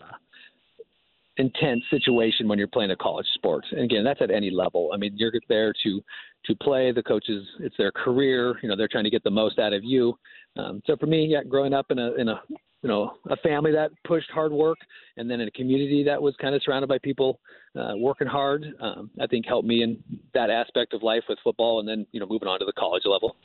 intense 1.42 1.84
situation 1.90 2.48
when 2.48 2.58
you're 2.58 2.68
playing 2.68 2.92
a 2.92 2.96
college 2.96 3.26
sport. 3.34 3.66
And 3.72 3.82
again, 3.82 4.04
that's 4.04 4.22
at 4.22 4.32
any 4.32 4.50
level. 4.50 4.92
I 4.94 4.98
mean, 4.98 5.14
you're 5.16 5.32
there 5.50 5.74
to 5.84 6.02
to 6.46 6.56
play. 6.56 6.92
The 6.92 7.04
coaches, 7.04 7.46
it's 7.60 7.76
their 7.78 7.92
career. 7.92 8.56
You 8.64 8.70
know, 8.70 8.76
they're 8.76 8.88
trying 8.88 9.04
to 9.04 9.10
get 9.10 9.24
the 9.24 9.32
most 9.32 9.60
out 9.60 9.74
of 9.74 9.84
you. 9.84 10.18
Um, 10.58 10.82
so 10.86 10.96
for 10.98 11.06
me, 11.08 11.26
yeah, 11.26 11.44
growing 11.44 11.74
up 11.74 11.88
in 11.90 12.00
a 12.00 12.14
in 12.14 12.30
a 12.30 12.42
you 12.50 12.90
know 12.90 13.14
a 13.30 13.36
family 13.38 13.72
that 13.72 13.92
pushed 14.06 14.30
hard 14.32 14.52
work, 14.52 14.78
and 15.18 15.30
then 15.30 15.42
in 15.42 15.48
a 15.48 15.52
community 15.52 16.04
that 16.04 16.22
was 16.22 16.36
kind 16.42 16.56
of 16.56 16.64
surrounded 16.64 16.88
by 16.88 16.98
people 17.00 17.40
uh, 17.78 17.94
working 17.98 18.28
hard, 18.28 18.66
um, 18.80 19.10
I 19.20 19.28
think 19.28 19.46
helped 19.46 19.68
me 19.68 19.84
in 19.84 20.04
that 20.34 20.50
aspect 20.50 20.94
of 20.94 21.04
life 21.04 21.24
with 21.28 21.40
football, 21.44 21.80
and 21.80 21.88
then 21.88 22.06
you 22.12 22.20
know 22.20 22.28
moving 22.28 22.48
on 22.48 22.60
to 22.60 22.66
the 22.66 22.74
college 22.74 23.04
level. 23.06 23.36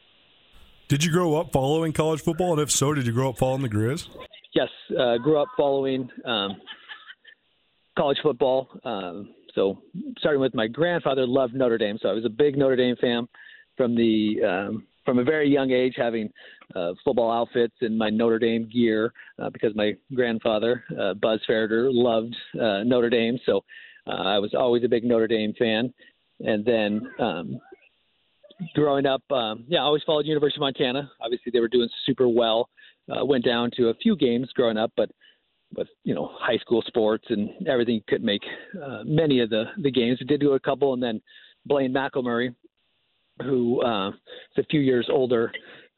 Did 0.88 1.02
you 1.02 1.10
grow 1.10 1.34
up 1.34 1.52
following 1.52 1.92
college 1.92 2.20
football, 2.20 2.52
and 2.52 2.60
if 2.60 2.70
so, 2.70 2.94
did 2.94 3.06
you 3.06 3.12
grow 3.12 3.30
up 3.30 3.38
following 3.38 3.62
the 3.62 3.68
Grizz? 3.68 4.08
Yes, 4.54 4.68
uh, 4.98 5.18
grew 5.18 5.38
up 5.38 5.48
following. 5.56 6.08
Um, 6.24 6.56
college 7.96 8.18
football. 8.22 8.68
Um, 8.84 9.34
so 9.54 9.82
starting 10.18 10.40
with 10.40 10.54
my 10.54 10.66
grandfather 10.66 11.26
loved 11.26 11.54
Notre 11.54 11.78
Dame, 11.78 11.98
so 12.00 12.08
I 12.08 12.12
was 12.12 12.24
a 12.24 12.30
big 12.30 12.56
Notre 12.56 12.76
Dame 12.76 12.96
fan 13.00 13.26
from 13.76 13.94
the 13.94 14.36
um, 14.46 14.86
from 15.04 15.18
a 15.18 15.24
very 15.24 15.48
young 15.48 15.70
age, 15.70 15.94
having 15.96 16.28
uh, 16.74 16.92
football 17.04 17.30
outfits 17.30 17.76
and 17.80 17.96
my 17.96 18.10
Notre 18.10 18.38
Dame 18.38 18.68
gear 18.70 19.12
uh, 19.38 19.48
because 19.50 19.74
my 19.74 19.92
grandfather 20.14 20.84
uh, 21.00 21.14
Buzz 21.14 21.40
Ferriter 21.48 21.88
loved 21.90 22.34
uh, 22.60 22.82
Notre 22.82 23.08
Dame. 23.08 23.38
So 23.46 23.62
uh, 24.06 24.10
I 24.10 24.38
was 24.38 24.52
always 24.52 24.84
a 24.84 24.88
big 24.88 25.04
Notre 25.04 25.28
Dame 25.28 25.54
fan. 25.58 25.94
And 26.40 26.64
then 26.64 27.08
um, 27.18 27.60
growing 28.74 29.06
up, 29.06 29.22
um, 29.30 29.64
yeah, 29.68 29.78
I 29.78 29.82
always 29.82 30.02
followed 30.04 30.26
University 30.26 30.58
of 30.58 30.62
Montana. 30.62 31.10
Obviously, 31.20 31.50
they 31.52 31.60
were 31.60 31.68
doing 31.68 31.88
super 32.04 32.28
well. 32.28 32.68
Uh, 33.08 33.24
went 33.24 33.44
down 33.44 33.70
to 33.76 33.88
a 33.88 33.94
few 33.94 34.16
games 34.16 34.50
growing 34.54 34.76
up, 34.76 34.90
but 34.96 35.08
with 35.75 35.88
you 36.04 36.14
know 36.14 36.30
high 36.38 36.58
school 36.58 36.82
sports 36.87 37.25
and 37.28 37.50
everything 37.66 38.02
couldn't 38.08 38.26
make 38.26 38.42
uh, 38.82 39.02
many 39.04 39.40
of 39.40 39.50
the 39.50 39.64
the 39.78 39.90
games. 39.90 40.18
We 40.20 40.26
did 40.26 40.40
do 40.40 40.52
a 40.52 40.61
couple, 40.61 40.94
and 40.94 41.02
then 41.02 41.20
Blaine 41.64 41.92
McElmurry, 41.92 42.54
who 43.42 43.82
uh, 43.82 44.11
is 44.11 44.14
a 44.58 44.64
few 44.64 44.80
years 44.80 45.08
older 45.11 45.52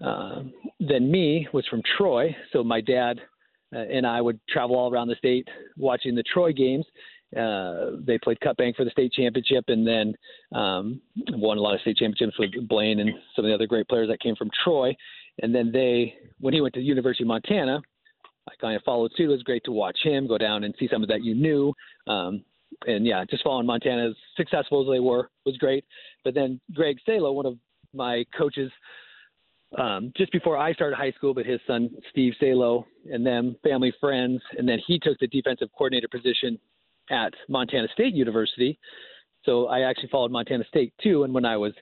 uh, 0.05 0.43
than 0.81 1.11
me, 1.11 1.47
was 1.53 1.67
from 1.67 1.83
Troy. 1.97 2.35
So 2.53 2.65
my 2.65 2.81
dad 2.81 3.21
uh, 3.75 3.81
and 3.81 4.07
I 4.07 4.21
would 4.21 4.41
travel 4.49 4.77
all 4.77 4.91
around 4.91 5.09
the 5.09 5.17
state 5.17 5.47
watching 5.77 6.15
the 6.15 6.23
Troy 6.23 6.53
games. 6.53 6.87
Uh, 7.37 7.97
they 8.07 8.19
played 8.19 8.41
Cut 8.41 8.57
Bank 8.57 8.77
for 8.77 8.85
the 8.85 8.91
state 8.91 9.13
championship, 9.13 9.65
and 9.69 9.87
then 9.87 10.15
um, 10.55 11.01
won 11.33 11.59
a 11.59 11.61
lot 11.61 11.75
of 11.75 11.81
state 11.83 11.99
championships 11.99 12.39
with 12.39 12.67
Blaine 12.69 13.01
and 13.01 13.11
some 13.37 13.45
of 13.45 13.51
the 13.51 13.55
other 13.55 13.67
great 13.67 13.87
players 13.89 14.09
that 14.09 14.21
came 14.21 14.35
from 14.35 14.51
Troy. 14.65 14.97
And 15.43 15.55
then 15.55 15.71
they, 15.71 16.14
when 16.40 16.55
he 16.55 16.62
went 16.62 16.75
to 16.75 16.81
the 16.81 16.87
University 16.87 17.25
of 17.25 17.29
Montana, 17.29 17.83
I 18.49 18.61
kind 18.61 18.77
of 18.77 18.83
followed 18.83 19.13
suit. 19.17 19.25
It 19.25 19.33
was 19.33 19.43
great 19.43 19.65
to 19.65 19.73
watch 19.73 19.99
him 20.03 20.27
go 20.27 20.39
down 20.39 20.65
and 20.65 20.75
see 20.79 20.89
some 20.91 21.03
of 21.03 21.09
that 21.09 21.23
you 21.23 21.35
knew. 21.35 21.73
Um, 22.07 22.45
and 22.87 23.07
yeah, 23.07 23.25
just 23.29 23.45
following 23.45 23.67
Montana 23.67 24.11
as 24.11 24.15
successful 24.37 24.83
as 24.83 24.93
they 24.93 25.01
were 25.01 25.31
was 25.45 25.57
great. 25.57 25.85
But 26.25 26.35
then 26.35 26.61
Greg 26.75 26.99
Salo, 27.05 27.33
one 27.33 27.47
of 27.47 27.57
my 27.95 28.25
coaches, 28.37 28.71
um, 29.77 30.13
just 30.17 30.33
before 30.33 30.57
I 30.57 30.73
started 30.73 30.97
high 30.97 31.13
school, 31.13 31.35
but 31.35 31.45
his 31.45 31.61
son 31.67 31.91
Steve 32.11 32.35
Salo 32.41 32.87
and 33.11 33.27
them 33.27 33.57
family 33.63 33.93
friends, 34.01 34.41
and 34.57 34.69
then 34.69 34.79
he 34.87 34.99
took 34.99 35.19
the 35.19 35.27
defensive 35.27 35.69
coordinator 35.77 36.09
position 36.09 36.59
at 37.11 37.33
Montana 37.49 37.89
State 37.93 38.15
University. 38.15 38.79
So 39.45 39.67
I 39.67 39.81
actually 39.81 40.09
followed 40.09 40.31
Montana 40.31 40.65
State 40.69 40.93
too. 41.03 41.25
And 41.25 41.33
when 41.33 41.45
I 41.45 41.57
was, 41.57 41.73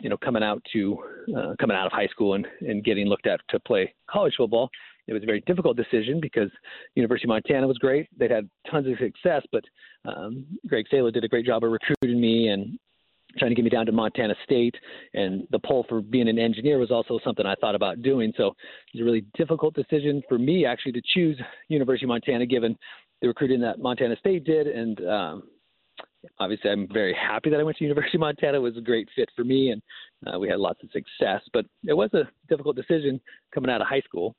you 0.00 0.08
know, 0.08 0.16
coming 0.16 0.42
out 0.42 0.62
to 0.72 0.98
uh, 1.36 1.54
coming 1.60 1.76
out 1.76 1.86
of 1.86 1.92
high 1.92 2.06
school 2.08 2.34
and, 2.34 2.46
and 2.60 2.84
getting 2.84 3.06
looked 3.06 3.26
at 3.26 3.40
to 3.50 3.60
play 3.60 3.94
college 4.08 4.34
football, 4.36 4.70
it 5.06 5.12
was 5.12 5.22
a 5.22 5.26
very 5.26 5.42
difficult 5.46 5.76
decision 5.76 6.20
because 6.20 6.50
University 6.94 7.26
of 7.26 7.30
Montana 7.30 7.66
was 7.66 7.78
great. 7.78 8.08
They'd 8.16 8.30
had 8.30 8.48
tons 8.70 8.86
of 8.86 8.98
success, 8.98 9.42
but 9.52 9.64
um, 10.04 10.46
Greg 10.66 10.86
Salo 10.90 11.10
did 11.10 11.24
a 11.24 11.28
great 11.28 11.46
job 11.46 11.64
of 11.64 11.72
recruiting 11.72 12.20
me 12.20 12.48
and 12.48 12.78
trying 13.38 13.50
to 13.50 13.54
get 13.54 13.64
me 13.64 13.70
down 13.70 13.86
to 13.86 13.92
Montana 13.92 14.34
State. 14.44 14.74
And 15.14 15.46
the 15.50 15.58
pull 15.58 15.84
for 15.88 16.00
being 16.00 16.28
an 16.28 16.38
engineer 16.38 16.78
was 16.78 16.90
also 16.90 17.18
something 17.24 17.46
I 17.46 17.54
thought 17.56 17.74
about 17.74 18.02
doing. 18.02 18.32
So 18.36 18.48
it 18.48 18.54
was 18.94 19.02
a 19.02 19.04
really 19.04 19.24
difficult 19.34 19.74
decision 19.74 20.22
for 20.28 20.38
me 20.38 20.64
actually 20.64 20.92
to 20.92 21.02
choose 21.14 21.40
University 21.68 22.06
of 22.06 22.08
Montana, 22.08 22.46
given 22.46 22.76
the 23.20 23.28
recruiting 23.28 23.60
that 23.60 23.78
Montana 23.78 24.16
State 24.16 24.44
did. 24.44 24.66
And 24.66 25.00
um, 25.06 25.42
obviously, 26.38 26.70
I'm 26.70 26.88
very 26.92 27.14
happy 27.14 27.50
that 27.50 27.60
I 27.60 27.62
went 27.62 27.76
to 27.78 27.84
University 27.84 28.16
of 28.16 28.20
Montana. 28.20 28.58
It 28.58 28.62
was 28.62 28.76
a 28.76 28.82
great 28.82 29.08
fit 29.14 29.28
for 29.36 29.44
me, 29.44 29.70
and 29.70 29.82
uh, 30.26 30.38
we 30.38 30.48
had 30.48 30.58
lots 30.58 30.82
of 30.82 30.90
success. 30.90 31.42
But 31.52 31.66
it 31.84 31.94
was 31.94 32.12
a 32.14 32.28
difficult 32.48 32.76
decision 32.76 33.20
coming 33.54 33.70
out 33.70 33.80
of 33.80 33.86
high 33.86 34.02
school. 34.02 34.34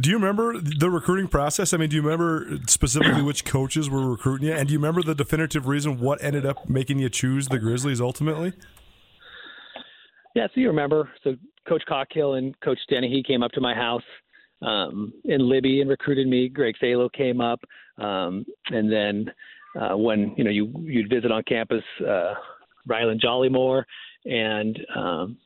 Do 0.00 0.08
you 0.08 0.16
remember 0.16 0.58
the 0.58 0.88
recruiting 0.88 1.28
process? 1.28 1.74
I 1.74 1.76
mean, 1.76 1.90
do 1.90 1.96
you 1.96 2.02
remember 2.02 2.58
specifically 2.66 3.22
which 3.22 3.44
coaches 3.44 3.90
were 3.90 4.08
recruiting 4.08 4.48
you? 4.48 4.54
And 4.54 4.68
do 4.68 4.72
you 4.72 4.78
remember 4.78 5.02
the 5.02 5.14
definitive 5.14 5.66
reason 5.66 6.00
what 6.00 6.22
ended 6.22 6.46
up 6.46 6.68
making 6.68 7.00
you 7.00 7.10
choose 7.10 7.48
the 7.48 7.58
Grizzlies 7.58 8.00
ultimately? 8.00 8.52
Yeah, 10.34 10.46
so 10.54 10.60
you 10.60 10.68
remember. 10.68 11.10
So 11.22 11.34
Coach 11.68 11.82
Cockhill 11.88 12.38
and 12.38 12.58
Coach 12.60 12.78
Dennehy 12.88 13.22
came 13.26 13.42
up 13.42 13.50
to 13.52 13.60
my 13.60 13.74
house 13.74 14.02
um, 14.62 15.12
in 15.24 15.46
Libby 15.46 15.80
and 15.80 15.90
recruited 15.90 16.28
me. 16.28 16.48
Greg 16.48 16.76
Salo 16.80 17.08
came 17.08 17.40
up. 17.40 17.60
Um, 17.98 18.46
and 18.70 18.90
then 18.90 19.30
uh, 19.78 19.96
when, 19.96 20.34
you 20.36 20.44
know, 20.44 20.50
you, 20.50 20.72
you'd 20.82 21.10
visit 21.10 21.30
on 21.30 21.42
campus, 21.42 21.82
uh, 22.00 22.34
Rylan 22.88 23.20
Jollymore 23.20 23.84
and, 24.24 24.78
um, 24.96 25.36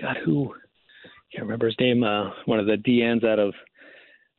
God, 0.00 0.16
who, 0.24 0.54
can't 1.32 1.44
remember 1.44 1.66
his 1.66 1.76
name, 1.78 2.02
uh, 2.02 2.30
one 2.46 2.58
of 2.58 2.66
the 2.66 2.76
DNs 2.76 3.24
out 3.24 3.38
of 3.38 3.52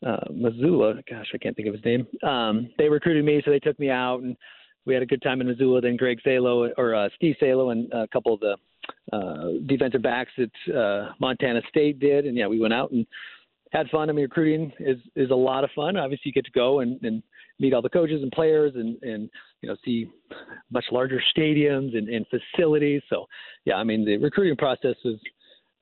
uh, 0.05 0.17
Missoula. 0.31 0.95
Gosh, 1.09 1.27
I 1.33 1.37
can't 1.37 1.55
think 1.55 1.67
of 1.67 1.75
his 1.75 1.85
name. 1.85 2.07
Um, 2.23 2.69
they 2.77 2.89
recruited 2.89 3.25
me, 3.25 3.41
so 3.43 3.51
they 3.51 3.59
took 3.59 3.79
me 3.79 3.89
out, 3.89 4.21
and 4.21 4.35
we 4.85 4.93
had 4.93 5.03
a 5.03 5.07
good 5.07 5.21
time 5.21 5.41
in 5.41 5.47
Missoula. 5.47 5.81
Then 5.81 5.97
Greg 5.97 6.19
Salo 6.23 6.69
or 6.77 6.95
uh, 6.95 7.09
Steve 7.15 7.35
Salo 7.39 7.69
and 7.71 7.91
a 7.91 8.07
couple 8.07 8.33
of 8.33 8.39
the 8.39 8.55
uh, 9.13 9.59
defensive 9.67 10.01
backs 10.01 10.31
at 10.37 10.73
uh, 10.73 11.11
Montana 11.19 11.61
State 11.69 11.99
did, 11.99 12.25
and 12.25 12.37
yeah, 12.37 12.47
we 12.47 12.59
went 12.59 12.73
out 12.73 12.91
and 12.91 13.05
had 13.71 13.87
fun. 13.89 14.09
I 14.09 14.13
mean, 14.13 14.23
recruiting 14.23 14.71
is 14.79 14.97
is 15.15 15.31
a 15.31 15.35
lot 15.35 15.63
of 15.63 15.69
fun. 15.75 15.97
Obviously, 15.97 16.23
you 16.25 16.33
get 16.33 16.45
to 16.45 16.51
go 16.51 16.79
and, 16.79 17.01
and 17.03 17.21
meet 17.59 17.73
all 17.73 17.81
the 17.81 17.89
coaches 17.89 18.21
and 18.23 18.31
players, 18.31 18.73
and 18.75 19.01
and 19.03 19.29
you 19.61 19.69
know 19.69 19.75
see 19.85 20.09
much 20.71 20.85
larger 20.91 21.21
stadiums 21.35 21.95
and, 21.95 22.09
and 22.09 22.25
facilities. 22.27 23.01
So 23.09 23.25
yeah, 23.65 23.75
I 23.75 23.83
mean, 23.83 24.05
the 24.05 24.17
recruiting 24.17 24.57
process 24.57 24.95
was 25.03 25.19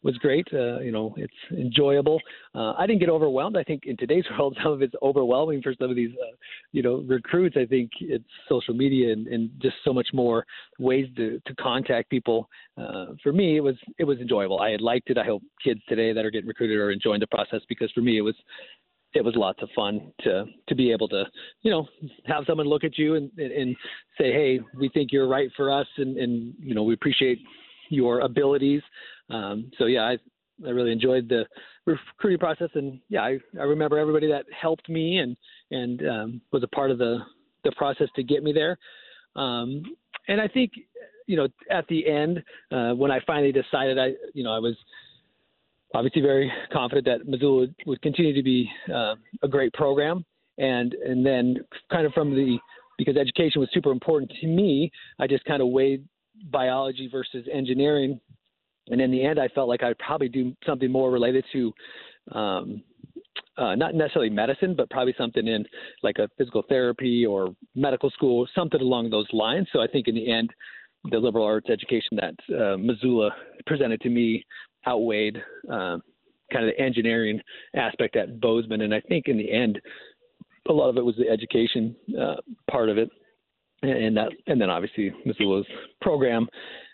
was 0.03 0.17
great. 0.17 0.47
Uh, 0.53 0.79
you 0.79 0.91
know, 0.91 1.13
it's 1.17 1.33
enjoyable. 1.51 2.19
Uh, 2.53 2.73
I 2.77 2.85
didn't 2.85 2.99
get 2.99 3.09
overwhelmed. 3.09 3.57
I 3.57 3.63
think 3.63 3.83
in 3.85 3.97
today's 3.97 4.23
world, 4.37 4.57
some 4.61 4.73
of 4.73 4.81
it's 4.81 4.93
overwhelming 5.01 5.61
for 5.61 5.73
some 5.79 5.89
of 5.89 5.95
these, 5.95 6.11
uh, 6.21 6.35
you 6.71 6.81
know, 6.81 7.03
recruits. 7.07 7.57
I 7.57 7.65
think 7.65 7.91
it's 7.99 8.25
social 8.47 8.73
media 8.73 9.13
and, 9.13 9.27
and 9.27 9.49
just 9.61 9.75
so 9.83 9.93
much 9.93 10.07
more 10.13 10.45
ways 10.79 11.07
to, 11.17 11.41
to 11.45 11.55
contact 11.55 12.09
people. 12.09 12.49
Uh, 12.77 13.07
for 13.23 13.33
me, 13.33 13.57
it 13.57 13.61
was 13.61 13.75
it 13.97 14.03
was 14.03 14.19
enjoyable. 14.19 14.59
I 14.59 14.69
had 14.69 14.81
liked 14.81 15.09
it. 15.09 15.17
I 15.17 15.25
hope 15.25 15.41
kids 15.63 15.81
today 15.89 16.13
that 16.13 16.25
are 16.25 16.31
getting 16.31 16.47
recruited 16.47 16.77
are 16.77 16.91
enjoying 16.91 17.19
the 17.19 17.27
process 17.27 17.61
because 17.67 17.91
for 17.91 18.01
me, 18.01 18.17
it 18.17 18.21
was 18.21 18.35
it 19.13 19.23
was 19.23 19.35
lots 19.35 19.61
of 19.61 19.69
fun 19.75 20.11
to 20.21 20.45
to 20.67 20.75
be 20.75 20.91
able 20.91 21.07
to 21.07 21.23
you 21.61 21.71
know 21.71 21.87
have 22.25 22.43
someone 22.45 22.67
look 22.67 22.83
at 22.83 22.97
you 22.97 23.15
and 23.15 23.31
and 23.39 23.75
say 24.17 24.31
hey 24.31 24.59
we 24.77 24.89
think 24.89 25.11
you're 25.11 25.27
right 25.27 25.49
for 25.55 25.71
us 25.71 25.87
and 25.97 26.17
and 26.17 26.53
you 26.59 26.75
know 26.75 26.83
we 26.83 26.93
appreciate 26.93 27.39
your 27.89 28.19
abilities 28.19 28.81
um, 29.29 29.71
so 29.77 29.85
yeah, 29.85 30.03
I 30.03 30.17
I 30.65 30.69
really 30.69 30.91
enjoyed 30.91 31.29
the 31.29 31.45
recruiting 31.85 32.39
process, 32.39 32.69
and 32.73 32.99
yeah, 33.09 33.21
I, 33.21 33.37
I 33.59 33.63
remember 33.63 33.99
everybody 33.99 34.27
that 34.27 34.45
helped 34.59 34.89
me 34.89 35.19
and 35.19 35.37
and 35.71 36.07
um, 36.07 36.41
was 36.51 36.63
a 36.63 36.67
part 36.67 36.91
of 36.91 36.97
the 36.97 37.19
the 37.63 37.71
process 37.73 38.07
to 38.15 38.23
get 38.23 38.43
me 38.43 38.53
there. 38.53 38.77
Um, 39.35 39.83
and 40.27 40.41
I 40.41 40.47
think, 40.47 40.71
you 41.27 41.37
know, 41.37 41.47
at 41.69 41.87
the 41.87 42.07
end, 42.07 42.43
uh, 42.71 42.93
when 42.93 43.11
I 43.11 43.19
finally 43.25 43.51
decided, 43.51 43.99
I, 43.99 44.13
you 44.33 44.43
know, 44.43 44.51
I 44.51 44.59
was 44.59 44.75
obviously 45.93 46.21
very 46.21 46.51
confident 46.71 47.05
that 47.05 47.27
Missoula 47.27 47.59
would, 47.59 47.75
would 47.85 48.01
continue 48.01 48.33
to 48.33 48.43
be 48.43 48.69
uh, 48.93 49.15
a 49.43 49.47
great 49.47 49.73
program. 49.73 50.25
And, 50.57 50.93
and 50.93 51.25
then 51.25 51.57
kind 51.91 52.05
of 52.05 52.13
from 52.13 52.33
the, 52.33 52.57
because 52.97 53.15
education 53.15 53.61
was 53.61 53.69
super 53.71 53.91
important 53.91 54.31
to 54.41 54.47
me, 54.47 54.91
I 55.19 55.27
just 55.27 55.45
kind 55.45 55.61
of 55.61 55.69
weighed 55.69 56.03
biology 56.51 57.07
versus 57.11 57.45
engineering. 57.51 58.19
And 58.89 59.01
in 59.01 59.11
the 59.11 59.23
end, 59.23 59.39
I 59.39 59.47
felt 59.49 59.67
like 59.67 59.83
I'd 59.83 59.97
probably 59.99 60.29
do 60.29 60.55
something 60.65 60.91
more 60.91 61.11
related 61.11 61.45
to 61.53 61.73
um, 62.31 62.83
uh, 63.57 63.75
not 63.75 63.95
necessarily 63.95 64.29
medicine, 64.29 64.75
but 64.75 64.89
probably 64.89 65.15
something 65.17 65.47
in 65.47 65.65
like 66.03 66.17
a 66.19 66.29
physical 66.37 66.63
therapy 66.69 67.25
or 67.25 67.55
medical 67.75 68.09
school, 68.11 68.47
something 68.53 68.81
along 68.81 69.09
those 69.09 69.27
lines. 69.33 69.67
So 69.73 69.81
I 69.81 69.87
think 69.87 70.07
in 70.07 70.15
the 70.15 70.31
end, 70.31 70.51
the 71.11 71.17
liberal 71.17 71.45
arts 71.45 71.69
education 71.69 72.17
that 72.17 72.55
uh, 72.55 72.77
Missoula 72.77 73.31
presented 73.65 74.01
to 74.01 74.09
me 74.09 74.45
outweighed 74.87 75.37
uh, 75.71 75.97
kind 76.51 76.67
of 76.67 76.73
the 76.75 76.79
engineering 76.79 77.41
aspect 77.75 78.15
at 78.15 78.39
Bozeman. 78.39 78.81
And 78.81 78.93
I 78.93 79.01
think 79.01 79.27
in 79.27 79.37
the 79.37 79.51
end, 79.51 79.79
a 80.69 80.73
lot 80.73 80.89
of 80.89 80.97
it 80.97 81.05
was 81.05 81.15
the 81.15 81.29
education 81.29 81.95
uh, 82.19 82.35
part 82.69 82.89
of 82.89 82.97
it, 82.97 83.09
and 83.83 84.17
that, 84.17 84.29
and 84.47 84.59
then 84.59 84.69
obviously 84.69 85.13
Missoula's 85.25 85.65
program 86.01 86.47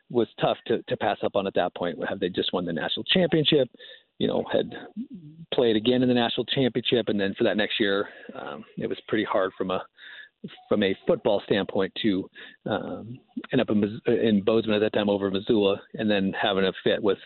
was 0.09 0.27
tough 0.39 0.57
to, 0.67 0.81
to 0.83 0.97
pass 0.97 1.17
up 1.23 1.35
on 1.35 1.47
at 1.47 1.53
that 1.55 1.75
point. 1.75 1.97
Have 2.07 2.19
they 2.19 2.29
just 2.29 2.53
won 2.53 2.65
the 2.65 2.73
national 2.73 3.03
championship? 3.05 3.69
you 4.19 4.27
know, 4.27 4.43
had 4.51 4.71
played 5.53 5.75
again 5.75 6.01
in 6.01 6.07
the 6.07 6.13
national 6.13 6.45
championship, 6.45 7.09
and 7.09 7.19
then 7.19 7.33
for 7.37 7.43
that 7.43 7.57
next 7.57 7.79
year, 7.79 8.07
um, 8.35 8.63
it 8.77 8.87
was 8.87 8.97
pretty 9.07 9.23
hard 9.23 9.51
from 9.57 9.71
a 9.71 9.83
from 10.67 10.83
a 10.83 10.95
football 11.07 11.41
standpoint 11.45 11.93
to 12.01 12.29
um, 12.65 13.17
end 13.51 13.61
up 13.61 13.69
in, 13.69 14.01
in 14.07 14.41
Bozeman 14.43 14.75
at 14.75 14.79
that 14.79 14.93
time 14.93 15.09
over 15.09 15.29
Missoula, 15.31 15.81
and 15.95 16.09
then 16.09 16.33
having 16.39 16.65
a 16.65 16.71
fit 16.83 17.01
with 17.01 17.17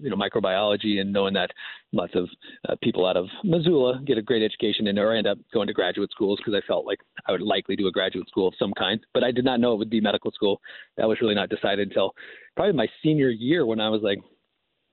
you 0.00 0.10
know 0.10 0.16
microbiology 0.16 1.00
and 1.00 1.12
knowing 1.12 1.34
that 1.34 1.50
lots 1.92 2.14
of 2.14 2.28
uh, 2.68 2.74
people 2.82 3.06
out 3.06 3.16
of 3.16 3.26
Missoula 3.44 4.00
get 4.06 4.18
a 4.18 4.22
great 4.22 4.42
education 4.42 4.86
and 4.86 4.98
or 4.98 5.14
end 5.14 5.26
up 5.26 5.38
going 5.52 5.66
to 5.66 5.74
graduate 5.74 6.10
schools 6.10 6.38
because 6.38 6.54
I 6.54 6.66
felt 6.66 6.86
like 6.86 7.00
I 7.26 7.32
would 7.32 7.42
likely 7.42 7.76
do 7.76 7.86
a 7.86 7.92
graduate 7.92 8.28
school 8.28 8.48
of 8.48 8.54
some 8.58 8.72
kind, 8.78 9.00
but 9.12 9.22
I 9.22 9.30
did 9.30 9.44
not 9.44 9.60
know 9.60 9.72
it 9.74 9.78
would 9.78 9.90
be 9.90 10.00
medical 10.00 10.30
school. 10.32 10.60
That 10.96 11.08
was 11.08 11.20
really 11.20 11.34
not 11.34 11.50
decided 11.50 11.88
until 11.88 12.14
probably 12.56 12.74
my 12.74 12.88
senior 13.02 13.30
year 13.30 13.66
when 13.66 13.80
I 13.80 13.88
was 13.88 14.02
like 14.02 14.18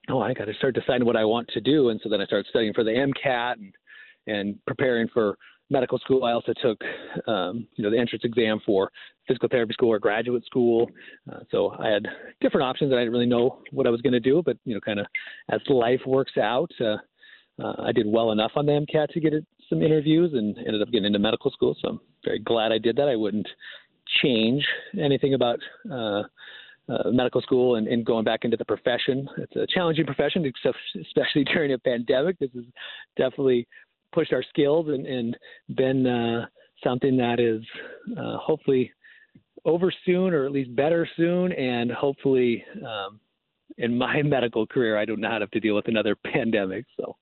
oh, 0.09 0.19
I 0.19 0.33
got 0.33 0.45
to 0.45 0.53
start 0.55 0.75
deciding 0.75 1.05
what 1.05 1.15
I 1.15 1.25
want 1.25 1.47
to 1.49 1.61
do. 1.61 1.89
And 1.89 1.99
so 2.03 2.09
then 2.09 2.21
I 2.21 2.25
started 2.25 2.47
studying 2.49 2.73
for 2.73 2.83
the 2.83 2.91
MCAT 2.91 3.53
and, 3.53 3.73
and 4.27 4.65
preparing 4.65 5.07
for 5.13 5.37
medical 5.71 5.97
school. 5.97 6.25
I 6.25 6.33
also 6.33 6.53
took, 6.61 6.79
um, 7.27 7.67
you 7.75 7.83
know, 7.83 7.89
the 7.89 7.97
entrance 7.97 8.23
exam 8.23 8.59
for 8.65 8.91
physical 9.27 9.49
therapy 9.49 9.73
school 9.73 9.89
or 9.89 9.99
graduate 9.99 10.45
school. 10.45 10.91
Uh, 11.31 11.39
so 11.49 11.73
I 11.79 11.87
had 11.87 12.05
different 12.41 12.65
options, 12.65 12.91
and 12.91 12.99
I 12.99 13.03
didn't 13.03 13.13
really 13.13 13.25
know 13.25 13.59
what 13.71 13.87
I 13.87 13.89
was 13.89 14.01
going 14.01 14.13
to 14.13 14.19
do. 14.19 14.43
But 14.45 14.57
you 14.65 14.75
know, 14.75 14.81
kind 14.81 14.99
of 14.99 15.07
as 15.49 15.61
life 15.69 16.01
works 16.05 16.33
out, 16.37 16.71
uh, 16.79 16.97
uh, 17.63 17.75
I 17.79 17.91
did 17.91 18.05
well 18.05 18.31
enough 18.31 18.51
on 18.55 18.65
the 18.65 18.73
MCAT 18.73 19.09
to 19.09 19.19
get 19.19 19.33
some 19.69 19.81
interviews, 19.81 20.33
and 20.33 20.57
ended 20.57 20.81
up 20.81 20.89
getting 20.91 21.05
into 21.05 21.19
medical 21.19 21.49
school. 21.51 21.75
So 21.81 21.89
I'm 21.89 21.99
very 22.23 22.39
glad 22.39 22.71
I 22.71 22.77
did 22.77 22.97
that. 22.97 23.07
I 23.07 23.15
wouldn't 23.15 23.47
change 24.21 24.65
anything 24.99 25.33
about 25.33 25.59
uh, 25.89 26.23
uh, 26.89 27.09
medical 27.11 27.41
school 27.41 27.75
and, 27.75 27.87
and, 27.87 28.05
going 28.05 28.25
back 28.25 28.43
into 28.43 28.57
the 28.57 28.65
profession. 28.65 29.27
It's 29.37 29.55
a 29.55 29.65
challenging 29.73 30.05
profession, 30.05 30.51
especially 30.99 31.43
during 31.53 31.71
a 31.71 31.77
pandemic. 31.77 32.37
This 32.39 32.49
is 32.53 32.65
definitely 33.15 33.67
pushed 34.11 34.33
our 34.33 34.43
skills 34.49 34.87
and, 34.89 35.05
and 35.05 35.37
been 35.75 36.05
uh, 36.07 36.45
something 36.83 37.17
that 37.17 37.39
is 37.39 37.61
uh, 38.17 38.37
hopefully 38.37 38.91
over 39.65 39.93
soon 40.05 40.33
or 40.33 40.45
at 40.45 40.51
least 40.51 40.75
better 40.75 41.07
soon. 41.17 41.51
And 41.53 41.91
hopefully, 41.91 42.63
um, 42.77 43.19
in 43.77 43.97
my 43.97 44.21
medical 44.23 44.65
career, 44.67 44.97
I 44.97 45.05
do 45.05 45.17
not 45.17 45.41
have 45.41 45.51
to 45.51 45.59
deal 45.59 45.75
with 45.75 45.87
another 45.87 46.15
pandemic. 46.33 46.85
So. 46.97 47.15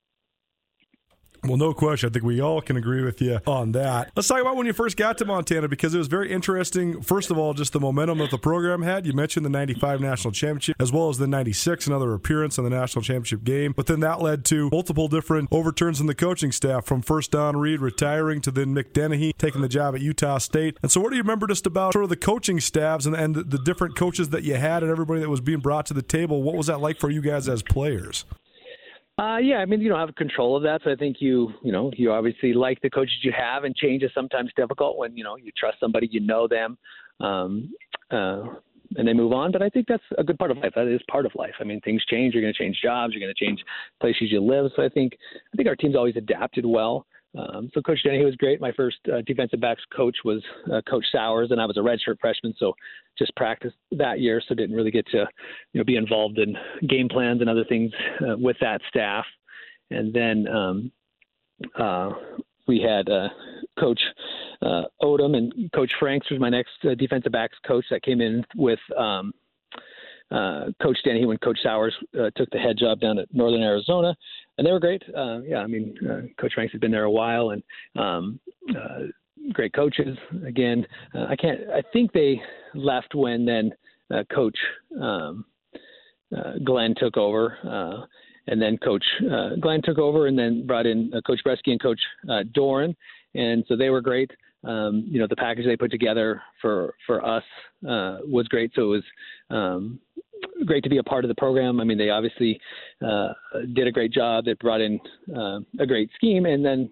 Well, 1.43 1.57
no 1.57 1.73
question. 1.73 2.09
I 2.09 2.11
think 2.11 2.25
we 2.25 2.41
all 2.41 2.61
can 2.61 2.75
agree 2.75 3.01
with 3.03 3.21
you 3.21 3.39
on 3.47 3.71
that. 3.71 4.11
Let's 4.15 4.27
talk 4.27 4.41
about 4.41 4.55
when 4.55 4.65
you 4.65 4.73
first 4.73 4.97
got 4.97 5.17
to 5.19 5.25
Montana 5.25 5.67
because 5.67 5.95
it 5.95 5.97
was 5.97 6.07
very 6.07 6.31
interesting. 6.31 7.01
First 7.01 7.31
of 7.31 7.37
all, 7.37 7.53
just 7.53 7.71
the 7.71 7.79
momentum 7.79 8.17
that 8.17 8.31
the 8.31 8.37
program 8.37 8.81
had. 8.81 9.05
You 9.05 9.13
mentioned 9.13 9.45
the 9.45 9.49
95 9.49 10.01
national 10.01 10.33
championship 10.33 10.75
as 10.79 10.91
well 10.91 11.09
as 11.09 11.17
the 11.17 11.27
96, 11.27 11.87
another 11.87 12.13
appearance 12.13 12.57
in 12.57 12.65
the 12.65 12.69
national 12.69 13.03
championship 13.03 13.43
game. 13.43 13.73
But 13.75 13.85
then 13.85 14.01
that 14.01 14.21
led 14.21 14.43
to 14.45 14.69
multiple 14.71 15.07
different 15.07 15.49
overturns 15.51 16.01
in 16.01 16.07
the 16.07 16.15
coaching 16.15 16.51
staff 16.51 16.85
from 16.85 17.01
first 17.01 17.31
Don 17.31 17.55
Read 17.57 17.79
retiring 17.79 18.41
to 18.41 18.51
then 18.51 18.75
Mick 18.75 18.93
Dennehy 18.93 19.33
taking 19.37 19.61
the 19.61 19.69
job 19.69 19.95
at 19.95 20.01
Utah 20.01 20.39
State. 20.39 20.77
And 20.81 20.91
so, 20.91 20.99
what 20.99 21.09
do 21.09 21.15
you 21.15 21.21
remember 21.23 21.47
just 21.47 21.65
about 21.65 21.93
sort 21.93 22.03
of 22.03 22.09
the 22.09 22.17
coaching 22.17 22.59
staffs 22.59 23.05
and, 23.05 23.15
and 23.15 23.35
the 23.35 23.59
different 23.59 23.95
coaches 23.95 24.29
that 24.29 24.43
you 24.43 24.55
had 24.55 24.83
and 24.83 24.91
everybody 24.91 25.21
that 25.21 25.29
was 25.29 25.41
being 25.41 25.59
brought 25.59 25.85
to 25.87 25.93
the 25.93 26.01
table? 26.01 26.43
What 26.43 26.55
was 26.55 26.67
that 26.67 26.81
like 26.81 26.99
for 26.99 27.09
you 27.09 27.21
guys 27.21 27.47
as 27.47 27.63
players? 27.63 28.25
Uh, 29.19 29.37
yeah, 29.37 29.57
I 29.57 29.65
mean, 29.65 29.81
you 29.81 29.89
don't 29.89 29.99
have 29.99 30.15
control 30.15 30.55
of 30.55 30.63
that, 30.63 30.79
so 30.83 30.91
I 30.91 30.95
think 30.95 31.17
you, 31.19 31.51
you 31.61 31.73
know, 31.73 31.91
you 31.97 32.13
obviously 32.13 32.53
like 32.53 32.79
the 32.81 32.89
coaches 32.89 33.17
you 33.21 33.33
have, 33.37 33.65
and 33.65 33.75
change 33.75 34.01
is 34.01 34.11
sometimes 34.15 34.49
difficult 34.55 34.97
when 34.97 35.17
you 35.17 35.25
know 35.25 35.35
you 35.35 35.51
trust 35.57 35.77
somebody, 35.81 36.07
you 36.09 36.21
know 36.21 36.47
them, 36.47 36.77
um, 37.19 37.69
uh, 38.11 38.43
and 38.95 39.05
they 39.05 39.11
move 39.11 39.33
on. 39.33 39.51
But 39.51 39.61
I 39.61 39.67
think 39.67 39.87
that's 39.89 40.03
a 40.17 40.23
good 40.23 40.39
part 40.39 40.51
of 40.51 40.57
life. 40.59 40.71
That 40.73 40.87
is 40.87 41.01
part 41.11 41.25
of 41.25 41.33
life. 41.35 41.55
I 41.59 41.65
mean, 41.65 41.81
things 41.81 42.01
change. 42.05 42.33
You're 42.33 42.41
going 42.41 42.53
to 42.53 42.57
change 42.57 42.79
jobs. 42.81 43.13
You're 43.13 43.19
going 43.19 43.33
to 43.35 43.45
change 43.45 43.59
places 43.99 44.31
you 44.31 44.39
live. 44.39 44.71
So 44.77 44.83
I 44.83 44.89
think 44.89 45.17
I 45.53 45.57
think 45.57 45.67
our 45.67 45.75
team's 45.75 45.97
always 45.97 46.15
adapted 46.15 46.65
well. 46.65 47.05
Um, 47.37 47.69
so 47.73 47.81
Coach 47.81 47.99
Denny 48.03 48.25
was 48.25 48.35
great. 48.35 48.59
My 48.59 48.71
first 48.71 48.97
uh, 49.11 49.21
defensive 49.25 49.59
backs 49.59 49.83
coach 49.95 50.17
was 50.25 50.43
uh, 50.71 50.81
Coach 50.89 51.05
Souers, 51.11 51.51
and 51.51 51.61
I 51.61 51.65
was 51.65 51.77
a 51.77 51.81
redshirt 51.81 52.19
freshman, 52.19 52.53
so 52.57 52.73
just 53.17 53.35
practiced 53.35 53.75
that 53.91 54.19
year, 54.19 54.41
so 54.47 54.55
didn't 54.55 54.75
really 54.75 54.91
get 54.91 55.05
to, 55.07 55.27
you 55.73 55.79
know, 55.79 55.83
be 55.83 55.95
involved 55.95 56.39
in 56.39 56.55
game 56.87 57.07
plans 57.07 57.41
and 57.41 57.49
other 57.49 57.65
things 57.65 57.91
uh, 58.21 58.35
with 58.37 58.57
that 58.61 58.81
staff. 58.89 59.25
And 59.91 60.13
then 60.13 60.47
um, 60.47 60.91
uh, 61.77 62.11
we 62.67 62.81
had 62.81 63.09
uh, 63.09 63.29
Coach 63.79 64.01
uh, 64.61 64.83
Odom 65.01 65.37
and 65.37 65.71
Coach 65.71 65.91
Franks 65.99 66.29
was 66.29 66.39
my 66.39 66.49
next 66.49 66.71
defensive 66.97 67.31
backs 67.31 67.57
coach 67.65 67.85
that 67.91 68.03
came 68.03 68.21
in 68.21 68.43
with. 68.55 68.79
Um, 68.97 69.33
uh, 70.31 70.65
Coach 70.81 70.97
Denny 71.03 71.25
when 71.25 71.37
Coach 71.37 71.59
Souers 71.63 71.95
uh, 72.19 72.29
took 72.35 72.49
the 72.51 72.59
head 72.59 72.77
job 72.77 72.99
down 72.99 73.17
at 73.17 73.33
Northern 73.33 73.61
Arizona, 73.63 74.15
and 74.57 74.65
they 74.67 74.71
were 74.71 74.79
great. 74.79 75.01
Uh, 75.15 75.41
yeah, 75.41 75.57
I 75.57 75.67
mean, 75.67 75.95
uh, 76.07 76.21
Coach 76.39 76.53
Franks 76.53 76.71
had 76.71 76.81
been 76.81 76.91
there 76.91 77.05
a 77.05 77.11
while, 77.11 77.51
and 77.51 77.63
um, 77.97 78.39
uh, 78.69 79.07
great 79.53 79.73
coaches. 79.73 80.17
Again, 80.45 80.85
uh, 81.15 81.25
I 81.29 81.35
can't. 81.35 81.61
I 81.73 81.81
think 81.93 82.11
they 82.11 82.41
left 82.75 83.15
when 83.15 83.45
then 83.45 83.71
Coach 84.33 84.57
um, 85.01 85.45
Glenn 86.63 86.93
took 86.97 87.17
over. 87.17 87.57
and 88.47 88.61
then 88.61 88.77
Coach 88.77 89.05
Glenn 89.61 89.81
took 89.83 89.97
over, 89.97 90.27
and 90.27 90.37
then 90.37 90.67
brought 90.67 90.85
in 90.85 91.11
Coach 91.25 91.41
Breske 91.45 91.67
and 91.67 91.81
Coach 91.81 92.01
Doeren, 92.53 92.95
and 93.33 93.63
so 93.67 93.75
they 93.75 93.89
were 93.89 94.01
great. 94.01 94.31
Um, 94.61 95.05
you 95.07 95.21
know, 95.21 95.27
the 95.27 95.37
package 95.37 95.65
they 95.65 95.77
put 95.77 95.89
together 95.89 96.41
for 96.61 96.93
for 97.07 97.25
us 97.25 97.43
was 97.81 98.47
great. 98.49 98.71
So 98.75 98.81
it 98.81 98.85
was 98.85 99.03
um, 99.49 99.99
great 100.65 100.83
to 100.83 100.89
be 100.89 100.97
a 100.97 101.03
part 101.03 101.23
of 101.23 101.29
the 101.29 101.35
program. 101.35 101.79
I 101.79 101.83
mean, 101.83 101.97
they 101.97 102.09
obviously 102.09 102.59
uh, 103.05 103.29
did 103.73 103.87
a 103.87 103.91
great 103.91 104.11
job. 104.11 104.45
They 104.45 104.53
brought 104.53 104.81
in 104.81 104.99
uh, 105.35 105.59
a 105.79 105.85
great 105.87 106.09
scheme, 106.15 106.45
and 106.45 106.63
then 106.63 106.89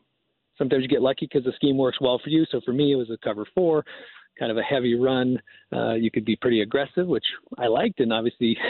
sometimes 0.58 0.84
you 0.84 0.88
get 0.88 1.02
lucky 1.02 1.28
because 1.32 1.46
the 1.46 1.54
scheme 1.56 1.78
works 1.78 2.00
well 2.02 2.20
for 2.24 2.30
you. 2.30 2.46
So 2.52 2.62
for 2.66 2.74
me, 2.74 2.94
it 2.94 2.96
was 2.96 3.10
a 3.10 3.18
cover 3.24 3.46
four, 3.54 3.86
kind 4.40 4.52
of 4.52 4.58
a 4.58 4.64
heavy 4.64 4.96
run. 4.96 5.40
Uh, 5.74 5.94
you 5.94 6.12
could 6.12 6.26
be 6.26 6.36
pretty 6.36 6.62
aggressive, 6.62 7.08
which 7.08 7.26
I 7.58 7.68
liked, 7.68 8.00
and 8.00 8.14
obviously. 8.14 8.58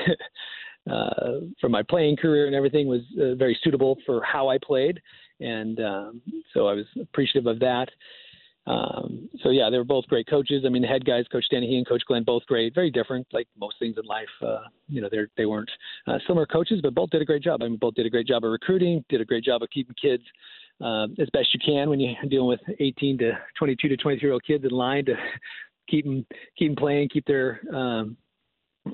uh, 0.92 1.42
for 1.60 1.68
my 1.68 1.84
playing 1.84 2.16
career 2.16 2.46
and 2.46 2.56
everything 2.56 2.88
was 2.88 3.02
uh, 3.22 3.36
very 3.36 3.60
suitable 3.62 3.98
for 4.06 4.24
how 4.24 4.48
I 4.48 4.58
played, 4.58 5.02
and 5.42 5.80
um, 5.82 6.22
so 6.54 6.68
I 6.68 6.74
was 6.74 6.86
appreciative 7.02 7.46
of 7.46 7.60
that. 7.60 7.90
Um, 8.68 9.30
so 9.44 9.50
yeah, 9.50 9.70
they 9.70 9.78
were 9.78 9.86
both 9.86 10.06
great 10.08 10.28
coaches. 10.28 10.64
I 10.66 10.70
mean, 10.70 10.82
the 10.82 10.88
head 10.90 11.06
guys, 11.06 11.26
Coach 11.32 11.46
Dennehy 11.50 11.78
and 11.78 11.88
Coach 11.88 12.04
Glenn, 12.06 12.24
both 12.24 12.46
great. 12.48 12.76
Very 12.76 12.92
different, 12.92 13.26
like 13.32 13.48
most 13.58 13.78
things 13.80 13.96
in 13.98 14.06
life. 14.06 14.28
Uh, 14.46 14.60
you 14.90 15.02
know, 15.02 15.08
they 15.10 15.20
they 15.38 15.46
weren't 15.46 15.72
uh, 16.06 16.18
similar 16.28 16.46
coaches, 16.46 16.82
but 16.84 16.94
both 16.94 17.10
did 17.10 17.22
a 17.22 17.26
great 17.26 17.42
job. 17.42 17.62
I 17.64 17.68
mean, 17.70 17.78
both 17.78 17.96
did 17.96 18.06
a 18.06 18.10
great 18.10 18.28
job 18.28 18.44
of 18.44 18.52
recruiting, 18.52 19.06
did 19.08 19.22
a 19.22 19.26
great 19.26 19.46
job 19.46 19.64
of 19.64 19.70
keeping 19.70 19.96
kids 20.00 20.24
uh, 20.82 21.06
as 21.18 21.30
best 21.32 21.54
you 21.54 21.60
can 21.66 21.90
when 21.90 22.00
you're 22.00 22.16
dealing 22.30 22.48
with 22.48 22.60
18 22.80 23.18
to 23.20 23.32
22 23.58 23.88
to 23.88 23.98
23 23.98 24.28
year 24.28 24.34
old 24.34 24.44
kids 24.44 24.66
in 24.66 24.72
line 24.72 25.06
to 25.06 25.16
keep 25.90 26.04
them 26.06 26.26
keep 26.58 26.70
them 26.70 26.76
playing, 26.76 27.08
keep 27.10 27.26
their 27.26 27.62
um, 27.74 28.18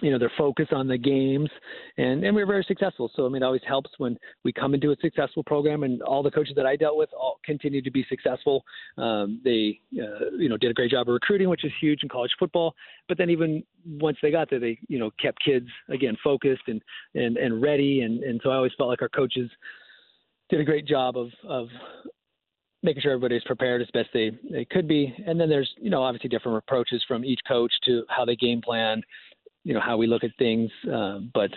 you 0.02 0.12
know, 0.12 0.20
their 0.20 0.32
focus 0.38 0.68
on 0.72 0.88
the 0.88 0.98
games, 0.98 1.50
and 1.98 2.24
and 2.24 2.36
we 2.36 2.44
were 2.44 2.52
very 2.52 2.66
successful. 2.68 3.12
So 3.16 3.26
I 3.26 3.30
mean, 3.30 3.42
it 3.42 3.46
always 3.46 3.62
helps 3.68 3.92
when 3.98 4.18
we 4.44 4.52
come 4.52 4.74
into 4.74 4.92
a 4.92 4.96
successful 5.02 5.44
program, 5.44 5.84
and 5.84 6.02
all 6.02 6.24
the 6.24 6.32
coaches 6.32 6.54
that 6.56 6.66
I 6.66 6.76
dealt 6.76 6.98
with 6.98 7.10
all 7.14 7.40
continued 7.46 7.84
to 7.86 7.92
be 7.92 8.06
successful. 8.10 8.64
Um, 8.98 9.42
they, 9.44 9.80
uh, 10.00 10.32
you 10.38 10.50
know, 10.50 10.58
did 10.58 10.72
a 10.72 10.74
great 10.74 10.92
job 10.92 11.08
of 11.08 11.14
recruiting, 11.14 11.50
which 11.50 11.66
is 11.66 11.72
huge 11.80 12.04
in 12.04 12.10
college 12.10 12.32
football. 12.40 12.76
But 13.08 13.18
then 13.18 13.30
even 13.30 13.64
once 13.86 14.18
they 14.22 14.32
got 14.32 14.50
there, 14.50 14.60
they, 14.60 14.80
you 14.88 15.00
know, 15.00 15.12
kept 15.22 15.44
kids 15.44 15.68
again 15.90 16.18
focused 16.24 16.64
and 16.68 16.82
and 17.16 17.38
and 17.38 17.62
ready, 17.62 18.02
and 18.02 18.24
and 18.24 18.40
so 18.44 18.50
I 18.50 18.56
always 18.56 18.74
felt 18.78 18.90
like 18.90 19.02
our 19.02 19.10
coaches 19.10 19.50
did 20.50 20.60
a 20.60 20.66
great 20.66 20.88
job 20.88 21.18
of 21.18 21.30
of 21.48 21.68
making 22.84 23.02
sure 23.02 23.12
everybody's 23.12 23.44
prepared 23.44 23.82
as 23.82 23.88
best 23.94 24.10
they, 24.14 24.32
they 24.52 24.66
could 24.66 24.88
be. 24.88 25.16
And 25.26 25.40
then 25.40 25.50
there's, 25.50 25.74
you 25.78 25.90
know, 25.90 26.04
obviously 26.04 26.30
different 26.30 26.58
approaches 26.58 27.04
from 27.08 27.24
each 27.24 27.40
coach 27.48 27.72
to 27.86 28.04
how 28.10 28.26
they 28.26 28.36
game 28.36 28.62
plan, 28.62 29.02
you 29.64 29.74
know, 29.74 29.80
how 29.80 29.98
we 29.98 30.08
look 30.08 30.24
at 30.24 30.32
things. 30.38 30.70
Um, 30.92 31.32
but 31.34 31.52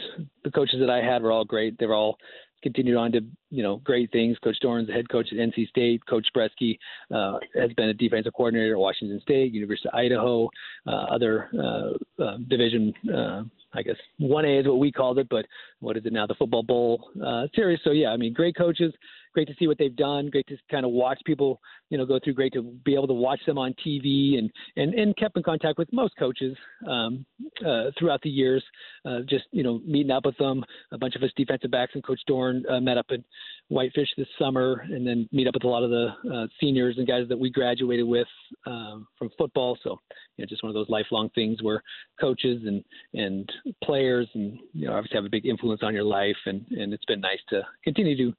the 0.45 0.51
coaches 0.51 0.81
that 0.81 0.91
I 0.91 0.99
had 0.99 1.23
were 1.23 1.33
all 1.33 1.45
great. 1.45 1.79
They 1.79 1.87
were 1.87 1.95
all 1.95 2.19
continued 2.63 2.97
on 2.97 3.13
to, 3.13 3.21
you 3.51 3.63
know, 3.63 3.77
great 3.79 4.11
things. 4.13 4.37
Coach 4.43 4.57
Doeren's 4.63 4.89
the 4.89 4.93
head 4.93 5.09
coach 5.09 5.29
at 5.31 5.39
NC 5.39 5.69
State. 5.69 6.05
Coach 6.07 6.27
Breske 6.37 6.79
uh, 7.15 7.39
has 7.55 7.73
been 7.77 7.89
a 7.89 7.95
defensive 7.95 8.33
coordinator 8.35 8.75
at 8.75 8.79
Washington 8.79 9.21
State, 9.21 9.53
University 9.53 9.89
of 9.89 9.95
Idaho, 9.95 10.49
uh, 10.87 10.91
other 10.91 11.49
uh, 11.59 12.23
uh 12.23 12.39
division 12.49 12.93
uh, 13.15 13.43
I 13.77 13.83
guess 13.83 13.97
one 14.19 14.45
A 14.45 14.61
is 14.61 14.67
what 14.67 14.79
we 14.79 14.91
called 14.91 15.19
it, 15.19 15.29
but 15.29 15.47
what 15.81 15.97
is 15.97 16.07
it 16.07 16.13
now? 16.13 16.27
The 16.27 16.35
Football 16.35 16.63
Bowl 16.63 17.11
uh, 17.25 17.47
series. 17.55 17.79
So 17.85 17.91
yeah, 17.91 18.09
I 18.09 18.17
mean, 18.17 18.33
great 18.33 18.57
coaches, 18.57 18.93
great 19.37 19.47
to 19.47 19.55
see 19.59 19.67
what 19.67 19.77
they've 19.77 19.95
done. 19.95 20.31
Great 20.31 20.47
to 20.47 20.57
kind 20.71 20.87
of 20.87 20.93
watch 20.93 21.21
people, 21.27 21.61
you 21.91 21.99
know, 21.99 22.07
go 22.07 22.19
through. 22.25 22.33
Great 22.33 22.55
to 22.55 22.63
be 22.63 22.95
able 22.95 23.07
to 23.07 23.13
watch 23.13 23.39
them 23.45 23.59
on 23.59 23.75
TV 23.87 24.39
and 24.39 24.51
and 24.77 24.95
and 24.95 25.15
kept 25.19 25.37
in 25.37 25.43
contact 25.43 25.77
with 25.77 25.93
most 25.93 26.15
coaches 26.19 26.57
um, 26.89 27.27
uh, 27.61 27.91
throughout 27.99 28.23
the 28.23 28.31
years. 28.31 28.65
Uh, 29.05 29.19
just 29.29 29.45
you 29.53 29.63
know, 29.63 29.83
meeting 29.87 30.11
up 30.11 30.25
with 30.25 30.39
them. 30.39 30.65
A 30.93 30.97
bunch 30.97 31.17
of 31.17 31.23
us 31.23 31.29
defensive 31.37 31.71
backs 31.71 31.93
and 31.95 32.03
Coach 32.03 32.21
Doeren 32.27 32.63
uh, 32.71 32.81
met 32.81 32.97
up 32.97 33.05
in 33.11 33.23
Whitefish 33.69 34.09
this 34.17 34.27
summer, 34.39 34.87
and 34.89 35.07
then 35.07 35.29
meet 35.33 35.47
up 35.47 35.53
with 35.53 35.65
a 35.65 35.69
lot 35.69 35.83
of 35.83 35.91
the 35.91 36.09
uh, 36.33 36.47
seniors 36.59 36.97
and 36.97 37.07
guys 37.07 37.29
that 37.29 37.39
we 37.39 37.51
graduated 37.51 38.07
with 38.07 38.29
um, 38.65 39.07
from 39.19 39.29
football. 39.37 39.77
So 39.83 39.99
you 40.39 40.45
know, 40.45 40.47
just 40.49 40.63
one 40.63 40.71
of 40.71 40.75
those 40.75 40.89
lifelong 40.89 41.29
things 41.35 41.63
where 41.63 41.83
coaches 42.19 42.63
and 42.65 42.83
and 43.13 43.53
players 43.85 44.29
and 44.33 44.59
you 44.73 44.87
know 44.87 44.95
obviously 44.95 45.17
have 45.19 45.27
a 45.27 45.31
big 45.31 45.45
influence 45.45 45.83
on 45.83 45.93
your 45.93 46.05
life, 46.05 46.37
and 46.47 46.65
and 46.71 46.95
it's 46.95 47.05
been 47.05 47.21
nice 47.21 47.41
to 47.51 47.61
continue 47.85 48.17
to 48.17 48.35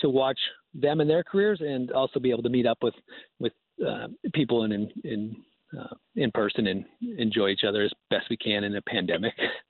to 0.00 0.08
watch 0.08 0.38
them 0.74 1.00
in 1.00 1.08
their 1.08 1.24
careers 1.24 1.60
and 1.60 1.90
also 1.92 2.20
be 2.20 2.30
able 2.30 2.42
to 2.42 2.48
meet 2.48 2.66
up 2.66 2.78
with 2.82 2.94
with 3.38 3.52
uh, 3.86 4.08
people 4.34 4.64
in 4.64 4.72
in 4.72 4.90
in, 5.04 5.36
uh, 5.78 5.94
in 6.16 6.30
person 6.32 6.66
and 6.66 6.84
enjoy 7.18 7.48
each 7.48 7.64
other 7.66 7.82
as 7.82 7.92
best 8.10 8.26
we 8.30 8.36
can 8.36 8.64
in 8.64 8.76
a 8.76 8.82
pandemic. 8.82 9.34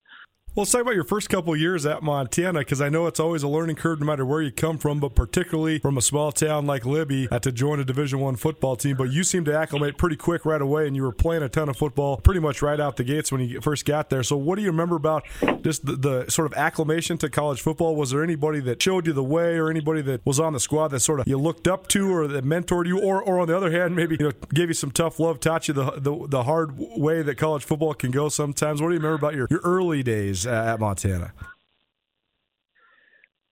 Well, 0.56 0.62
let's 0.62 0.72
talk 0.72 0.80
about 0.80 0.96
your 0.96 1.04
first 1.04 1.30
couple 1.30 1.54
years 1.54 1.86
at 1.86 2.02
Montana 2.02 2.58
because 2.58 2.80
I 2.80 2.88
know 2.88 3.06
it's 3.06 3.20
always 3.20 3.44
a 3.44 3.48
learning 3.48 3.76
curve 3.76 4.00
no 4.00 4.06
matter 4.06 4.26
where 4.26 4.42
you 4.42 4.50
come 4.50 4.78
from, 4.78 4.98
but 4.98 5.14
particularly 5.14 5.78
from 5.78 5.96
a 5.96 6.02
small 6.02 6.32
town 6.32 6.66
like 6.66 6.84
Libby 6.84 7.28
uh, 7.30 7.38
to 7.38 7.52
join 7.52 7.78
a 7.78 7.84
Division 7.84 8.18
One 8.18 8.34
football 8.34 8.74
team. 8.74 8.96
But 8.96 9.12
you 9.12 9.22
seemed 9.22 9.46
to 9.46 9.56
acclimate 9.56 9.96
pretty 9.96 10.16
quick 10.16 10.44
right 10.44 10.60
away, 10.60 10.88
and 10.88 10.96
you 10.96 11.04
were 11.04 11.12
playing 11.12 11.44
a 11.44 11.48
ton 11.48 11.68
of 11.68 11.76
football 11.76 12.16
pretty 12.16 12.40
much 12.40 12.62
right 12.62 12.80
out 12.80 12.96
the 12.96 13.04
gates 13.04 13.30
when 13.30 13.42
you 13.42 13.60
first 13.60 13.84
got 13.84 14.10
there. 14.10 14.24
So, 14.24 14.36
what 14.36 14.56
do 14.56 14.62
you 14.62 14.72
remember 14.72 14.96
about 14.96 15.24
just 15.62 15.86
the, 15.86 15.94
the 15.94 16.28
sort 16.28 16.50
of 16.50 16.58
acclimation 16.58 17.16
to 17.18 17.30
college 17.30 17.60
football? 17.60 17.94
Was 17.94 18.10
there 18.10 18.24
anybody 18.24 18.58
that 18.58 18.82
showed 18.82 19.06
you 19.06 19.12
the 19.12 19.22
way, 19.22 19.56
or 19.56 19.70
anybody 19.70 20.02
that 20.02 20.26
was 20.26 20.40
on 20.40 20.52
the 20.52 20.60
squad 20.60 20.88
that 20.88 20.98
sort 20.98 21.20
of 21.20 21.28
you 21.28 21.38
looked 21.38 21.68
up 21.68 21.86
to, 21.88 22.12
or 22.12 22.26
that 22.26 22.44
mentored 22.44 22.88
you, 22.88 22.98
or, 22.98 23.22
or 23.22 23.38
on 23.38 23.46
the 23.46 23.56
other 23.56 23.70
hand, 23.70 23.94
maybe 23.94 24.16
you 24.18 24.26
know, 24.26 24.32
gave 24.52 24.66
you 24.66 24.74
some 24.74 24.90
tough 24.90 25.20
love, 25.20 25.38
taught 25.38 25.68
you 25.68 25.74
the, 25.74 25.92
the 25.92 26.26
the 26.26 26.42
hard 26.42 26.76
way 26.76 27.22
that 27.22 27.36
college 27.36 27.62
football 27.62 27.94
can 27.94 28.10
go 28.10 28.28
sometimes? 28.28 28.82
What 28.82 28.88
do 28.88 28.94
you 28.94 28.98
remember 28.98 29.14
about 29.14 29.36
your, 29.36 29.46
your 29.48 29.60
early 29.62 30.02
days? 30.02 30.39
At 30.46 30.81
Montana? 30.81 31.33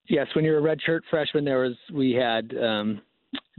Yes, 0.09 0.27
when 0.35 0.45
you're 0.45 0.59
a 0.59 0.77
redshirt 0.77 1.01
freshman, 1.11 1.45
there 1.45 1.61
was 1.61 1.75
we 1.93 2.13
had 2.13 2.55
um, 2.57 3.03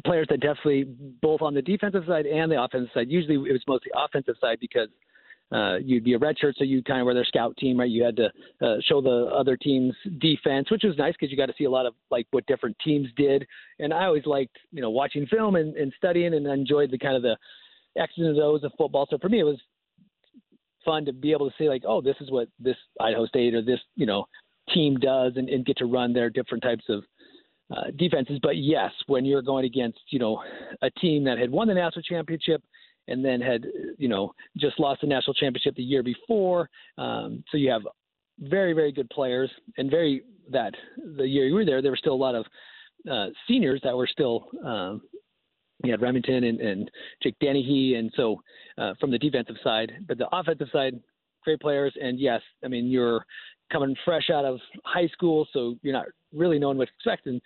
players 0.03 0.27
that 0.29 0.39
definitely 0.39 0.85
both 1.21 1.41
on 1.41 1.53
the 1.53 1.61
defensive 1.61 2.03
side 2.07 2.25
and 2.25 2.51
the 2.51 2.61
offensive 2.61 2.89
side. 2.93 3.07
Usually, 3.09 3.35
it 3.35 3.53
was 3.53 3.61
mostly 3.67 3.91
offensive 3.95 4.35
side 4.41 4.57
because 4.59 4.89
uh, 5.51 5.77
you'd 5.77 6.03
be 6.03 6.13
a 6.13 6.19
redshirt, 6.19 6.53
so 6.57 6.63
you 6.63 6.83
kind 6.83 7.01
of 7.01 7.05
were 7.05 7.13
their 7.13 7.25
scout 7.25 7.57
team, 7.57 7.79
right? 7.79 7.89
You 7.89 8.03
had 8.03 8.15
to 8.17 8.25
uh, 8.61 8.75
show 8.87 9.01
the 9.01 9.29
other 9.33 9.57
team's 9.57 9.95
defense, 10.19 10.69
which 10.69 10.83
was 10.83 10.95
nice 10.97 11.13
because 11.13 11.31
you 11.31 11.37
got 11.37 11.47
to 11.47 11.55
see 11.57 11.63
a 11.63 11.69
lot 11.69 11.85
of 11.85 11.93
like 12.11 12.27
what 12.31 12.45
different 12.45 12.77
teams 12.83 13.07
did. 13.15 13.47
And 13.79 13.93
I 13.93 14.05
always 14.05 14.25
liked, 14.25 14.57
you 14.71 14.81
know, 14.81 14.91
watching 14.91 15.25
film 15.25 15.55
and, 15.55 15.75
and 15.75 15.91
studying, 15.97 16.33
and 16.35 16.45
enjoyed 16.45 16.91
the 16.91 16.99
kind 16.99 17.15
of 17.15 17.23
the 17.23 17.35
X's 17.97 18.19
and 18.19 18.39
O's 18.39 18.63
of 18.63 18.71
football. 18.77 19.07
So 19.09 19.17
for 19.17 19.29
me, 19.29 19.39
it 19.39 19.43
was 19.43 19.59
fun 20.85 21.05
to 21.05 21.13
be 21.13 21.31
able 21.31 21.49
to 21.49 21.55
say 21.57 21.69
like, 21.69 21.83
oh, 21.87 22.01
this 22.01 22.15
is 22.21 22.31
what 22.31 22.47
this 22.59 22.77
Idaho 22.99 23.25
State 23.25 23.53
or 23.53 23.61
this 23.61 23.79
you 23.95 24.05
know 24.05 24.25
team 24.73 24.97
does, 24.97 25.33
and, 25.35 25.49
and 25.49 25.65
get 25.65 25.77
to 25.77 25.85
run 25.85 26.13
their 26.13 26.29
different 26.29 26.63
types 26.63 26.83
of 26.89 27.03
uh, 27.75 27.91
defenses. 27.97 28.39
But 28.41 28.57
yes, 28.57 28.91
when 29.07 29.25
you're 29.25 29.41
going 29.41 29.65
against 29.65 29.99
you 30.09 30.19
know 30.19 30.41
a 30.81 30.89
team 30.91 31.23
that 31.25 31.37
had 31.37 31.51
won 31.51 31.67
the 31.67 31.73
national 31.73 32.03
championship 32.03 32.63
and 33.07 33.23
then 33.23 33.41
had 33.41 33.65
you 33.97 34.07
know 34.07 34.33
just 34.57 34.79
lost 34.79 35.01
the 35.01 35.07
national 35.07 35.33
championship 35.33 35.75
the 35.75 35.83
year 35.83 36.03
before, 36.03 36.69
um, 36.97 37.43
so 37.51 37.57
you 37.57 37.69
have 37.69 37.83
very 38.39 38.73
very 38.73 38.91
good 38.91 39.09
players 39.09 39.49
and 39.77 39.91
very 39.91 40.23
that 40.51 40.73
the 41.17 41.27
year 41.27 41.45
you 41.45 41.53
were 41.53 41.65
there, 41.65 41.81
there 41.81 41.91
were 41.91 41.97
still 41.97 42.13
a 42.13 42.15
lot 42.15 42.35
of 42.35 42.45
uh, 43.09 43.27
seniors 43.47 43.79
that 43.83 43.95
were 43.95 44.07
still 44.07 44.47
um, 44.65 45.01
you 45.83 45.91
had 45.91 46.01
Remington 46.01 46.43
and, 46.43 46.59
and 46.59 46.91
Jake 47.23 47.35
Dennehy, 47.39 47.95
and 47.95 48.11
so 48.15 48.41
uh, 48.79 48.93
from 48.99 49.11
the 49.11 49.17
defensive 49.17 49.57
side, 49.63 49.91
but 50.07 50.17
the 50.17 50.27
offensive 50.31 50.67
side, 50.71 50.99
great 51.43 51.59
players, 51.59 51.93
and 52.01 52.19
yes, 52.19 52.41
I 52.63 52.67
mean 52.67 52.87
you're 52.87 53.25
coming 53.71 53.95
fresh 54.05 54.29
out 54.29 54.45
of 54.45 54.59
high 54.85 55.07
school, 55.07 55.47
so 55.53 55.75
you're 55.81 55.93
not 55.93 56.07
really 56.33 56.59
knowing 56.59 56.77
what 56.77 56.87
to 56.87 56.93
expect. 56.95 57.27
And 57.27 57.41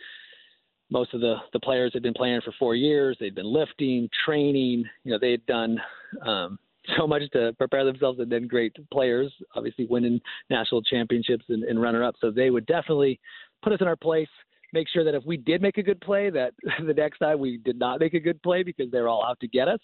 most 0.90 1.14
of 1.14 1.22
the 1.22 1.36
the 1.54 1.60
players 1.60 1.92
had 1.94 2.04
been 2.04 2.14
playing 2.14 2.42
for 2.44 2.54
four 2.60 2.76
years. 2.76 3.18
They'd 3.20 3.36
been 3.36 3.52
lifting, 3.52 4.10
training. 4.26 4.86
You 5.04 5.12
know, 5.12 5.20
they 5.20 5.32
had 5.32 5.46
done 5.46 5.82
um, 6.26 6.60
so 6.98 7.08
much 7.08 7.24
to 7.34 7.54
prepare 7.58 7.86
themselves, 7.86 8.20
and 8.20 8.32
then 8.32 8.48
great 8.48 8.76
players, 8.92 9.32
obviously 9.56 9.88
winning 9.90 10.20
national 10.50 10.82
championships 10.84 11.46
and, 11.50 11.64
and 11.64 11.82
runner 11.82 12.04
up. 12.04 12.16
So 12.22 12.32
they 12.32 12.50
would 12.50 12.66
definitely 12.66 13.20
put 13.64 13.74
us 13.74 13.80
in 13.82 13.88
our 13.88 13.96
place 13.96 14.28
make 14.74 14.90
sure 14.90 15.06
that 15.06 15.16
if 15.16 15.24
we 15.24 15.38
did 15.38 15.62
make 15.62 15.78
a 15.78 15.84
good 15.84 16.02
play, 16.02 16.30
that 16.32 16.54
the 16.86 16.94
next 16.94 17.20
time 17.20 17.40
we 17.40 17.58
did 17.58 17.80
not 17.80 18.00
make 18.00 18.14
a 18.14 18.20
good 18.20 18.42
play 18.42 18.64
because 18.64 18.92
they're 18.92 19.08
all 19.08 19.24
out 19.24 19.40
to 19.40 19.48
get 19.48 19.68
us. 19.68 19.80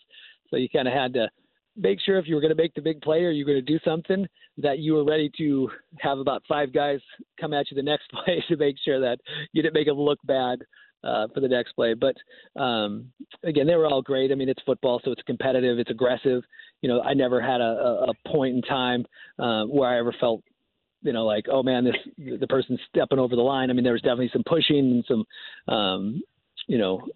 So 0.50 0.58
you 0.58 0.70
kind 0.70 0.88
of 0.88 0.94
had 0.94 1.14
to 1.14 1.30
make 1.76 2.00
sure 2.02 2.18
if 2.18 2.28
you 2.28 2.36
were 2.36 2.42
going 2.42 2.56
to 2.56 2.62
make 2.62 2.74
the 2.74 2.82
big 2.82 3.02
play 3.02 3.24
or 3.24 3.32
you 3.32 3.46
were 3.46 3.54
going 3.54 3.66
to 3.66 3.72
do 3.72 3.80
something 3.86 4.28
that 4.58 4.80
you 4.80 4.94
were 4.94 5.06
ready 5.06 5.32
to 5.38 5.70
have 6.00 6.20
about 6.20 6.44
five 6.48 6.74
guys 6.74 7.00
come 7.40 7.54
at 7.54 7.70
you 7.72 7.76
the 7.76 7.84
next 7.84 8.10
play 8.12 8.44
to 8.50 8.58
make 8.58 8.76
sure 8.84 9.00
that 9.00 9.20
you 9.54 9.62
didn't 9.62 9.76
make 9.76 9.88
them 9.88 9.98
look 9.98 10.20
bad 10.26 10.60
uh, 11.04 11.28
for 11.34 11.40
the 11.40 11.48
next 11.48 11.74
play. 11.74 11.94
But 11.94 12.16
um, 12.60 13.12
again, 13.44 13.68
they 13.68 13.76
were 13.76 13.88
all 13.88 14.02
great. 14.02 14.32
I 14.32 14.36
mean, 14.36 14.50
it's 14.50 14.62
football, 14.66 15.00
so 15.04 15.12
it's 15.12 15.22
competitive, 15.24 15.80
it's 15.80 15.92
aggressive. 15.92 16.44
You 16.82 16.90
know, 16.90 17.02
I 17.02 17.14
never 17.14 17.42
had 17.42 17.62
a, 17.62 18.08
a 18.10 18.30
point 18.30 18.56
in 18.56 18.62
time 18.62 19.06
uh, 19.38 19.64
where 19.66 19.90
I 19.90 20.00
ever 20.00 20.14
felt 20.20 20.44
you 21.02 21.14
know, 21.14 21.26
like, 21.26 21.46
oh 21.50 21.64
man, 21.64 21.86
this 21.86 22.40
the 22.40 22.48
person's 22.48 22.80
stepping 22.90 23.20
over 23.20 23.36
the 23.36 23.42
line. 23.42 23.70
I 23.70 23.74
mean, 23.74 23.84
there 23.84 23.94
was 23.94 24.02
definitely 24.02 24.32
some 24.34 24.44
pushing 24.46 24.80
and 24.80 25.06
some, 25.08 25.74
um, 25.74 26.22
you 26.68 26.78
know, 26.78 27.08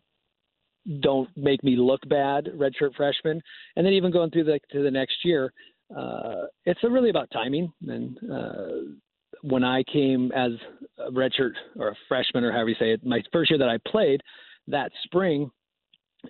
don't 0.99 1.29
make 1.37 1.63
me 1.63 1.75
look 1.75 2.01
bad, 2.09 2.49
redshirt 2.55 2.95
freshman, 2.95 3.41
and 3.75 3.85
then 3.85 3.93
even 3.93 4.11
going 4.11 4.29
through 4.31 4.43
the 4.45 4.59
to 4.71 4.83
the 4.83 4.91
next 4.91 5.15
year, 5.23 5.53
uh, 5.95 6.45
it's 6.65 6.83
really 6.83 7.09
about 7.09 7.29
timing. 7.31 7.71
And 7.87 8.17
uh, 8.31 8.93
when 9.41 9.63
I 9.63 9.83
came 9.83 10.31
as 10.33 10.51
a 10.97 11.11
redshirt 11.11 11.53
or 11.77 11.89
a 11.89 11.95
freshman 12.07 12.43
or 12.43 12.51
however 12.51 12.69
you 12.69 12.75
say 12.79 12.91
it, 12.91 13.05
my 13.05 13.21
first 13.31 13.51
year 13.51 13.59
that 13.59 13.69
I 13.69 13.77
played, 13.87 14.21
that 14.67 14.91
spring, 15.03 15.51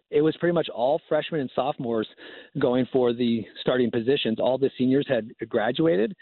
it 0.10 0.22
was 0.22 0.36
pretty 0.38 0.54
much 0.54 0.70
all 0.70 1.00
freshmen 1.08 1.42
and 1.42 1.52
sophomores 1.54 2.08
going 2.60 2.88
for 2.92 3.13
the 3.13 3.46
starting 3.62 3.92
positions. 3.92 4.39
All 4.39 4.58
the 4.58 4.72
seniors 4.78 5.06
had 5.08 5.30
graduated, 5.48 6.16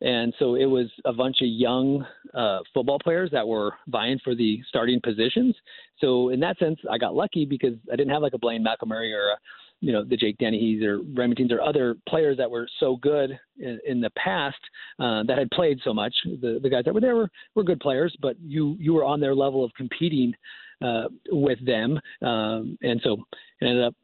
and 0.00 0.32
so 0.38 0.54
it 0.54 0.66
was 0.66 0.86
a 1.04 1.12
bunch 1.12 1.36
of 1.40 1.48
young 1.48 2.06
uh, 2.34 2.60
football 2.72 2.98
players 2.98 3.30
that 3.32 3.46
were 3.46 3.74
vying 3.88 4.18
for 4.22 4.34
the 4.34 4.60
starting 4.68 5.00
positions. 5.02 5.54
So 5.98 6.28
in 6.28 6.40
that 6.40 6.58
sense, 6.58 6.78
I 6.90 6.98
got 6.98 7.14
lucky 7.14 7.44
because 7.44 7.74
I 7.92 7.96
didn't 7.96 8.12
have 8.12 8.22
like 8.22 8.34
a 8.34 8.38
Blaine 8.38 8.64
McElmurry 8.64 9.12
or 9.12 9.30
a, 9.30 9.38
you 9.80 9.92
know 9.92 10.04
the 10.04 10.16
Jake 10.16 10.38
Dennehy's 10.38 10.82
or 10.82 10.98
Remingtons 10.98 11.52
or 11.52 11.60
other 11.60 11.96
players 12.08 12.36
that 12.36 12.50
were 12.50 12.68
so 12.80 12.96
good 12.96 13.38
in, 13.58 13.78
in 13.86 14.00
the 14.00 14.10
past 14.10 14.58
uh, 14.98 15.22
that 15.24 15.38
had 15.38 15.50
played 15.50 15.78
so 15.84 15.94
much. 15.94 16.14
The 16.24 16.58
the 16.62 16.70
guys 16.70 16.84
that 16.84 16.94
were 16.94 17.00
there 17.00 17.16
were, 17.16 17.30
were 17.54 17.64
good 17.64 17.80
players, 17.80 18.14
but 18.20 18.36
you 18.40 18.76
you 18.78 18.92
were 18.92 19.04
on 19.04 19.20
their 19.20 19.34
level 19.34 19.64
of 19.64 19.72
competing 19.76 20.34
uh, 20.82 21.04
with 21.30 21.64
them, 21.64 22.00
um, 22.22 22.76
and 22.82 23.00
so 23.02 23.18
it 23.60 23.66
ended 23.66 23.84
up 23.84 23.94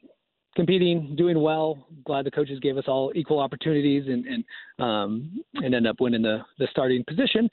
competing, 0.56 1.14
doing 1.16 1.40
well. 1.40 1.86
Glad 2.04 2.24
the 2.24 2.30
coaches 2.30 2.60
gave 2.60 2.76
us 2.76 2.84
all 2.86 3.12
equal 3.14 3.40
opportunities 3.40 4.04
and 4.06 4.26
and 4.26 4.44
um, 4.84 5.42
and 5.54 5.74
end 5.74 5.86
up 5.86 6.00
winning 6.00 6.22
the 6.22 6.40
the 6.58 6.68
starting 6.70 7.04
position. 7.06 7.48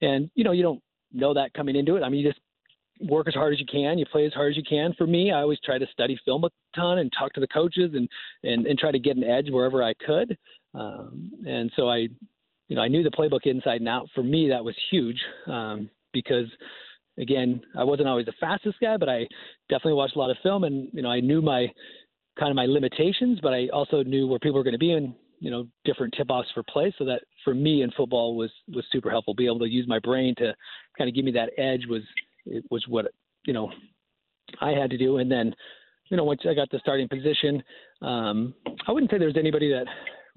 And 0.00 0.30
you 0.34 0.44
know 0.44 0.52
you 0.52 0.62
don't 0.62 0.82
know 1.12 1.34
that 1.34 1.54
coming 1.54 1.76
into 1.76 1.96
it. 1.96 2.02
I 2.02 2.08
mean 2.08 2.20
you 2.20 2.28
just 2.28 2.40
work 3.00 3.28
as 3.28 3.34
hard 3.34 3.52
as 3.52 3.60
you 3.60 3.66
can. 3.66 3.98
You 3.98 4.06
play 4.06 4.26
as 4.26 4.32
hard 4.32 4.52
as 4.52 4.56
you 4.56 4.62
can. 4.68 4.92
For 4.94 5.06
me, 5.06 5.30
I 5.30 5.40
always 5.40 5.60
try 5.64 5.78
to 5.78 5.86
study 5.92 6.18
film 6.24 6.44
a 6.44 6.50
ton 6.74 6.98
and 6.98 7.12
talk 7.16 7.32
to 7.34 7.40
the 7.40 7.48
coaches 7.48 7.92
and 7.94 8.08
and 8.42 8.66
and 8.66 8.78
try 8.78 8.90
to 8.90 8.98
get 8.98 9.16
an 9.16 9.24
edge 9.24 9.50
wherever 9.50 9.82
I 9.82 9.94
could. 9.94 10.36
Um, 10.74 11.32
and 11.46 11.70
so 11.76 11.88
I, 11.88 12.08
you 12.68 12.76
know, 12.76 12.82
I 12.82 12.88
knew 12.88 13.02
the 13.02 13.10
playbook 13.10 13.46
inside 13.46 13.80
and 13.80 13.88
out. 13.88 14.08
For 14.14 14.22
me, 14.22 14.48
that 14.48 14.64
was 14.64 14.74
huge 14.90 15.18
um, 15.46 15.88
because 16.12 16.46
again, 17.18 17.60
I 17.76 17.84
wasn't 17.84 18.08
always 18.08 18.26
the 18.26 18.32
fastest 18.40 18.76
guy, 18.80 18.96
but 18.96 19.08
I 19.08 19.26
definitely 19.68 19.94
watched 19.94 20.16
a 20.16 20.18
lot 20.18 20.30
of 20.30 20.36
film, 20.42 20.64
and 20.64 20.88
you 20.92 21.02
know, 21.02 21.10
I 21.10 21.20
knew 21.20 21.42
my 21.42 21.66
kind 22.38 22.50
of 22.50 22.56
my 22.56 22.66
limitations, 22.66 23.40
but 23.42 23.52
I 23.52 23.68
also 23.68 24.02
knew 24.02 24.26
where 24.26 24.38
people 24.38 24.56
were 24.56 24.64
going 24.64 24.72
to 24.72 24.78
be 24.78 24.92
in 24.92 25.14
you 25.40 25.50
know 25.50 25.66
different 25.84 26.14
tip 26.16 26.30
offs 26.30 26.48
for 26.54 26.62
play. 26.64 26.92
So 26.98 27.04
that 27.04 27.22
for 27.44 27.54
me 27.54 27.82
in 27.82 27.90
football 27.92 28.36
was 28.36 28.50
was 28.74 28.84
super 28.90 29.10
helpful. 29.10 29.34
Be 29.34 29.46
able 29.46 29.60
to 29.60 29.68
use 29.68 29.86
my 29.88 29.98
brain 29.98 30.34
to 30.38 30.54
kind 30.96 31.08
of 31.08 31.14
give 31.14 31.24
me 31.24 31.32
that 31.32 31.50
edge 31.58 31.86
was 31.88 32.02
it 32.46 32.64
was 32.70 32.84
what 32.88 33.06
you 33.46 33.52
know 33.52 33.70
I 34.60 34.70
had 34.70 34.90
to 34.90 34.98
do. 34.98 35.18
And 35.18 35.30
then 35.30 35.54
you 36.10 36.16
know, 36.16 36.24
once 36.24 36.40
I 36.48 36.54
got 36.54 36.70
the 36.70 36.78
starting 36.78 37.08
position, 37.08 37.62
um, 38.02 38.54
I 38.86 38.92
wouldn't 38.92 39.10
say 39.10 39.18
there 39.18 39.26
was 39.26 39.36
anybody 39.36 39.70
that 39.70 39.86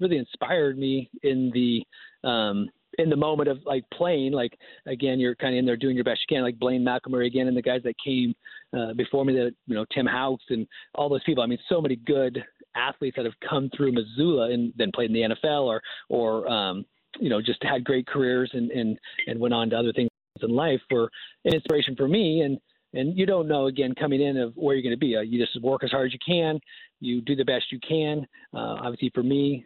really 0.00 0.18
inspired 0.18 0.78
me 0.78 1.10
in 1.22 1.50
the 1.54 2.28
um, 2.28 2.68
in 2.98 3.08
the 3.08 3.16
moment 3.16 3.48
of 3.48 3.58
like 3.64 3.84
playing. 3.92 4.32
Like 4.32 4.58
again, 4.86 5.18
you're 5.18 5.34
kind 5.34 5.54
of 5.54 5.58
in 5.58 5.66
there 5.66 5.76
doing 5.76 5.94
your 5.94 6.04
best 6.04 6.20
you 6.28 6.36
can. 6.36 6.42
Like 6.42 6.58
Blaine 6.58 6.84
McElmurry 6.84 7.26
again, 7.26 7.48
and 7.48 7.56
the 7.56 7.62
guys 7.62 7.82
that 7.84 7.94
came 8.04 8.34
uh, 8.76 8.94
before 8.94 9.24
me, 9.24 9.34
that 9.34 9.54
you 9.66 9.74
know 9.74 9.84
Tim 9.94 10.06
Hauck 10.06 10.40
and 10.50 10.66
all 10.94 11.08
those 11.08 11.24
people. 11.24 11.42
I 11.42 11.46
mean, 11.46 11.58
so 11.68 11.80
many 11.80 11.96
good 11.96 12.42
athletes 12.76 13.16
that 13.16 13.24
have 13.24 13.34
come 13.48 13.70
through 13.76 13.92
Missoula 13.92 14.50
and 14.50 14.72
then 14.76 14.90
played 14.94 15.10
in 15.10 15.14
the 15.14 15.36
NFL 15.36 15.64
or 15.64 15.82
or 16.08 16.48
um, 16.48 16.84
you 17.18 17.28
know 17.28 17.40
just 17.40 17.62
had 17.62 17.84
great 17.84 18.06
careers 18.06 18.50
and 18.54 18.70
and 18.70 18.98
and 19.26 19.38
went 19.38 19.54
on 19.54 19.70
to 19.70 19.76
other 19.76 19.92
things 19.92 20.08
in 20.42 20.50
life 20.50 20.80
were 20.90 21.08
an 21.44 21.54
inspiration 21.54 21.94
for 21.94 22.08
me 22.08 22.40
and 22.40 22.58
and 22.94 23.16
you 23.16 23.26
don't 23.26 23.48
know 23.48 23.66
again 23.66 23.94
coming 23.94 24.20
in 24.20 24.36
of 24.36 24.52
where 24.54 24.74
you're 24.74 24.82
going 24.82 24.94
to 24.94 24.98
be. 24.98 25.16
Uh, 25.16 25.20
you 25.20 25.38
just 25.44 25.60
work 25.62 25.84
as 25.84 25.90
hard 25.90 26.06
as 26.06 26.12
you 26.12 26.18
can. 26.24 26.60
You 27.00 27.20
do 27.20 27.34
the 27.34 27.44
best 27.44 27.66
you 27.70 27.78
can. 27.86 28.26
Uh, 28.54 28.76
obviously, 28.80 29.10
for 29.14 29.22
me, 29.22 29.64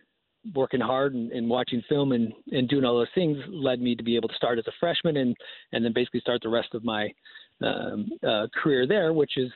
working 0.54 0.80
hard 0.80 1.14
and, 1.14 1.32
and 1.32 1.48
watching 1.48 1.82
film 1.88 2.12
and, 2.12 2.32
and 2.52 2.68
doing 2.68 2.84
all 2.84 2.98
those 2.98 3.06
things 3.14 3.38
led 3.48 3.80
me 3.80 3.94
to 3.94 4.02
be 4.02 4.16
able 4.16 4.28
to 4.28 4.34
start 4.34 4.58
as 4.58 4.66
a 4.66 4.72
freshman 4.78 5.16
and 5.18 5.36
and 5.72 5.84
then 5.84 5.92
basically 5.92 6.20
start 6.20 6.40
the 6.42 6.48
rest 6.48 6.74
of 6.74 6.84
my 6.84 7.08
um, 7.62 8.08
uh, 8.26 8.46
career 8.62 8.86
there, 8.86 9.12
which 9.12 9.32
is 9.36 9.50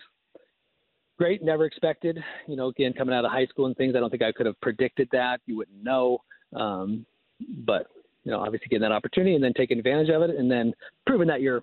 great. 1.19 1.43
Never 1.43 1.65
expected, 1.65 2.19
you 2.47 2.57
know, 2.57 2.69
again 2.69 2.93
coming 2.93 3.15
out 3.15 3.25
of 3.25 3.31
high 3.31 3.47
school 3.47 3.67
and 3.67 3.77
things. 3.77 3.95
I 3.95 4.01
don't 4.01 4.11
think 4.11 4.23
I 4.23 4.33
could 4.33 4.47
have 4.47 4.61
predicted 4.61 5.09
that. 5.13 5.41
You 5.47 5.57
wouldn't 5.57 5.83
know, 5.83 6.19
um, 6.55 7.05
but 7.65 7.87
you 8.25 8.33
know, 8.33 8.41
obviously 8.41 8.69
getting 8.69 8.83
that 8.83 8.93
opportunity 8.93 9.35
and 9.35 9.45
then 9.45 9.53
taking 9.55 9.79
advantage 9.79 10.11
of 10.11 10.23
it 10.23 10.31
and 10.31 10.51
then 10.51 10.73
proving 11.07 11.29
that 11.29 11.41
you're 11.41 11.63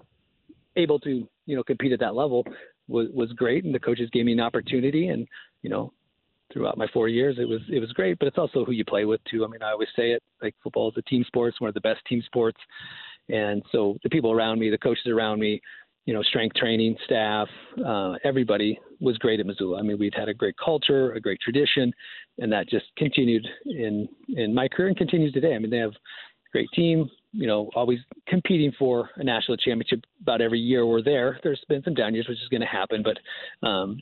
able 0.76 1.00
to 1.00 1.28
you 1.46 1.56
know 1.56 1.64
compete 1.64 1.92
at 1.92 2.00
that 2.00 2.16
level 2.16 2.46
was 2.88 3.08
was 3.14 3.32
great. 3.34 3.66
And 3.66 3.74
the 3.74 3.80
coaches 3.80 4.10
gave 4.12 4.26
me 4.26 4.34
an 4.34 4.40
opportunity, 4.40 5.08
and 5.08 5.28
you 5.64 5.70
know 5.70 5.92
throughout 6.52 6.78
my 6.78 6.88
four 6.94 7.08
years, 7.08 7.38
it 7.40 7.48
was 7.48 7.62
it 7.70 7.80
was 7.80 7.92
great. 7.94 8.20
But 8.20 8.28
it's 8.28 8.38
also 8.38 8.66
who 8.66 8.72
you 8.72 8.86
play 8.86 9.06
with 9.06 9.22
too. 9.30 9.44
I 9.44 9.48
mean, 9.48 9.62
I 9.62 9.72
always 9.72 9.90
say 9.96 10.12
it 10.12 10.24
like 10.42 10.56
football 10.64 10.90
is 10.90 10.98
a 10.98 11.02
team 11.04 11.24
sport. 11.26 11.50
It's 11.50 11.62
one 11.62 11.68
of 11.68 11.74
the 11.74 11.82
best 11.82 12.02
team 12.08 12.22
sports, 12.26 12.60
and 13.30 13.62
so 13.72 13.98
the 14.04 14.10
people 14.10 14.32
around 14.32 14.60
me, 14.60 14.70
the 14.70 14.78
coaches 14.78 15.08
around 15.08 15.40
me, 15.40 15.62
you 16.06 16.14
know, 16.14 16.24
strength 16.24 16.56
training 16.56 16.96
staff, 17.06 17.48
uh, 17.86 18.14
everybody 18.24 18.80
was 19.00 19.18
great 19.18 19.40
at 19.40 19.46
Missoula. 19.46 19.80
I 19.80 19.82
mean, 19.82 20.00
we'd 20.00 20.16
had 20.16 20.30
a 20.30 20.34
great 20.34 20.56
culture, 20.64 21.12
a 21.14 21.20
great 21.20 21.40
tradition, 21.42 21.94
and 22.40 22.52
that 22.52 22.70
just 22.70 22.86
continued 22.98 23.46
in 23.66 24.08
in 24.30 24.54
my 24.54 24.68
career 24.68 24.88
and 24.88 24.98
continues 24.98 25.34
today. 25.34 25.54
I 25.54 25.60
mean, 25.60 25.70
they 25.70 25.78
have 25.78 25.92
a 25.92 26.52
great 26.52 26.70
team, 26.74 27.10
you 27.34 27.46
know, 27.46 27.70
always 27.76 28.00
competing 28.28 28.72
for 28.80 29.10
a 29.18 29.24
national 29.24 29.58
championship 29.58 30.06
about 30.22 30.42
every 30.42 30.60
year 30.60 30.86
we're 30.86 31.04
there. 31.04 31.40
There's 31.44 31.62
been 31.68 31.84
some 31.84 31.94
down 31.94 32.16
years, 32.16 32.28
which 32.30 32.42
is 32.42 32.48
going 32.50 32.62
to 32.62 32.68
happen, 32.68 33.04
but 33.04 33.68
um, 33.68 34.00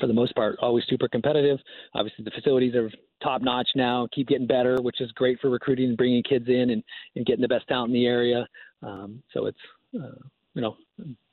for 0.00 0.06
the 0.06 0.12
most 0.12 0.34
part, 0.34 0.56
always 0.60 0.84
super 0.88 1.08
competitive. 1.08 1.58
Obviously, 1.94 2.24
the 2.24 2.30
facilities 2.30 2.74
are 2.74 2.90
top 3.22 3.42
notch 3.42 3.68
now, 3.74 4.08
keep 4.12 4.28
getting 4.28 4.46
better, 4.46 4.80
which 4.82 5.00
is 5.00 5.10
great 5.12 5.38
for 5.40 5.48
recruiting 5.48 5.88
and 5.88 5.96
bringing 5.96 6.22
kids 6.22 6.46
in 6.48 6.70
and, 6.70 6.82
and 7.14 7.26
getting 7.26 7.42
the 7.42 7.48
best 7.48 7.66
talent 7.68 7.90
in 7.90 7.94
the 7.94 8.06
area. 8.06 8.46
Um, 8.82 9.22
so 9.32 9.46
it's, 9.46 9.58
uh, 9.94 10.18
you 10.54 10.62
know, 10.62 10.76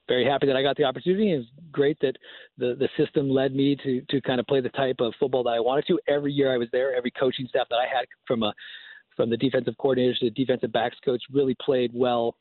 very 0.07 0.25
happy 0.25 0.47
that 0.47 0.55
I 0.55 0.61
got 0.61 0.77
the 0.77 0.83
opportunity. 0.83 1.31
It's 1.31 1.47
great 1.71 1.97
that 2.01 2.15
the 2.57 2.75
the 2.77 2.89
system 2.97 3.29
led 3.29 3.55
me 3.55 3.77
to 3.83 4.01
to 4.09 4.21
kind 4.21 4.39
of 4.39 4.45
play 4.47 4.59
the 4.59 4.69
type 4.69 4.97
of 4.99 5.13
football 5.19 5.43
that 5.43 5.51
I 5.51 5.59
wanted 5.59 5.85
to. 5.87 5.99
Every 6.07 6.31
year 6.31 6.53
I 6.53 6.57
was 6.57 6.67
there, 6.71 6.93
every 6.93 7.11
coaching 7.11 7.47
staff 7.47 7.67
that 7.69 7.77
I 7.77 7.87
had 7.87 8.05
from 8.27 8.43
a 8.43 8.53
from 9.15 9.29
the 9.29 9.37
defensive 9.37 9.75
coordinator 9.77 10.13
to 10.19 10.25
the 10.25 10.31
defensive 10.31 10.71
backs 10.71 10.97
coach 11.05 11.21
really 11.31 11.55
played 11.61 11.91
well 11.93 12.35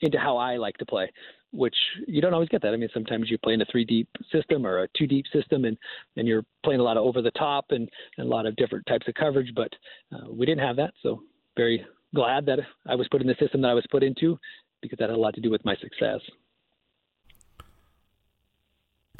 into 0.00 0.18
how 0.18 0.36
I 0.36 0.56
like 0.56 0.76
to 0.78 0.86
play, 0.86 1.10
which 1.52 1.74
you 2.06 2.20
don't 2.20 2.34
always 2.34 2.48
get 2.48 2.62
that. 2.62 2.72
I 2.72 2.76
mean, 2.76 2.88
sometimes 2.92 3.30
you 3.30 3.38
play 3.38 3.54
in 3.54 3.62
a 3.62 3.66
three 3.70 3.84
deep 3.84 4.08
system 4.32 4.66
or 4.66 4.82
a 4.82 4.88
two 4.96 5.06
deep 5.06 5.26
system, 5.32 5.64
and 5.64 5.76
and 6.16 6.26
you're 6.26 6.44
playing 6.64 6.80
a 6.80 6.84
lot 6.84 6.96
of 6.96 7.04
over 7.04 7.22
the 7.22 7.30
top 7.32 7.66
and, 7.70 7.88
and 8.18 8.26
a 8.26 8.30
lot 8.30 8.46
of 8.46 8.56
different 8.56 8.86
types 8.86 9.06
of 9.08 9.14
coverage. 9.14 9.52
But 9.54 9.72
uh, 10.12 10.30
we 10.30 10.46
didn't 10.46 10.64
have 10.66 10.76
that, 10.76 10.94
so 11.02 11.22
very 11.56 11.84
glad 12.14 12.46
that 12.46 12.58
I 12.88 12.94
was 12.94 13.08
put 13.08 13.20
in 13.20 13.28
the 13.28 13.36
system 13.38 13.62
that 13.62 13.68
I 13.68 13.74
was 13.74 13.86
put 13.90 14.02
into 14.02 14.38
because 14.82 14.98
that 14.98 15.10
had 15.10 15.16
a 15.16 15.20
lot 15.20 15.34
to 15.34 15.40
do 15.40 15.50
with 15.50 15.64
my 15.64 15.76
success. 15.76 16.20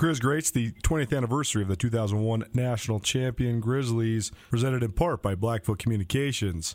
Griz 0.01 0.19
Greats, 0.19 0.51
the 0.51 0.73
20th 0.83 1.14
anniversary 1.14 1.61
of 1.61 1.69
the 1.69 1.77
2001 1.77 2.45
national 2.55 3.01
champion 3.01 3.61
Grizzlies, 3.61 4.33
presented 4.49 4.83
in 4.83 4.93
part 4.93 5.21
by 5.23 5.35
Blackfoot 5.35 5.79
Communications. 5.79 6.75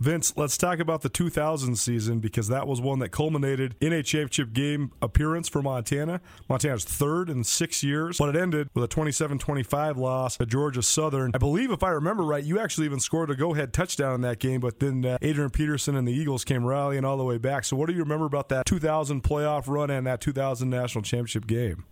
Vince, 0.00 0.32
let's 0.34 0.56
talk 0.56 0.78
about 0.78 1.02
the 1.02 1.10
2000 1.10 1.76
season 1.76 2.20
because 2.20 2.48
that 2.48 2.66
was 2.66 2.80
one 2.80 3.00
that 3.00 3.10
culminated 3.10 3.74
in 3.82 3.92
a 3.92 4.02
championship 4.02 4.54
game 4.54 4.92
appearance 5.02 5.46
for 5.46 5.60
Montana. 5.60 6.22
Montana's 6.48 6.86
third 6.86 7.28
in 7.28 7.44
six 7.44 7.82
years, 7.82 8.16
but 8.16 8.34
it 8.34 8.40
ended 8.40 8.70
with 8.72 8.82
a 8.82 8.88
27 8.88 9.38
25 9.38 9.98
loss 9.98 10.38
to 10.38 10.46
Georgia 10.46 10.82
Southern. 10.82 11.32
I 11.34 11.38
believe, 11.38 11.70
if 11.70 11.82
I 11.82 11.90
remember 11.90 12.22
right, 12.22 12.42
you 12.42 12.58
actually 12.58 12.86
even 12.86 12.98
scored 12.98 13.30
a 13.30 13.36
go 13.36 13.52
ahead 13.52 13.74
touchdown 13.74 14.14
in 14.14 14.20
that 14.22 14.38
game, 14.38 14.60
but 14.60 14.80
then 14.80 15.04
uh, 15.04 15.18
Adrian 15.20 15.50
Peterson 15.50 15.94
and 15.94 16.08
the 16.08 16.12
Eagles 16.12 16.46
came 16.46 16.64
rallying 16.64 17.04
all 17.04 17.18
the 17.18 17.24
way 17.24 17.36
back. 17.36 17.64
So, 17.64 17.76
what 17.76 17.86
do 17.86 17.92
you 17.92 18.00
remember 18.00 18.24
about 18.24 18.48
that 18.48 18.64
2000 18.64 19.22
playoff 19.22 19.68
run 19.68 19.90
and 19.90 20.06
that 20.06 20.22
2000 20.22 20.70
national 20.70 21.02
championship 21.02 21.46
game? 21.46 21.84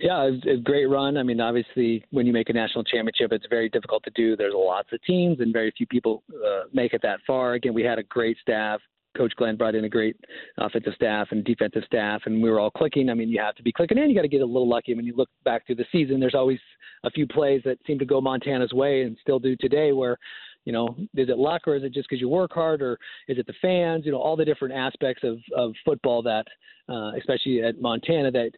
Yeah, 0.00 0.28
a 0.50 0.56
great 0.56 0.86
run. 0.86 1.16
I 1.16 1.22
mean, 1.22 1.40
obviously, 1.40 2.04
when 2.10 2.26
you 2.26 2.32
make 2.32 2.48
a 2.48 2.52
national 2.52 2.82
championship, 2.82 3.32
it's 3.32 3.46
very 3.48 3.68
difficult 3.68 4.02
to 4.04 4.10
do. 4.10 4.36
There's 4.36 4.54
lots 4.54 4.88
of 4.92 5.00
teams, 5.02 5.38
and 5.38 5.52
very 5.52 5.72
few 5.76 5.86
people 5.86 6.24
uh, 6.34 6.64
make 6.72 6.94
it 6.94 7.02
that 7.02 7.20
far. 7.26 7.54
Again, 7.54 7.74
we 7.74 7.82
had 7.82 7.98
a 8.00 8.02
great 8.02 8.36
staff. 8.42 8.80
Coach 9.16 9.32
Glenn 9.36 9.56
brought 9.56 9.76
in 9.76 9.84
a 9.84 9.88
great 9.88 10.16
offensive 10.58 10.94
staff 10.96 11.28
and 11.30 11.44
defensive 11.44 11.84
staff, 11.86 12.22
and 12.26 12.42
we 12.42 12.50
were 12.50 12.58
all 12.58 12.72
clicking. 12.72 13.08
I 13.08 13.14
mean, 13.14 13.28
you 13.28 13.40
have 13.40 13.54
to 13.54 13.62
be 13.62 13.70
clicking 13.70 13.96
in. 13.96 14.08
You 14.08 14.16
got 14.16 14.22
to 14.22 14.28
get 14.28 14.40
a 14.40 14.46
little 14.46 14.68
lucky. 14.68 14.94
When 14.94 15.04
you 15.04 15.14
look 15.14 15.28
back 15.44 15.64
through 15.64 15.76
the 15.76 15.86
season, 15.92 16.18
there's 16.18 16.34
always 16.34 16.58
a 17.04 17.10
few 17.10 17.28
plays 17.28 17.62
that 17.64 17.78
seem 17.86 18.00
to 18.00 18.04
go 18.04 18.20
Montana's 18.20 18.72
way 18.72 19.02
and 19.02 19.16
still 19.20 19.38
do 19.38 19.54
today, 19.60 19.92
where 19.92 20.18
you 20.64 20.72
know, 20.72 20.96
is 21.14 21.28
it 21.28 21.38
luck 21.38 21.62
or 21.66 21.76
is 21.76 21.84
it 21.84 21.92
just 21.92 22.08
because 22.08 22.20
you 22.20 22.28
work 22.28 22.52
hard 22.52 22.82
or 22.82 22.98
is 23.28 23.38
it 23.38 23.46
the 23.46 23.54
fans? 23.60 24.06
You 24.06 24.12
know, 24.12 24.18
all 24.18 24.36
the 24.36 24.44
different 24.44 24.74
aspects 24.74 25.22
of, 25.22 25.38
of 25.54 25.72
football 25.84 26.22
that, 26.22 26.46
uh, 26.88 27.12
especially 27.18 27.62
at 27.62 27.80
Montana, 27.80 28.30
that 28.30 28.50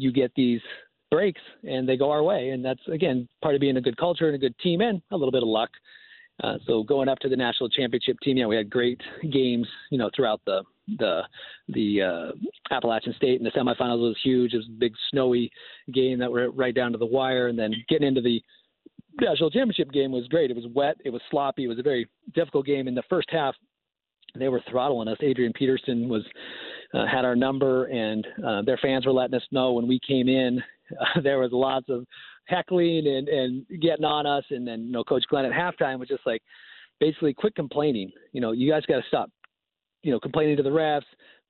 you 0.00 0.12
get 0.12 0.32
these 0.34 0.60
breaks 1.10 1.40
and 1.64 1.88
they 1.88 1.96
go 1.96 2.10
our 2.10 2.22
way. 2.22 2.50
And 2.50 2.64
that's, 2.64 2.80
again, 2.88 3.28
part 3.42 3.54
of 3.54 3.60
being 3.60 3.76
a 3.76 3.80
good 3.80 3.96
culture 3.96 4.26
and 4.26 4.34
a 4.34 4.38
good 4.38 4.58
team 4.58 4.80
and 4.80 5.02
a 5.10 5.16
little 5.16 5.32
bit 5.32 5.42
of 5.42 5.48
luck. 5.48 5.70
Uh, 6.42 6.56
so 6.66 6.82
going 6.82 7.08
up 7.08 7.18
to 7.18 7.28
the 7.28 7.36
national 7.36 7.68
championship 7.68 8.16
team, 8.22 8.38
yeah, 8.38 8.46
we 8.46 8.56
had 8.56 8.70
great 8.70 9.00
games, 9.30 9.68
you 9.90 9.98
know, 9.98 10.10
throughout 10.14 10.40
the 10.46 10.62
the 10.98 11.20
the 11.68 12.02
uh, 12.02 12.74
Appalachian 12.74 13.14
State, 13.14 13.40
and 13.40 13.46
the 13.46 13.50
semifinals 13.50 14.00
was 14.00 14.16
huge. 14.24 14.54
It 14.54 14.56
was 14.56 14.66
a 14.66 14.80
big 14.80 14.94
snowy 15.10 15.52
game 15.92 16.18
that 16.18 16.32
were 16.32 16.50
right 16.50 16.74
down 16.74 16.92
to 16.92 16.98
the 16.98 17.06
wire, 17.06 17.48
and 17.48 17.58
then 17.58 17.74
getting 17.90 18.08
into 18.08 18.22
the 18.22 18.42
national 19.20 19.50
championship 19.50 19.92
game 19.92 20.12
was 20.12 20.26
great. 20.28 20.50
It 20.50 20.56
was 20.56 20.66
wet, 20.74 20.96
it 21.04 21.10
was 21.10 21.20
sloppy, 21.30 21.64
it 21.64 21.68
was 21.68 21.78
a 21.78 21.82
very 21.82 22.08
difficult 22.34 22.64
game. 22.64 22.88
In 22.88 22.94
the 22.94 23.02
first 23.10 23.28
half, 23.30 23.54
they 24.36 24.48
were 24.48 24.62
throttling 24.70 25.08
us. 25.08 25.18
Adrian 25.20 25.52
Peterson 25.52 26.08
was 26.08 26.22
uh, 26.94 27.06
had 27.06 27.24
our 27.24 27.36
number, 27.36 27.86
and 27.86 28.26
uh, 28.46 28.62
their 28.62 28.78
fans 28.78 29.06
were 29.06 29.12
letting 29.12 29.36
us 29.36 29.46
know 29.50 29.72
when 29.72 29.86
we 29.86 30.00
came 30.06 30.28
in. 30.28 30.62
Uh, 31.00 31.20
there 31.22 31.38
was 31.38 31.50
lots 31.52 31.86
of 31.88 32.04
heckling 32.46 33.06
and 33.06 33.28
and 33.28 33.66
getting 33.80 34.04
on 34.04 34.26
us, 34.26 34.44
and 34.50 34.66
then 34.66 34.84
you 34.84 34.92
know 34.92 35.04
Coach 35.04 35.24
Glenn 35.28 35.44
at 35.44 35.52
halftime 35.52 35.98
was 35.98 36.08
just 36.08 36.26
like 36.26 36.42
basically 36.98 37.34
quit 37.34 37.54
complaining. 37.54 38.10
You 38.32 38.40
know, 38.40 38.52
you 38.52 38.70
guys 38.70 38.82
got 38.86 38.96
to 38.96 39.08
stop. 39.08 39.30
You 40.02 40.12
know, 40.12 40.20
complaining 40.20 40.56
to 40.56 40.62
the 40.62 40.70
refs. 40.70 41.02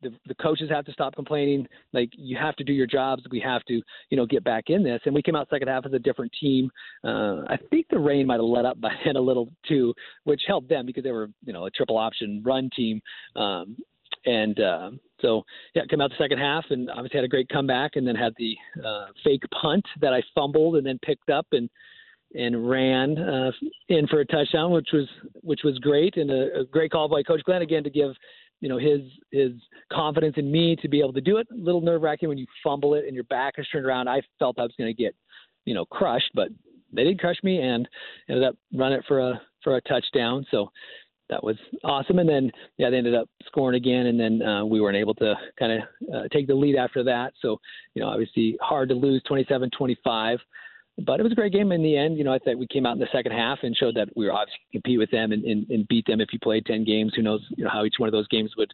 The, 0.03 0.13
the 0.27 0.35
coaches 0.37 0.71
have 0.71 0.85
to 0.87 0.93
stop 0.93 1.15
complaining. 1.15 1.67
Like 1.93 2.11
you 2.17 2.37
have 2.37 2.57
to 2.57 2.65
do 2.65 2.73
your 2.73 2.87
jobs. 2.87 3.23
We 3.31 3.41
have 3.41 3.65
to, 3.65 3.83
you 4.09 4.17
know, 4.17 4.27
get 4.27 4.45
back 4.45 4.65
in 4.69 4.83
this. 4.83 5.01
And 5.05 5.15
we 5.15 5.23
came 5.23 5.37
out 5.37 5.49
second 5.51 5.69
half 5.69 5.87
as 5.87 5.93
a 5.93 5.99
different 5.99 6.33
team. 6.41 6.71
Uh, 7.05 7.43
I 7.49 7.59
think 7.71 7.87
the 7.91 7.99
rain 7.99 8.27
might 8.27 8.35
have 8.35 8.45
let 8.45 8.65
up 8.65 8.81
by 8.81 8.93
then 9.05 9.17
a 9.17 9.21
little 9.21 9.53
too, 9.69 9.95
which 10.25 10.43
helped 10.47 10.69
them 10.69 10.87
because 10.87 11.05
they 11.05 11.13
were, 11.13 11.29
you 11.45 11.53
know, 11.53 11.67
a 11.67 11.71
triple 11.71 11.99
option 11.99 12.43
run 12.45 12.71
team. 12.75 13.01
Um, 13.37 13.77
and 14.27 14.61
uh, 14.61 14.91
so 15.21 15.43
yeah, 15.75 15.83
came 15.89 16.01
out 16.01 16.11
the 16.11 16.23
second 16.23 16.39
half 16.39 16.65
and 16.71 16.91
obviously 16.91 17.19
had 17.19 17.25
a 17.25 17.29
great 17.29 17.49
comeback, 17.49 17.93
and 17.95 18.07
then 18.07 18.15
had 18.15 18.35
the 18.37 18.57
uh, 18.85 19.07
fake 19.25 19.43
punt 19.61 19.85
that 20.01 20.13
I 20.13 20.23
fumbled 20.35 20.77
and 20.77 20.87
then 20.87 20.99
picked 21.05 21.31
up 21.31 21.47
and 21.53 21.69
and 22.35 22.69
ran 22.69 23.19
uh, 23.19 23.51
in 23.89 24.07
for 24.07 24.21
a 24.21 24.27
touchdown, 24.27 24.73
which 24.73 24.89
was 24.93 25.09
which 25.43 25.61
was 25.65 25.79
great 25.79 26.17
and 26.17 26.31
a, 26.31 26.61
a 26.61 26.65
great 26.65 26.91
call 26.91 27.09
by 27.09 27.23
Coach 27.23 27.43
Glenn 27.45 27.63
again 27.63 27.85
to 27.85 27.91
give 27.91 28.13
you 28.61 28.69
know 28.69 28.79
his 28.79 29.01
his 29.31 29.53
confidence 29.93 30.35
in 30.37 30.51
me 30.51 30.77
to 30.77 30.89
be 30.89 31.01
able 31.01 31.13
to 31.15 31.21
do 31.21 31.39
it. 31.39 31.47
A 31.53 31.57
little 31.57 31.81
nerve 31.81 32.03
wracking 32.03 32.29
when 32.29 32.39
you 32.39 32.47
fumble 32.63 32.95
it 32.95 33.05
and 33.07 33.15
your 33.15 33.25
back 33.25 33.55
is 33.59 33.67
turned 33.73 33.87
around. 33.87 34.09
I 34.09 34.23
felt 34.39 34.59
I 34.59 34.63
was 34.63 34.75
going 34.79 34.95
to 34.95 35.03
get 35.03 35.15
you 35.65 35.75
know 35.75 35.85
crushed, 35.87 36.31
but 36.35 36.49
they 36.93 37.05
did 37.05 37.21
crush 37.21 37.37
me 37.43 37.61
and 37.61 37.89
ended 38.29 38.45
up 38.45 38.57
running 38.75 38.99
it 38.99 39.05
for 39.07 39.21
a 39.21 39.41
for 39.63 39.77
a 39.77 39.81
touchdown. 39.83 40.47
So 40.51 40.71
that 41.31 41.43
was 41.43 41.57
awesome. 41.85 42.19
And 42.19 42.29
then 42.29 42.51
yeah, 42.77 42.91
they 42.91 42.99
ended 42.99 43.15
up 43.15 43.29
scoring 43.47 43.77
again, 43.77 44.07
and 44.07 44.21
then 44.21 44.43
uh, 44.43 44.65
we 44.65 44.81
weren't 44.81 44.97
able 44.97 45.15
to 45.15 45.35
kind 45.59 45.73
of 45.73 46.15
uh, 46.15 46.29
take 46.33 46.47
the 46.47 46.55
lead 46.55 46.77
after 46.77 47.03
that. 47.05 47.33
So 47.41 47.59
you 47.95 48.03
know, 48.03 48.09
obviously 48.09 48.59
hard 48.61 48.89
to 48.91 48.95
lose 48.95 49.23
27-25. 49.31 50.39
But 51.05 51.21
it 51.21 51.23
was 51.23 51.33
a 51.33 51.37
great 51.37 51.53
game 51.53 51.73
in 51.73 51.83
the 51.83 51.97
end. 51.97 52.19
You 52.19 52.25
know, 52.25 52.33
I 52.33 52.39
thought 52.39 52.59
we 52.59 52.67
came 52.67 52.87
out 52.87 52.95
in 52.95 52.99
the 52.99 53.09
second 53.13 53.33
half 53.33 53.59
and 53.63 53.77
showed 53.77 53.95
that 53.97 54.09
we 54.17 54.27
were 54.27 54.33
obviously 54.33 54.61
compete 54.73 54.99
with 54.99 55.11
them 55.11 55.33
and, 55.33 55.45
and, 55.45 55.69
and 55.71 55.89
beat 55.89 56.07
them. 56.07 56.21
If 56.21 56.33
you 56.33 56.39
played 56.39 56.67
10 56.67 56.85
games, 56.85 57.13
who 57.15 57.23
knows, 57.23 57.41
you 57.57 57.65
know, 57.65 57.71
how 57.71 57.85
each 57.85 57.95
one 57.99 58.09
of 58.09 58.13
those 58.13 58.29
games 58.29 58.53
would 58.57 58.73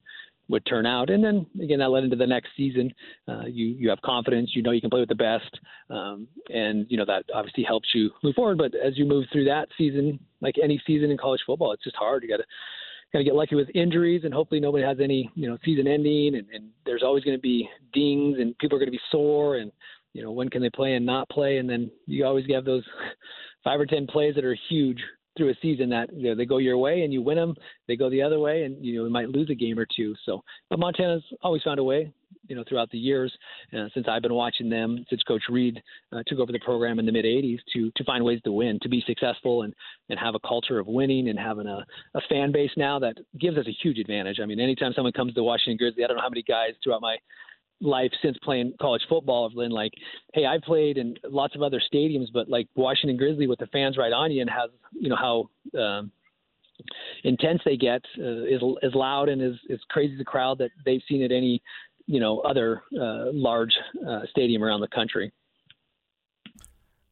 would 0.48 0.64
turn 0.66 0.86
out. 0.86 1.10
And 1.10 1.22
then 1.24 1.46
again, 1.60 1.78
that 1.80 1.88
led 1.88 2.04
into 2.04 2.16
the 2.16 2.26
next 2.26 2.50
season. 2.56 2.92
Uh, 3.26 3.46
you 3.46 3.66
you 3.66 3.88
have 3.90 4.00
confidence. 4.02 4.50
You 4.54 4.62
know 4.62 4.70
you 4.70 4.80
can 4.80 4.90
play 4.90 5.00
with 5.00 5.08
the 5.08 5.14
best, 5.14 5.58
um, 5.90 6.28
and 6.50 6.86
you 6.88 6.96
know 6.96 7.04
that 7.04 7.24
obviously 7.34 7.64
helps 7.64 7.88
you 7.94 8.10
move 8.22 8.34
forward. 8.34 8.58
But 8.58 8.72
as 8.74 8.96
you 8.96 9.04
move 9.04 9.26
through 9.32 9.44
that 9.46 9.68
season, 9.76 10.18
like 10.40 10.54
any 10.62 10.80
season 10.86 11.10
in 11.10 11.18
college 11.18 11.40
football, 11.46 11.72
it's 11.72 11.84
just 11.84 11.96
hard. 11.96 12.22
You 12.22 12.28
got 12.28 12.38
to 12.38 12.44
kind 13.12 13.22
of 13.22 13.26
get 13.26 13.34
lucky 13.34 13.54
with 13.54 13.68
injuries, 13.74 14.22
and 14.24 14.32
hopefully 14.32 14.60
nobody 14.60 14.84
has 14.84 14.98
any 15.02 15.30
you 15.34 15.48
know 15.48 15.58
season 15.64 15.86
ending. 15.86 16.36
And, 16.36 16.46
and 16.54 16.68
there's 16.84 17.02
always 17.02 17.24
going 17.24 17.36
to 17.36 17.42
be 17.42 17.68
dings, 17.92 18.38
and 18.38 18.56
people 18.58 18.76
are 18.76 18.80
going 18.80 18.88
to 18.88 18.96
be 18.96 19.00
sore, 19.10 19.56
and 19.56 19.72
you 20.16 20.22
know 20.22 20.32
when 20.32 20.48
can 20.48 20.62
they 20.62 20.70
play 20.70 20.94
and 20.94 21.04
not 21.04 21.28
play. 21.28 21.58
And 21.58 21.68
then 21.68 21.90
you 22.06 22.24
always 22.24 22.46
have 22.50 22.64
those 22.64 22.84
five 23.64 23.78
or 23.78 23.86
ten 23.86 24.06
plays 24.06 24.34
that 24.34 24.44
are 24.44 24.56
huge 24.68 24.98
through 25.36 25.50
a 25.50 25.54
season 25.60 25.90
that 25.90 26.08
you 26.14 26.30
know, 26.30 26.34
they 26.34 26.46
go 26.46 26.56
your 26.58 26.78
way 26.78 27.02
and 27.02 27.12
you 27.12 27.20
win 27.20 27.36
them, 27.36 27.54
they 27.86 27.96
go 27.96 28.08
the 28.08 28.22
other 28.22 28.38
way, 28.38 28.62
and 28.62 28.82
you 28.84 28.96
know 28.96 29.04
you 29.04 29.10
might 29.10 29.28
lose 29.28 29.50
a 29.50 29.54
game 29.54 29.78
or 29.78 29.86
two. 29.94 30.14
So, 30.24 30.42
but 30.70 30.78
Montana's 30.78 31.22
always 31.42 31.62
found 31.62 31.78
a 31.78 31.84
way, 31.84 32.10
you 32.48 32.56
know, 32.56 32.64
throughout 32.66 32.90
the 32.90 32.98
years 32.98 33.30
uh, 33.76 33.88
since 33.92 34.06
I've 34.08 34.22
been 34.22 34.32
watching 34.32 34.70
them, 34.70 35.04
since 35.10 35.22
Coach 35.24 35.42
Read 35.50 35.82
uh, 36.12 36.22
took 36.26 36.38
over 36.38 36.52
the 36.52 36.60
program 36.60 36.98
in 36.98 37.04
the 37.04 37.12
mid 37.12 37.26
'80s, 37.26 37.58
to 37.74 37.90
to 37.96 38.04
find 38.04 38.24
ways 38.24 38.40
to 38.44 38.52
win, 38.52 38.78
to 38.82 38.88
be 38.88 39.04
successful, 39.06 39.62
and 39.62 39.74
and 40.08 40.18
have 40.18 40.34
a 40.34 40.40
culture 40.40 40.78
of 40.78 40.86
winning, 40.86 41.28
and 41.28 41.38
having 41.38 41.66
a, 41.66 41.84
a 42.14 42.20
fan 42.30 42.50
base 42.52 42.72
now 42.76 42.98
that 42.98 43.16
gives 43.38 43.58
us 43.58 43.66
a 43.66 43.76
huge 43.82 43.98
advantage. 43.98 44.38
I 44.42 44.46
mean, 44.46 44.60
anytime 44.60 44.92
someone 44.94 45.12
comes 45.12 45.34
to 45.34 45.42
Washington 45.42 45.76
Grizzly, 45.76 46.04
I 46.04 46.06
don't 46.06 46.16
know 46.16 46.22
how 46.22 46.30
many 46.30 46.42
guys 46.42 46.70
throughout 46.82 47.02
my 47.02 47.16
life 47.80 48.10
since 48.22 48.36
playing 48.42 48.72
college 48.80 49.02
football 49.08 49.48
have 49.48 49.56
been 49.56 49.70
like, 49.70 49.92
hey, 50.34 50.46
I 50.46 50.58
played 50.62 50.98
in 50.98 51.16
lots 51.24 51.54
of 51.54 51.62
other 51.62 51.80
stadiums, 51.92 52.26
but 52.32 52.48
like 52.48 52.68
Washington 52.74 53.16
Grizzly 53.16 53.46
with 53.46 53.58
the 53.58 53.66
fans 53.66 53.96
right 53.96 54.12
on 54.12 54.32
you 54.32 54.40
and 54.40 54.50
has, 54.50 54.70
you 54.92 55.08
know, 55.08 55.16
how 55.16 55.50
um, 55.78 56.10
intense 57.24 57.60
they 57.64 57.76
get 57.76 58.02
uh, 58.18 58.44
is 58.44 58.62
is 58.82 58.94
loud 58.94 59.28
and 59.28 59.42
is 59.42 59.56
is 59.68 59.80
crazy 59.90 60.16
the 60.16 60.24
crowd 60.24 60.58
that 60.58 60.70
they've 60.84 61.02
seen 61.08 61.22
at 61.22 61.32
any, 61.32 61.62
you 62.06 62.20
know, 62.20 62.40
other 62.40 62.82
uh, 63.00 63.32
large 63.32 63.74
uh, 64.08 64.20
stadium 64.30 64.62
around 64.62 64.80
the 64.80 64.88
country. 64.88 65.32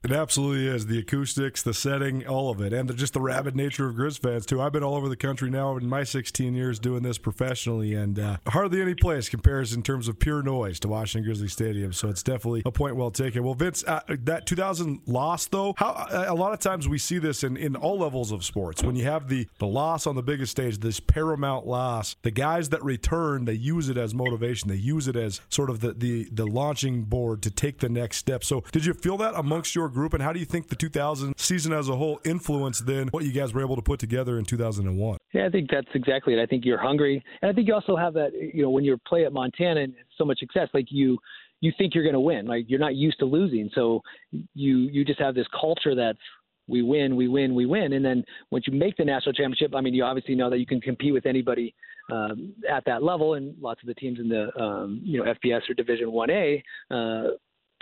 It 0.04 0.12
absolutely 0.12 0.66
is. 0.66 0.84
The 0.84 0.98
acoustics, 0.98 1.62
the 1.62 1.72
setting, 1.72 2.26
all 2.26 2.50
of 2.50 2.60
it, 2.60 2.74
and 2.74 2.90
the, 2.90 2.92
just 2.92 3.14
the 3.14 3.22
rabid 3.22 3.56
nature 3.56 3.88
of 3.88 3.96
Grizz 3.96 4.18
fans, 4.18 4.44
too. 4.44 4.60
I've 4.60 4.72
been 4.72 4.82
all 4.82 4.96
over 4.96 5.08
the 5.08 5.16
country 5.16 5.48
now 5.48 5.78
in 5.78 5.88
my 5.88 6.04
16 6.04 6.54
years 6.54 6.78
doing 6.78 7.02
this 7.02 7.16
professionally, 7.16 7.94
and 7.94 8.18
uh, 8.18 8.36
hardly 8.48 8.82
any 8.82 8.94
place 8.94 9.30
compares 9.30 9.72
in 9.72 9.82
terms 9.82 10.06
of 10.06 10.18
pure 10.18 10.42
noise 10.42 10.78
to 10.80 10.88
Washington 10.88 11.26
Grizzly 11.26 11.48
Stadium. 11.48 11.94
So 11.94 12.10
it's 12.10 12.22
definitely 12.22 12.64
a 12.66 12.70
point 12.70 12.96
well 12.96 13.10
taken. 13.10 13.44
Well, 13.44 13.54
Vince, 13.54 13.82
uh, 13.86 14.00
that 14.08 14.44
2000 14.44 15.00
loss, 15.06 15.46
though, 15.46 15.72
how 15.78 15.92
uh, 15.92 16.26
a 16.28 16.34
lot 16.34 16.52
of 16.52 16.58
times 16.58 16.86
we 16.86 16.98
see 16.98 17.18
this 17.18 17.42
in, 17.42 17.56
in 17.56 17.74
all 17.74 17.98
levels 17.98 18.30
of 18.30 18.44
sports. 18.44 18.82
When 18.82 18.96
you 18.96 19.04
have 19.04 19.28
the, 19.28 19.48
the 19.58 19.66
loss 19.66 20.06
on 20.06 20.16
the 20.16 20.22
biggest 20.22 20.50
stage, 20.50 20.80
this 20.80 21.00
paramount 21.00 21.66
loss, 21.66 22.16
the 22.20 22.30
guys 22.30 22.68
that 22.68 22.84
return, 22.84 23.46
they 23.46 23.54
use 23.54 23.88
it 23.88 23.96
as 23.96 24.12
motivation. 24.12 24.68
They 24.68 24.74
use 24.74 25.08
it 25.08 25.16
as 25.16 25.40
sort 25.48 25.70
of 25.70 25.80
the, 25.80 25.94
the, 25.94 26.28
the 26.30 26.46
launching 26.46 27.04
board 27.04 27.40
to 27.40 27.50
take 27.50 27.78
the 27.78 27.88
next 27.88 28.18
step. 28.18 28.44
So 28.44 28.64
did 28.70 28.84
you 28.84 28.92
feel 28.92 29.16
that 29.16 29.32
amongst 29.34 29.74
your 29.74 29.93
group, 29.94 30.12
and 30.14 30.22
how 30.22 30.32
do 30.32 30.40
you 30.40 30.44
think 30.44 30.68
the 30.68 30.76
2000 30.76 31.34
season 31.36 31.72
as 31.72 31.88
a 31.88 31.96
whole 31.96 32.20
influenced 32.24 32.86
then 32.86 33.08
what 33.08 33.24
you 33.24 33.32
guys 33.32 33.54
were 33.54 33.62
able 33.62 33.76
to 33.76 33.82
put 33.82 34.00
together 34.00 34.38
in 34.38 34.44
2001? 34.44 35.18
Yeah, 35.32 35.46
I 35.46 35.50
think 35.50 35.70
that's 35.70 35.88
exactly 35.94 36.34
it. 36.34 36.42
I 36.42 36.46
think 36.46 36.64
you're 36.64 36.80
hungry, 36.80 37.24
and 37.40 37.50
I 37.50 37.54
think 37.54 37.68
you 37.68 37.74
also 37.74 37.96
have 37.96 38.14
that. 38.14 38.32
You 38.34 38.62
know, 38.62 38.70
when 38.70 38.84
you 38.84 38.98
play 39.06 39.24
at 39.24 39.32
Montana 39.32 39.80
and 39.80 39.94
so 40.18 40.24
much 40.24 40.38
success, 40.38 40.68
like 40.74 40.86
you 40.90 41.18
you 41.60 41.72
think 41.78 41.94
you're 41.94 42.04
going 42.04 42.14
to 42.14 42.20
win. 42.20 42.46
Like 42.46 42.66
you're 42.68 42.80
not 42.80 42.94
used 42.94 43.18
to 43.20 43.24
losing, 43.24 43.70
so 43.74 44.02
you 44.30 44.78
you 44.78 45.04
just 45.04 45.20
have 45.20 45.34
this 45.34 45.46
culture 45.58 45.94
that's 45.94 46.18
we 46.66 46.82
win, 46.82 47.16
we 47.16 47.28
win, 47.28 47.54
we 47.54 47.66
win. 47.66 47.92
And 47.92 48.04
then 48.04 48.24
once 48.50 48.64
you 48.66 48.72
make 48.72 48.96
the 48.96 49.04
national 49.04 49.34
championship, 49.34 49.74
I 49.74 49.80
mean, 49.80 49.94
you 49.94 50.04
obviously 50.04 50.34
know 50.34 50.48
that 50.50 50.58
you 50.58 50.66
can 50.66 50.80
compete 50.80 51.12
with 51.12 51.26
anybody 51.26 51.74
um, 52.10 52.54
at 52.70 52.84
that 52.86 53.02
level, 53.02 53.34
and 53.34 53.54
lots 53.60 53.82
of 53.82 53.86
the 53.86 53.94
teams 53.94 54.18
in 54.18 54.28
the 54.28 54.54
um, 54.60 55.00
you 55.02 55.22
know 55.22 55.32
FBS 55.32 55.68
or 55.68 55.74
Division 55.74 56.12
One 56.12 56.30
A 56.30 56.62
uh, 56.90 57.24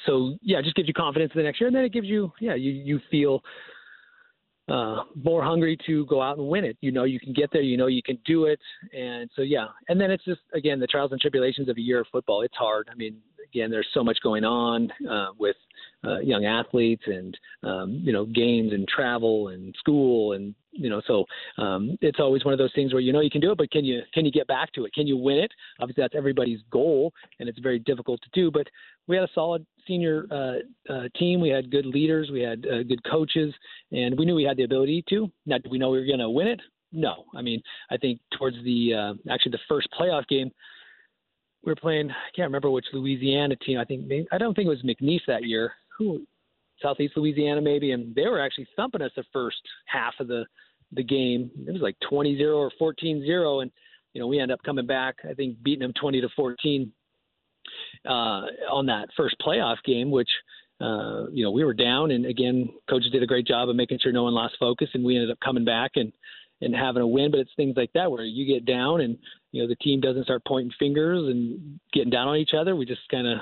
so 0.07 0.37
yeah, 0.43 0.59
it 0.59 0.65
just 0.65 0.77
gives 0.77 0.89
you 0.89 0.95
confidence 0.95 1.33
in 1.35 1.39
the 1.39 1.45
next 1.45 1.61
year, 1.61 1.69
and 1.69 1.77
then 1.77 1.85
it 1.85 1.93
gives 1.93 2.07
you 2.07 2.33
yeah 2.41 2.55
you 2.55 2.71
you 2.71 3.01
feel 3.11 3.43
uh, 4.69 5.03
more 5.15 5.43
hungry 5.43 5.77
to 5.87 6.07
go 6.07 6.23
out 6.23 6.39
and 6.39 6.49
win 6.49 6.65
it. 6.65 6.77
You 6.81 6.93
know 6.93 7.05
you 7.05 7.21
can 7.21 7.33
get 7.33 7.51
there. 7.53 7.63
You 7.63 7.77
know 7.77 7.87
you 7.87 8.03
can 8.03 8.19
do 8.25 8.47
it, 8.47 8.61
and 8.97 9.31
so 9.35 9.43
yeah. 9.43 9.67
And 9.89 10.01
then 10.01 10.11
it's 10.11 10.25
just 10.25 10.41
again 10.55 10.81
the 10.81 10.87
trials 10.87 11.13
and 11.13 11.21
tribulations 11.21 11.69
of 11.69 11.77
a 11.77 11.81
year 11.81 12.01
of 12.01 12.07
football. 12.13 12.43
It's 12.43 12.57
hard. 12.57 12.89
I 12.91 12.95
mean, 12.95 13.17
again, 13.47 13.71
there's 13.71 13.89
so 13.93 14.05
much 14.05 14.19
going 14.23 14.45
on 14.45 14.91
uh, 15.09 15.29
with 15.39 15.57
uh, 16.05 16.19
young 16.21 16.45
athletes 16.45 17.03
and 17.07 17.39
um, 17.63 18.01
you 18.03 18.13
know 18.13 18.25
games 18.27 18.73
and 18.73 18.89
travel 18.89 19.49
and 19.49 19.75
school 19.79 20.33
and 20.33 20.55
you 20.73 20.91
know 20.91 21.01
so 21.07 21.25
um, 21.59 21.97
it's 22.01 22.19
always 22.19 22.45
one 22.45 22.53
of 22.53 22.59
those 22.59 22.73
things 22.75 22.93
where 22.93 23.01
you 23.01 23.13
know 23.13 23.21
you 23.21 23.31
can 23.31 23.41
do 23.41 23.53
it 23.53 23.59
but 23.59 23.71
can 23.71 23.85
you 23.85 24.01
can 24.13 24.25
you 24.25 24.33
get 24.33 24.47
back 24.47 24.73
to 24.73 24.85
it? 24.85 24.93
Can 24.95 25.07
you 25.07 25.17
win 25.17 25.39
it? 25.39 25.53
Obviously 25.81 26.03
that's 26.03 26.15
everybody's 26.17 26.61
goal 26.71 27.13
and 27.39 27.49
it's 27.49 27.59
very 27.59 27.79
difficult 27.79 28.21
to 28.23 28.29
do 28.33 28.51
but 28.51 28.67
we 29.07 29.17
had 29.17 29.25
a 29.25 29.33
solid 29.35 29.67
senior 29.87 30.27
uh, 30.31 30.93
uh, 30.93 31.09
team. 31.19 31.41
We 31.41 31.49
had 31.49 31.71
good 31.71 31.87
leaders. 31.87 32.31
We 32.33 32.41
had 32.41 32.65
uh, 32.67 32.85
good 32.85 33.03
coaches 33.09 33.53
and 33.91 34.17
we 34.19 34.25
knew 34.25 34.35
we 34.35 34.45
had 34.45 34.57
the 34.57 34.63
ability 34.63 35.05
to. 35.11 35.31
Now 35.45 35.59
we 35.71 35.79
know 35.79 35.91
we 35.91 35.99
were 35.99 36.07
going 36.07 36.21
to 36.21 36.31
win 36.31 36.49
it? 36.49 36.61
No. 36.93 37.25
I 37.35 37.43
mean 37.43 37.63
i 37.91 37.97
think 37.97 38.21
towards 38.37 38.57
the 38.65 38.95
uh, 38.95 39.33
actually 39.33 39.53
the 39.53 39.59
first 39.69 39.89
playoff 39.99 40.27
game 40.29 40.51
we 41.65 41.71
were 41.71 41.77
playing 41.77 42.11
i 42.11 42.31
can't 42.35 42.49
remember 42.49 42.71
which 42.71 42.87
louisiana 42.93 43.57
team. 43.57 43.79
I 43.79 43.85
think 43.85 44.11
i 44.33 44.39
don't 44.39 44.55
think 44.55 44.67
it 44.67 44.71
was 44.71 44.83
mcneese 44.83 45.25
that 45.27 45.45
year 45.45 45.73
who 45.99 46.27
Southeast 46.81 47.17
Louisiana 47.17 47.61
maybe, 47.61 47.93
and 47.93 48.15
they 48.15 48.27
were 48.27 48.41
actually 48.41 48.67
thumping 48.77 49.03
us 49.03 49.13
the 49.17 49.25
first 49.33 49.59
half 49.87 50.15
of 50.21 50.29
the 50.29 50.45
the 50.95 51.03
game. 51.03 51.51
It 51.67 51.73
was 51.73 51.81
like 51.81 51.97
20-0 52.11 52.55
or 52.55 52.71
14-0, 52.81 53.63
and 53.63 53.71
you 54.13 54.21
know 54.21 54.27
we 54.27 54.41
end 54.41 54.53
up 54.53 54.63
coming 54.63 54.87
back. 54.87 55.17
I 55.29 55.35
think 55.35 55.63
beating 55.63 55.81
them 55.81 55.95
20 55.99 56.21
to 56.21 56.29
14 56.37 56.93
uh, 58.07 58.11
on 58.11 58.87
that 58.87 59.09
first 59.17 59.37
playoff 59.45 59.77
game, 59.85 60.11
which 60.11 60.29
uh, 60.81 61.27
you 61.31 61.45
know 61.45 61.51
we 61.51 61.65
were 61.65 61.75
down, 61.75 62.11
and 62.11 62.27
again, 62.27 62.69
coaches 62.89 63.11
did 63.13 63.23
a 63.23 63.27
great 63.27 63.47
job 63.47 63.69
of 63.69 63.77
making 63.77 63.99
sure 64.03 64.13
no 64.13 64.25
one 64.25 64.35
lost 64.35 64.57
focus, 64.59 64.89
and 64.95 65.05
we 65.05 65.17
ended 65.17 65.31
up 65.31 65.39
coming 65.41 65.65
back 65.65 65.93
and 65.95 66.13
and 66.61 66.75
having 66.75 67.03
a 67.03 67.07
win. 67.07 67.31
But 67.31 67.41
it's 67.41 67.51
things 67.57 67.77
like 67.77 67.93
that 67.95 68.11
where 68.11 68.25
you 68.25 68.47
get 68.47 68.67
down, 68.67 69.01
and 69.01 69.17
you 69.53 69.63
know 69.63 69.69
the 69.69 69.77
team 69.77 70.01
doesn't 70.01 70.25
start 70.25 70.43
pointing 70.47 70.73
fingers 70.79 71.29
and 71.29 71.79
getting 71.93 72.11
down 72.11 72.29
on 72.29 72.37
each 72.37 72.55
other. 72.59 72.77
We 72.77 72.85
just 72.85 73.09
kind 73.11 73.27
of 73.27 73.39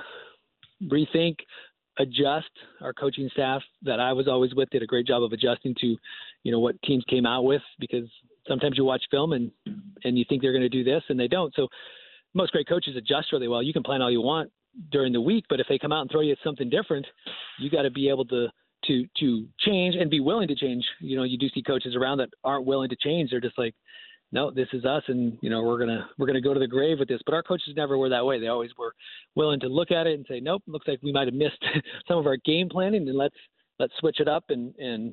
rethink, 0.84 1.36
adjust. 2.00 2.50
Our 2.80 2.92
coaching 2.92 3.28
staff 3.32 3.62
that 3.82 4.00
I 4.00 4.12
was 4.12 4.28
always 4.28 4.54
with 4.54 4.70
did 4.70 4.82
a 4.82 4.86
great 4.86 5.06
job 5.06 5.22
of 5.22 5.32
adjusting 5.32 5.74
to, 5.80 5.96
you 6.42 6.52
know, 6.52 6.58
what 6.58 6.80
teams 6.82 7.04
came 7.08 7.26
out 7.26 7.42
with 7.42 7.62
because 7.78 8.08
sometimes 8.48 8.76
you 8.76 8.84
watch 8.84 9.02
film 9.10 9.32
and 9.32 9.50
and 10.04 10.18
you 10.18 10.24
think 10.28 10.42
they're 10.42 10.52
going 10.52 10.62
to 10.62 10.68
do 10.68 10.84
this 10.84 11.02
and 11.08 11.18
they 11.18 11.28
don't. 11.28 11.54
So 11.54 11.68
most 12.34 12.52
great 12.52 12.68
coaches 12.68 12.96
adjust 12.96 13.32
really 13.32 13.48
well. 13.48 13.62
You 13.62 13.72
can 13.72 13.82
plan 13.82 14.02
all 14.02 14.10
you 14.10 14.20
want 14.20 14.50
during 14.90 15.12
the 15.12 15.20
week, 15.20 15.44
but 15.48 15.60
if 15.60 15.66
they 15.68 15.78
come 15.78 15.92
out 15.92 16.02
and 16.02 16.10
throw 16.10 16.20
you 16.20 16.36
something 16.44 16.70
different, 16.70 17.06
you 17.58 17.70
got 17.70 17.82
to 17.82 17.90
be 17.90 18.08
able 18.08 18.24
to 18.26 18.48
to 18.86 19.06
to 19.18 19.46
change 19.58 19.94
and 19.94 20.10
be 20.10 20.20
willing 20.20 20.48
to 20.48 20.54
change. 20.54 20.84
You 21.00 21.16
know, 21.16 21.24
you 21.24 21.36
do 21.38 21.48
see 21.50 21.62
coaches 21.62 21.94
around 21.94 22.18
that 22.18 22.30
aren't 22.44 22.66
willing 22.66 22.88
to 22.88 22.96
change. 22.96 23.30
They're 23.30 23.40
just 23.40 23.58
like, 23.58 23.74
no, 24.32 24.50
this 24.50 24.68
is 24.72 24.84
us, 24.84 25.02
and 25.08 25.36
you 25.40 25.50
know 25.50 25.62
we're 25.62 25.78
gonna 25.78 26.08
we're 26.16 26.26
gonna 26.26 26.40
go 26.40 26.54
to 26.54 26.60
the 26.60 26.66
grave 26.66 26.98
with 26.98 27.08
this. 27.08 27.20
But 27.26 27.34
our 27.34 27.42
coaches 27.42 27.74
never 27.76 27.98
were 27.98 28.08
that 28.10 28.24
way. 28.24 28.38
They 28.38 28.46
always 28.46 28.70
were 28.78 28.94
willing 29.34 29.60
to 29.60 29.68
look 29.68 29.90
at 29.90 30.06
it 30.06 30.14
and 30.14 30.26
say, 30.28 30.38
nope, 30.38 30.62
looks 30.66 30.86
like 30.86 31.00
we 31.02 31.12
might 31.12 31.26
have 31.26 31.34
missed 31.34 31.62
some 32.08 32.18
of 32.18 32.26
our 32.26 32.36
game 32.36 32.68
planning, 32.68 33.08
and 33.08 33.18
let's 33.18 33.34
let's 33.78 33.92
switch 33.98 34.20
it 34.20 34.28
up 34.28 34.44
and 34.50 34.74
and 34.76 35.12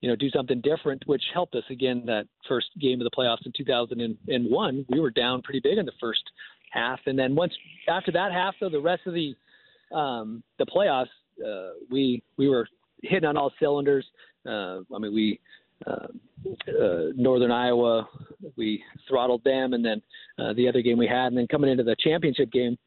you 0.00 0.08
know 0.08 0.14
do 0.14 0.30
something 0.30 0.60
different, 0.60 1.02
which 1.06 1.22
helped 1.34 1.56
us 1.56 1.64
again 1.70 2.04
that 2.06 2.26
first 2.48 2.68
game 2.80 3.00
of 3.00 3.04
the 3.04 3.16
playoffs 3.16 3.44
in 3.44 3.52
2001. 3.56 4.86
We 4.88 5.00
were 5.00 5.10
down 5.10 5.42
pretty 5.42 5.60
big 5.60 5.78
in 5.78 5.86
the 5.86 5.92
first 6.00 6.22
half, 6.70 7.00
and 7.06 7.18
then 7.18 7.34
once 7.34 7.52
after 7.88 8.12
that 8.12 8.30
half, 8.30 8.54
though, 8.60 8.68
the 8.68 8.80
rest 8.80 9.02
of 9.06 9.14
the 9.14 9.34
um, 9.92 10.44
the 10.60 10.66
playoffs, 10.66 11.06
uh, 11.44 11.72
we 11.90 12.22
we 12.36 12.48
were 12.48 12.68
hitting 13.02 13.28
on 13.28 13.36
all 13.36 13.52
cylinders. 13.58 14.06
Uh, 14.46 14.82
I 14.94 14.98
mean, 15.00 15.12
we 15.12 15.40
uh, 15.86 16.06
uh, 16.68 17.12
Northern 17.16 17.50
Iowa, 17.50 18.08
we 18.56 18.82
throttled 19.08 19.42
them, 19.44 19.74
and 19.74 19.84
then 19.84 20.02
uh, 20.38 20.52
the 20.54 20.68
other 20.68 20.82
game 20.82 20.98
we 20.98 21.06
had, 21.06 21.28
and 21.28 21.36
then 21.36 21.46
coming 21.48 21.70
into 21.70 21.84
the 21.84 21.96
championship 21.98 22.50
game, 22.52 22.78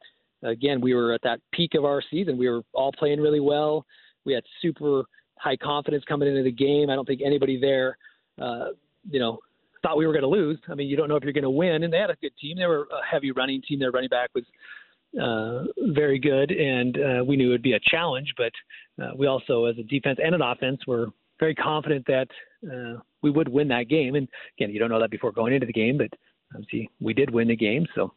again 0.42 0.80
we 0.80 0.94
were 0.94 1.12
at 1.12 1.22
that 1.22 1.40
peak 1.52 1.74
of 1.74 1.84
our 1.84 2.02
season. 2.10 2.38
We 2.38 2.48
were 2.48 2.62
all 2.72 2.92
playing 2.92 3.20
really 3.20 3.40
well. 3.40 3.84
We 4.24 4.32
had 4.32 4.42
super 4.62 5.04
high 5.38 5.56
confidence 5.56 6.04
coming 6.06 6.28
into 6.28 6.42
the 6.42 6.52
game. 6.52 6.90
I 6.90 6.94
don't 6.94 7.06
think 7.06 7.22
anybody 7.24 7.58
there, 7.60 7.96
uh, 8.40 8.68
you 9.10 9.18
know, 9.18 9.38
thought 9.82 9.96
we 9.96 10.06
were 10.06 10.12
going 10.12 10.22
to 10.22 10.28
lose. 10.28 10.58
I 10.68 10.74
mean, 10.74 10.88
you 10.88 10.96
don't 10.96 11.08
know 11.08 11.16
if 11.16 11.24
you're 11.24 11.32
going 11.32 11.44
to 11.44 11.50
win, 11.50 11.82
and 11.82 11.92
they 11.92 11.98
had 11.98 12.10
a 12.10 12.16
good 12.16 12.32
team. 12.40 12.58
They 12.58 12.66
were 12.66 12.86
a 12.92 13.04
heavy 13.10 13.30
running 13.30 13.62
team. 13.62 13.78
Their 13.78 13.90
running 13.90 14.10
back 14.10 14.30
was 14.34 14.44
uh, 15.20 15.64
very 15.94 16.18
good, 16.18 16.50
and 16.50 16.96
uh, 16.96 17.24
we 17.24 17.36
knew 17.36 17.48
it 17.48 17.52
would 17.52 17.62
be 17.62 17.72
a 17.72 17.80
challenge. 17.80 18.32
But 18.36 18.52
uh, 19.02 19.12
we 19.16 19.26
also, 19.26 19.64
as 19.64 19.78
a 19.78 19.82
defense 19.82 20.18
and 20.22 20.34
an 20.34 20.42
offense, 20.42 20.80
were 20.86 21.08
very 21.40 21.54
confident 21.54 22.06
that 22.06 22.28
uh, 22.70 23.00
we 23.22 23.30
would 23.30 23.48
win 23.48 23.68
that 23.68 23.88
game. 23.88 24.14
And 24.14 24.28
again, 24.58 24.70
you 24.70 24.78
don't 24.78 24.90
know 24.90 25.00
that 25.00 25.10
before 25.10 25.32
going 25.32 25.54
into 25.54 25.66
the 25.66 25.72
game, 25.72 25.98
but 25.98 26.10
obviously 26.54 26.90
we 27.00 27.14
did 27.14 27.30
win 27.30 27.48
the 27.48 27.56
game. 27.56 27.86
So 27.94 28.12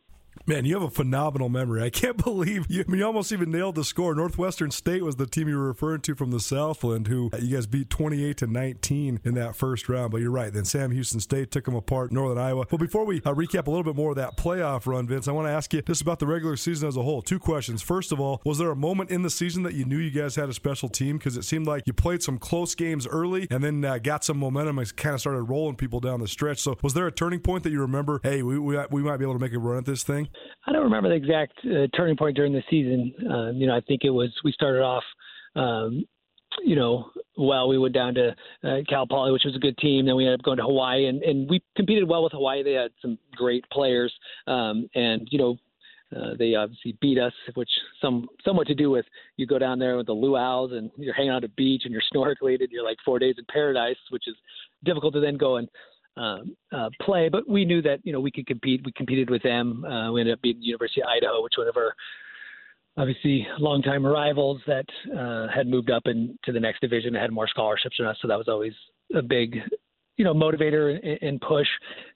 Man, 0.45 0.65
you 0.65 0.73
have 0.73 0.84
a 0.84 0.89
phenomenal 0.89 1.47
memory. 1.47 1.81
I 1.81 1.89
can't 1.89 2.17
believe 2.23 2.65
you. 2.69 2.84
I 2.88 2.91
mean, 2.91 2.99
you 2.99 3.05
almost 3.05 3.31
even 3.31 3.51
nailed 3.51 3.75
the 3.75 3.84
score. 3.84 4.13
Northwestern 4.13 4.71
State 4.71 5.03
was 5.03 5.15
the 5.15 5.25
team 5.25 5.47
you 5.47 5.57
were 5.57 5.67
referring 5.67 6.01
to 6.01 6.15
from 6.15 6.31
the 6.31 6.39
Southland, 6.39 7.07
who 7.07 7.29
you 7.39 7.55
guys 7.55 7.65
beat 7.65 7.89
28 7.89 8.38
to 8.38 8.47
19 8.47 9.21
in 9.23 9.34
that 9.36 9.55
first 9.55 9.88
round. 9.88 10.11
But 10.11 10.21
you're 10.21 10.31
right. 10.31 10.51
Then 10.51 10.65
Sam 10.65 10.91
Houston 10.91 11.19
State 11.19 11.51
took 11.51 11.65
them 11.65 11.75
apart, 11.75 12.11
Northern 12.11 12.38
Iowa. 12.38 12.65
But 12.69 12.79
before 12.79 13.05
we 13.05 13.17
uh, 13.17 13.34
recap 13.34 13.67
a 13.67 13.69
little 13.69 13.84
bit 13.84 13.95
more 13.95 14.11
of 14.11 14.15
that 14.17 14.36
playoff 14.36 14.86
run, 14.86 15.07
Vince, 15.07 15.27
I 15.27 15.31
want 15.31 15.47
to 15.47 15.51
ask 15.51 15.73
you 15.73 15.81
just 15.81 16.01
about 16.01 16.19
the 16.19 16.27
regular 16.27 16.57
season 16.57 16.88
as 16.88 16.97
a 16.97 17.03
whole. 17.03 17.21
Two 17.21 17.39
questions. 17.39 17.81
First 17.81 18.11
of 18.11 18.19
all, 18.19 18.41
was 18.43 18.57
there 18.57 18.71
a 18.71 18.75
moment 18.75 19.11
in 19.11 19.21
the 19.21 19.29
season 19.29 19.63
that 19.63 19.73
you 19.73 19.86
knew 19.86 19.97
you 19.97 20.11
guys 20.11 20.36
had 20.36 20.49
a 20.49 20.53
special 20.53 20.89
team? 20.89 21.17
Because 21.17 21.38
it 21.38 21.43
seemed 21.43 21.67
like 21.67 21.88
you 21.88 21.93
played 21.93 22.21
some 22.21 22.38
close 22.38 22.75
games 22.75 23.07
early 23.07 23.47
and 23.49 23.63
then 23.63 23.86
uh, 23.86 23.97
got 23.97 24.23
some 24.25 24.38
momentum 24.38 24.77
and 24.79 24.95
kind 24.97 25.13
of 25.13 25.21
started 25.21 25.43
rolling 25.43 25.75
people 25.75 26.01
down 26.01 26.19
the 26.19 26.27
stretch. 26.27 26.59
So 26.59 26.77
was 26.81 26.93
there 26.93 27.07
a 27.07 27.11
turning 27.11 27.39
point 27.39 27.63
that 27.63 27.71
you 27.71 27.79
remember? 27.79 28.19
Hey, 28.23 28.43
we 28.43 28.59
we, 28.59 28.77
we 28.91 29.01
might 29.03 29.17
be 29.17 29.25
able 29.25 29.34
to 29.36 29.39
make 29.39 29.53
a 29.53 29.59
run 29.59 29.77
at 29.77 29.86
this 29.86 30.03
thing. 30.03 30.22
I 30.65 30.71
don't 30.71 30.84
remember 30.84 31.09
the 31.09 31.15
exact 31.15 31.53
uh, 31.65 31.88
turning 31.95 32.17
point 32.17 32.36
during 32.36 32.53
the 32.53 32.63
season. 32.69 33.13
Um, 33.30 33.55
you 33.55 33.67
know, 33.67 33.76
I 33.76 33.82
think 33.82 34.01
it 34.03 34.09
was 34.09 34.30
we 34.43 34.51
started 34.51 34.82
off, 34.82 35.03
um, 35.55 36.05
you 36.63 36.76
know, 36.76 37.09
well. 37.38 37.67
We 37.67 37.78
went 37.78 37.93
down 37.93 38.13
to 38.15 38.36
uh, 38.63 38.78
Cal 38.88 39.07
Poly, 39.07 39.32
which 39.32 39.45
was 39.45 39.55
a 39.55 39.59
good 39.59 39.78
team. 39.78 40.05
Then 40.05 40.15
we 40.15 40.26
ended 40.26 40.39
up 40.39 40.45
going 40.45 40.57
to 40.57 40.63
Hawaii, 40.63 41.07
and, 41.07 41.21
and 41.24 41.49
we 41.49 41.61
competed 41.76 42.07
well 42.07 42.24
with 42.24 42.34
Hawaii. 42.34 42.63
They 42.63 42.74
had 42.74 42.91
some 43.01 43.17
great 43.36 43.65
players, 43.71 44.13
um, 44.47 44.88
and 44.95 45.28
you 45.32 45.39
know, 45.39 45.57
uh, 46.15 46.36
they 46.38 46.55
obviously 46.55 46.97
beat 47.01 47.17
us, 47.17 47.34
which 47.55 47.69
some 48.01 48.28
somewhat 48.45 48.67
to 48.67 48.76
do 48.76 48.89
with 48.89 49.05
you 49.38 49.47
go 49.47 49.57
down 49.57 49.80
there 49.80 49.97
with 49.97 50.05
the 50.05 50.13
luau's 50.13 50.71
and 50.71 50.91
you're 50.97 51.13
hanging 51.13 51.32
out 51.32 51.43
at 51.43 51.49
the 51.49 51.55
beach 51.55 51.84
and 51.86 51.93
you're 51.93 52.03
snorkeling 52.13 52.59
and 52.59 52.69
you're 52.71 52.84
like 52.84 52.97
four 53.03 53.19
days 53.19 53.36
in 53.38 53.45
paradise, 53.51 53.97
which 54.09 54.28
is 54.28 54.36
difficult 54.84 55.13
to 55.13 55.19
then 55.19 55.38
go 55.38 55.57
and 55.57 55.67
um, 56.18 56.55
uh, 56.72 56.89
play, 57.01 57.30
but 57.30 57.47
we 57.47 57.66
knew 57.66 57.82
that 57.82 57.99
you 58.03 58.14
know 58.14 58.20
we 58.20 58.32
could 58.32 58.45
compete. 58.45 58.82
We 58.86 58.91
competed 58.91 59.30
with 59.30 59.43
them. 59.43 59.84
Uh, 59.86 60.11
we 60.11 60.22
ended 60.22 60.34
up 60.34 60.41
beating 60.41 60.61
the 60.61 60.68
University 60.68 61.01
of 61.01 61.07
Idaho, 61.07 61.41
which 61.41 61.53
one 61.57 61.68
of 61.68 61.78
our 61.78 61.93
obviously 62.97 63.47
longtime 63.57 64.05
rivals 64.05 64.61
that 64.68 64.86
uh, 65.18 65.47
had 65.53 65.68
moved 65.68 65.89
up 65.89 66.03
into 66.05 66.51
the 66.51 66.59
next 66.59 66.82
division 66.82 67.16
and 67.16 67.22
had 67.22 67.32
more 67.32 67.47
scholarships 67.47 67.95
than 67.97 68.07
us. 68.07 68.18
So 68.22 68.28
that 68.28 68.38
was 68.38 68.47
always 68.47 68.74
a 69.16 69.22
big 69.22 69.57
you 70.18 70.26
know 70.26 70.34
motivator 70.34 70.99
and, 71.03 71.20
and 71.22 71.41
push. 71.41 71.68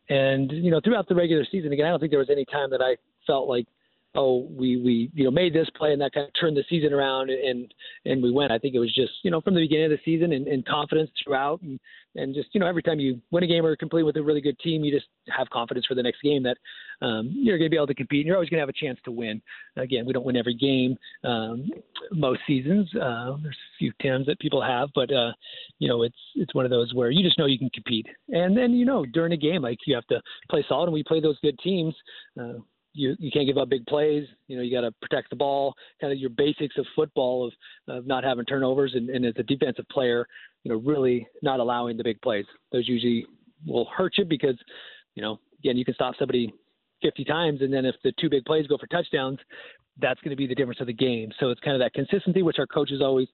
And 0.10 0.52
you 0.52 0.72
know 0.72 0.80
throughout 0.84 1.08
the 1.08 1.16
regular 1.16 1.46
season, 1.52 1.72
again, 1.74 1.86
I 1.86 1.90
don't 1.90 2.00
think 2.00 2.12
there 2.12 2.20
was 2.20 2.30
any 2.30 2.46
time 2.46 2.70
that 2.72 2.82
I 2.82 2.96
felt 3.26 3.50
like 3.50 3.68
oh, 4.16 4.48
we 4.50 4.78
we 4.78 5.12
you 5.14 5.24
know 5.24 5.32
made 5.32 5.54
this 5.54 5.70
play 5.76 5.94
and 5.94 6.02
that 6.02 6.14
kind 6.14 6.28
of 6.28 6.34
turned 6.40 6.58
the 6.58 6.64
season 6.70 6.94
around 6.94 7.30
and 7.30 7.74
and 8.06 8.22
we 8.22 8.32
went. 8.32 8.52
I 8.52 8.58
think 8.58 8.76
it 8.76 8.80
was 8.80 8.94
just 8.94 9.12
you 9.24 9.32
know 9.32 9.42
from 9.42 9.54
the 9.54 9.62
beginning 9.62 9.86
of 9.86 9.92
the 9.92 10.00
season 10.04 10.34
and, 10.34 10.48
and 10.48 10.66
confidence 10.66 11.10
throughout 11.24 11.62
and 11.62 11.80
and 12.16 12.34
just 12.34 12.50
you 12.54 12.60
know 12.60 12.68
every 12.68 12.82
time 12.82 13.00
you 13.00 13.22
win 13.32 13.44
a 13.44 13.48
game 13.48 13.66
or 13.66 13.76
complete 13.76 14.04
with 14.04 14.18
a 14.18 14.24
really 14.24 14.42
good 14.42 14.58
team, 14.60 14.84
you 14.84 14.92
just 14.92 15.08
have 15.30 15.50
confidence 15.50 15.86
for 15.86 15.96
the 15.96 16.04
next 16.04 16.22
game 16.22 16.44
that 16.44 16.58
um, 17.06 17.30
you're 17.32 17.58
going 17.58 17.70
to 17.70 17.74
be 17.74 17.78
able 17.78 17.88
to 17.88 17.94
compete 17.94 18.22
and 18.22 18.28
you're 18.28 18.36
always 18.36 18.50
going 18.50 18.58
to 18.58 18.62
have 18.62 18.70
a 18.70 18.74
chance 18.74 19.00
to 19.06 19.12
win. 19.12 19.42
Again, 19.76 20.06
we 20.06 20.14
don't 20.14 20.26
win 20.26 20.36
every 20.36 20.56
game 20.56 20.98
um, 21.24 21.70
most 22.12 22.42
seasons. 22.48 22.90
Uh, 22.96 23.38
there's 23.44 23.56
a 23.56 23.78
few 23.78 23.92
times 24.02 24.26
that 24.26 24.40
people 24.40 24.62
have, 24.62 24.90
but 24.96 25.12
uh, 25.14 25.32
you 25.80 25.88
know 25.88 26.04
it's 26.04 26.18
it's 26.36 26.56
one 26.56 26.66
of 26.66 26.72
those 26.72 26.94
where 26.94 27.12
you 27.12 27.24
just 27.24 27.38
know 27.38 27.46
you 27.46 27.60
can 27.60 27.70
compete. 27.70 28.08
And 28.30 28.58
then 28.58 28.72
you 28.74 28.86
know 28.86 29.06
during 29.06 29.34
a 29.34 29.38
game 29.38 29.62
like 29.62 29.80
you 29.86 29.96
have 29.96 30.08
to 30.08 30.22
play 30.50 30.66
solid, 30.68 30.86
and 30.86 30.94
we 30.94 31.04
play 31.04 31.22
those 31.22 31.38
good 31.42 31.58
teams. 31.60 31.94
Uh, 32.40 32.54
you 32.98 33.16
you 33.20 33.32
can't 33.32 33.48
give 33.48 33.58
up 33.58 33.70
big 33.70 33.86
plays. 33.86 34.28
You 34.48 34.58
know, 34.58 34.64
you 34.64 34.72
got 34.72 34.82
to 34.82 34.92
protect 35.02 35.30
the 35.30 35.36
ball. 35.36 35.74
Kind 36.02 36.12
of 36.12 36.20
your 36.20 36.32
basics 36.32 36.78
of 36.78 36.86
football 36.96 37.48
of, 37.48 37.98
of 37.98 38.08
not 38.08 38.24
having 38.24 38.46
turnovers, 38.46 38.94
and, 38.96 39.10
and 39.10 39.26
as 39.26 39.34
a 39.38 39.44
defensive 39.44 39.88
player, 39.90 40.28
you 40.64 40.72
know, 40.72 40.78
really 40.80 41.28
not 41.42 41.60
allowing 41.60 41.98
the 41.98 42.04
big 42.04 42.22
plays. 42.22 42.46
Those 42.72 42.88
usually 42.88 43.26
will 43.66 43.86
hurt 43.96 44.14
you 44.18 44.26
because, 44.26 44.56
you 45.16 45.22
know, 45.22 45.40
again, 45.60 45.78
you 45.78 45.86
can 45.86 45.94
stop 45.94 46.16
somebody 46.18 46.54
50 47.02 47.24
times, 47.26 47.62
and 47.62 47.72
then 47.72 47.86
if 47.86 47.96
the 48.04 48.12
two 48.20 48.30
big 48.30 48.46
plays 48.46 48.68
go 48.68 48.78
for 48.78 48.88
touchdowns, 48.88 49.40
that's 50.00 50.20
going 50.22 50.32
to 50.32 50.36
be 50.36 50.48
the 50.48 50.56
difference 50.56 50.82
of 50.82 50.88
the 50.88 50.94
game. 50.94 51.32
So 51.40 51.50
it's 51.50 51.62
kind 51.62 51.76
of 51.76 51.80
that 51.80 51.94
consistency, 51.94 52.42
which 52.42 52.60
our 52.60 52.68
coaches 52.68 53.02
always, 53.02 53.28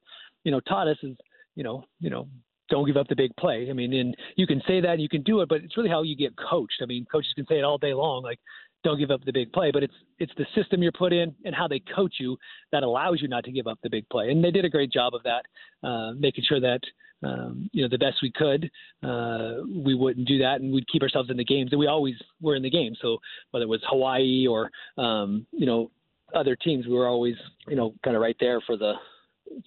you 0.44 0.52
know, 0.52 0.60
taught 0.62 0.88
us 0.88 0.98
is, 1.04 1.16
you 1.56 1.64
know, 1.64 1.84
you 2.00 2.10
know, 2.10 2.28
don't 2.70 2.88
give 2.88 2.98
up 2.98 3.08
the 3.08 3.16
big 3.16 3.36
play. 3.38 3.68
I 3.70 3.74
mean, 3.74 3.94
and 3.94 4.16
you 4.36 4.48
can 4.48 4.62
say 4.68 4.82
that, 4.82 4.92
and 4.92 5.02
you 5.02 5.10
can 5.10 5.24
do 5.24 5.42
it, 5.42 5.50
but 5.50 5.62
it's 5.62 5.78
really 5.78 5.90
how 5.90 6.04
you 6.04 6.16
get 6.16 6.34
coached. 6.38 6.80
I 6.82 6.86
mean, 6.86 7.06
coaches 7.12 7.32
can 7.36 7.46
say 7.48 7.60
it 7.60 7.64
all 7.64 7.78
day 7.78 7.94
long, 7.94 8.24
like 8.24 8.40
don't 8.84 9.00
give 9.00 9.12
up 9.12 9.24
the 9.26 9.32
big 9.32 9.52
play, 9.52 9.72
but 9.72 9.84
it's 9.84 9.94
it's 10.20 10.32
the 10.38 10.46
system 10.56 10.84
you're 10.84 10.92
put 10.92 11.14
in 11.14 11.34
and 11.46 11.56
how 11.56 11.68
they 11.68 11.82
coach 11.96 12.16
you 12.20 12.38
that 12.72 12.84
allows 12.84 13.22
you 13.22 13.28
not 13.28 13.44
to 13.46 13.52
give 13.52 13.68
up 13.68 13.80
the 13.84 13.90
big 13.90 14.08
play. 14.10 14.30
And 14.30 14.44
they 14.44 14.52
did 14.52 14.66
a 14.66 14.70
great 14.70 14.92
job 14.92 15.14
of 15.14 15.22
that, 15.24 15.88
uh, 15.88 16.14
making 16.14 16.44
sure 16.48 16.60
that 16.60 16.82
um, 17.24 17.70
you 17.72 17.82
know 17.82 17.90
the 17.90 17.98
best 17.98 18.18
we 18.22 18.32
could, 18.32 18.70
uh, 19.02 19.64
we 19.84 19.96
wouldn't 19.96 20.28
do 20.28 20.38
that, 20.40 20.62
and 20.62 20.74
we'd 20.74 20.88
keep 20.88 21.02
ourselves 21.02 21.30
in 21.30 21.38
the 21.38 21.46
games. 21.46 21.72
And 21.72 21.80
we 21.80 21.88
always 21.88 22.16
were 22.42 22.56
in 22.56 22.64
the 22.64 22.70
game. 22.70 22.96
So 23.02 23.18
whether 23.52 23.64
it 23.64 23.70
was 23.70 23.82
Hawaii 23.88 24.48
or 24.48 24.70
um, 24.98 25.46
you 25.52 25.66
know 25.66 25.92
other 26.36 26.56
teams, 26.56 26.86
we 26.86 26.94
were 26.94 27.08
always 27.08 27.36
you 27.68 27.76
know 27.76 27.94
kind 28.04 28.16
of 28.16 28.22
right 28.22 28.38
there 28.40 28.62
for 28.62 28.78
the 28.78 28.94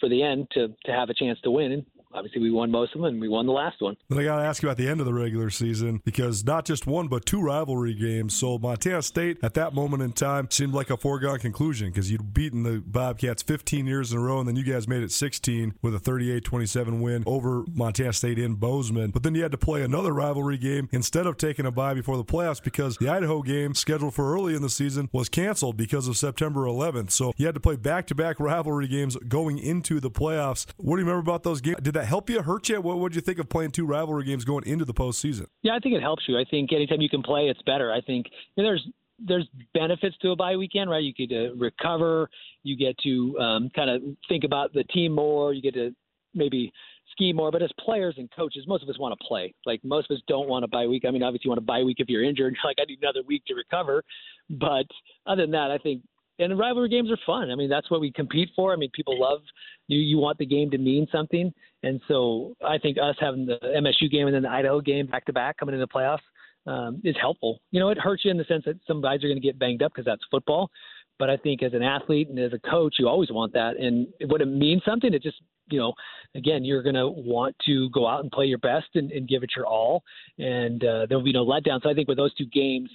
for 0.00 0.08
the 0.08 0.22
end 0.22 0.48
to 0.52 0.68
to 0.84 0.92
have 0.92 1.10
a 1.10 1.14
chance 1.14 1.38
to 1.42 1.50
win. 1.50 1.72
And 1.72 1.86
obviously 2.16 2.40
we 2.40 2.50
won 2.50 2.70
most 2.70 2.94
of 2.94 3.02
them 3.02 3.12
and 3.12 3.20
we 3.20 3.28
won 3.28 3.46
the 3.46 3.52
last 3.52 3.80
one. 3.80 3.96
Then 4.08 4.18
I 4.18 4.24
got 4.24 4.36
to 4.36 4.42
ask 4.42 4.62
you 4.62 4.68
about 4.68 4.78
the 4.78 4.88
end 4.88 5.00
of 5.00 5.06
the 5.06 5.14
regular 5.14 5.50
season 5.50 6.00
because 6.04 6.44
not 6.44 6.64
just 6.64 6.86
one 6.86 7.08
but 7.08 7.26
two 7.26 7.40
rivalry 7.40 7.94
games. 7.94 8.36
So 8.36 8.58
Montana 8.58 9.02
State 9.02 9.38
at 9.42 9.54
that 9.54 9.74
moment 9.74 10.02
in 10.02 10.12
time 10.12 10.48
seemed 10.50 10.74
like 10.74 10.90
a 10.90 10.96
foregone 10.96 11.38
conclusion 11.38 11.88
because 11.88 12.10
you'd 12.10 12.32
beaten 12.32 12.62
the 12.62 12.82
Bobcats 12.84 13.42
15 13.42 13.86
years 13.86 14.12
in 14.12 14.18
a 14.18 14.20
row 14.20 14.38
and 14.38 14.48
then 14.48 14.56
you 14.56 14.64
guys 14.64 14.88
made 14.88 15.02
it 15.02 15.12
16 15.12 15.74
with 15.82 15.94
a 15.94 15.98
38-27 15.98 17.00
win 17.00 17.22
over 17.26 17.64
Montana 17.72 18.12
State 18.12 18.38
in 18.38 18.54
Bozeman. 18.54 19.10
But 19.10 19.22
then 19.22 19.34
you 19.34 19.42
had 19.42 19.52
to 19.52 19.58
play 19.58 19.82
another 19.82 20.12
rivalry 20.12 20.58
game 20.58 20.88
instead 20.92 21.26
of 21.26 21.36
taking 21.36 21.66
a 21.66 21.70
bye 21.70 21.94
before 21.94 22.16
the 22.16 22.24
playoffs 22.24 22.62
because 22.62 22.96
the 22.96 23.08
Idaho 23.08 23.42
game 23.42 23.74
scheduled 23.74 24.14
for 24.14 24.32
early 24.34 24.54
in 24.54 24.62
the 24.62 24.70
season 24.70 25.08
was 25.12 25.28
canceled 25.28 25.76
because 25.76 26.08
of 26.08 26.16
September 26.16 26.62
11th. 26.62 27.10
So 27.10 27.32
you 27.36 27.46
had 27.46 27.54
to 27.54 27.60
play 27.60 27.76
back-to-back 27.76 28.40
rivalry 28.40 28.88
games 28.88 29.16
going 29.28 29.58
into 29.58 30.00
the 30.00 30.10
playoffs. 30.10 30.66
What 30.76 30.96
do 30.96 31.02
you 31.02 31.06
remember 31.06 31.28
about 31.28 31.42
those 31.42 31.60
games? 31.60 31.78
Did 31.82 31.94
that 31.94 32.05
help 32.06 32.30
you, 32.30 32.42
hurt 32.42 32.68
you? 32.68 32.80
What 32.80 32.98
would 32.98 33.14
you 33.14 33.20
think 33.20 33.38
of 33.38 33.48
playing 33.48 33.72
two 33.72 33.86
rivalry 33.86 34.24
games 34.24 34.44
going 34.44 34.64
into 34.64 34.84
the 34.84 34.94
postseason? 34.94 35.46
Yeah, 35.62 35.74
I 35.74 35.78
think 35.78 35.94
it 35.94 36.02
helps 36.02 36.24
you. 36.26 36.38
I 36.38 36.44
think 36.50 36.72
anytime 36.72 37.00
you 37.00 37.08
can 37.08 37.22
play, 37.22 37.48
it's 37.48 37.62
better. 37.62 37.92
I 37.92 38.00
think 38.00 38.26
you 38.56 38.62
know, 38.62 38.70
there's 38.70 38.88
there's 39.18 39.48
benefits 39.72 40.16
to 40.18 40.30
a 40.30 40.36
bye 40.36 40.56
weekend, 40.56 40.90
right? 40.90 41.02
You 41.02 41.12
get 41.12 41.30
to 41.30 41.54
recover, 41.56 42.28
you 42.62 42.76
get 42.76 42.98
to 42.98 43.38
um, 43.38 43.70
kind 43.74 43.90
of 43.90 44.02
think 44.28 44.44
about 44.44 44.72
the 44.72 44.84
team 44.84 45.12
more, 45.12 45.52
you 45.52 45.62
get 45.62 45.74
to 45.74 45.94
maybe 46.34 46.72
ski 47.12 47.32
more. 47.32 47.50
But 47.50 47.62
as 47.62 47.70
players 47.80 48.14
and 48.18 48.28
coaches, 48.34 48.64
most 48.66 48.82
of 48.82 48.88
us 48.88 48.98
want 48.98 49.18
to 49.18 49.26
play. 49.26 49.54
Like 49.64 49.80
most 49.84 50.10
of 50.10 50.16
us 50.16 50.22
don't 50.28 50.48
want 50.48 50.64
a 50.64 50.68
bye 50.68 50.86
week. 50.86 51.04
I 51.06 51.10
mean, 51.10 51.22
obviously 51.22 51.46
you 51.46 51.50
want 51.50 51.58
a 51.58 51.64
bye 51.64 51.82
week 51.82 51.96
if 52.00 52.08
you're 52.08 52.24
injured. 52.24 52.56
Like 52.64 52.76
I 52.80 52.84
need 52.84 52.98
another 53.00 53.22
week 53.26 53.44
to 53.46 53.54
recover. 53.54 54.02
But 54.50 54.86
other 55.26 55.42
than 55.42 55.52
that, 55.52 55.70
I 55.70 55.78
think 55.78 56.02
and 56.38 56.58
rivalry 56.58 56.88
games 56.88 57.10
are 57.10 57.18
fun. 57.24 57.50
I 57.50 57.54
mean, 57.54 57.68
that's 57.68 57.90
what 57.90 58.00
we 58.00 58.12
compete 58.12 58.50
for. 58.54 58.72
I 58.72 58.76
mean, 58.76 58.90
people 58.92 59.18
love 59.18 59.40
you. 59.88 59.98
You 59.98 60.18
want 60.18 60.38
the 60.38 60.46
game 60.46 60.70
to 60.70 60.78
mean 60.78 61.06
something, 61.10 61.52
and 61.82 62.00
so 62.08 62.54
I 62.66 62.78
think 62.78 62.98
us 62.98 63.16
having 63.20 63.46
the 63.46 63.58
MSU 63.62 64.10
game 64.10 64.26
and 64.26 64.34
then 64.34 64.42
the 64.42 64.50
Idaho 64.50 64.80
game 64.80 65.06
back 65.06 65.24
to 65.26 65.32
back 65.32 65.56
coming 65.56 65.74
into 65.74 65.86
the 65.86 65.92
playoffs 65.92 66.18
um, 66.66 67.00
is 67.04 67.16
helpful. 67.20 67.60
You 67.70 67.80
know, 67.80 67.90
it 67.90 67.98
hurts 67.98 68.24
you 68.24 68.30
in 68.30 68.36
the 68.36 68.44
sense 68.44 68.64
that 68.66 68.78
some 68.86 69.00
guys 69.00 69.22
are 69.22 69.28
going 69.28 69.40
to 69.40 69.46
get 69.46 69.58
banged 69.58 69.82
up 69.82 69.92
because 69.92 70.04
that's 70.04 70.22
football. 70.30 70.70
But 71.18 71.30
I 71.30 71.36
think 71.36 71.62
as 71.62 71.72
an 71.72 71.82
athlete 71.82 72.28
and 72.28 72.38
as 72.38 72.52
a 72.52 72.58
coach, 72.70 72.96
you 72.98 73.08
always 73.08 73.30
want 73.30 73.52
that. 73.54 73.76
And 73.78 74.08
when 74.26 74.42
it 74.42 74.46
means 74.46 74.82
something, 74.84 75.14
it 75.14 75.22
just, 75.22 75.40
you 75.70 75.78
know, 75.78 75.94
again, 76.34 76.64
you're 76.64 76.82
going 76.82 76.94
to 76.94 77.08
want 77.08 77.56
to 77.66 77.88
go 77.90 78.06
out 78.06 78.22
and 78.22 78.30
play 78.30 78.44
your 78.46 78.58
best 78.58 78.88
and, 78.94 79.10
and 79.10 79.26
give 79.26 79.42
it 79.42 79.50
your 79.56 79.66
all. 79.66 80.02
And 80.38 80.84
uh, 80.84 81.06
there 81.08 81.16
will 81.16 81.24
be 81.24 81.32
no 81.32 81.46
letdown. 81.46 81.82
So 81.82 81.88
I 81.88 81.94
think 81.94 82.08
with 82.08 82.18
those 82.18 82.34
two 82.34 82.46
games, 82.46 82.90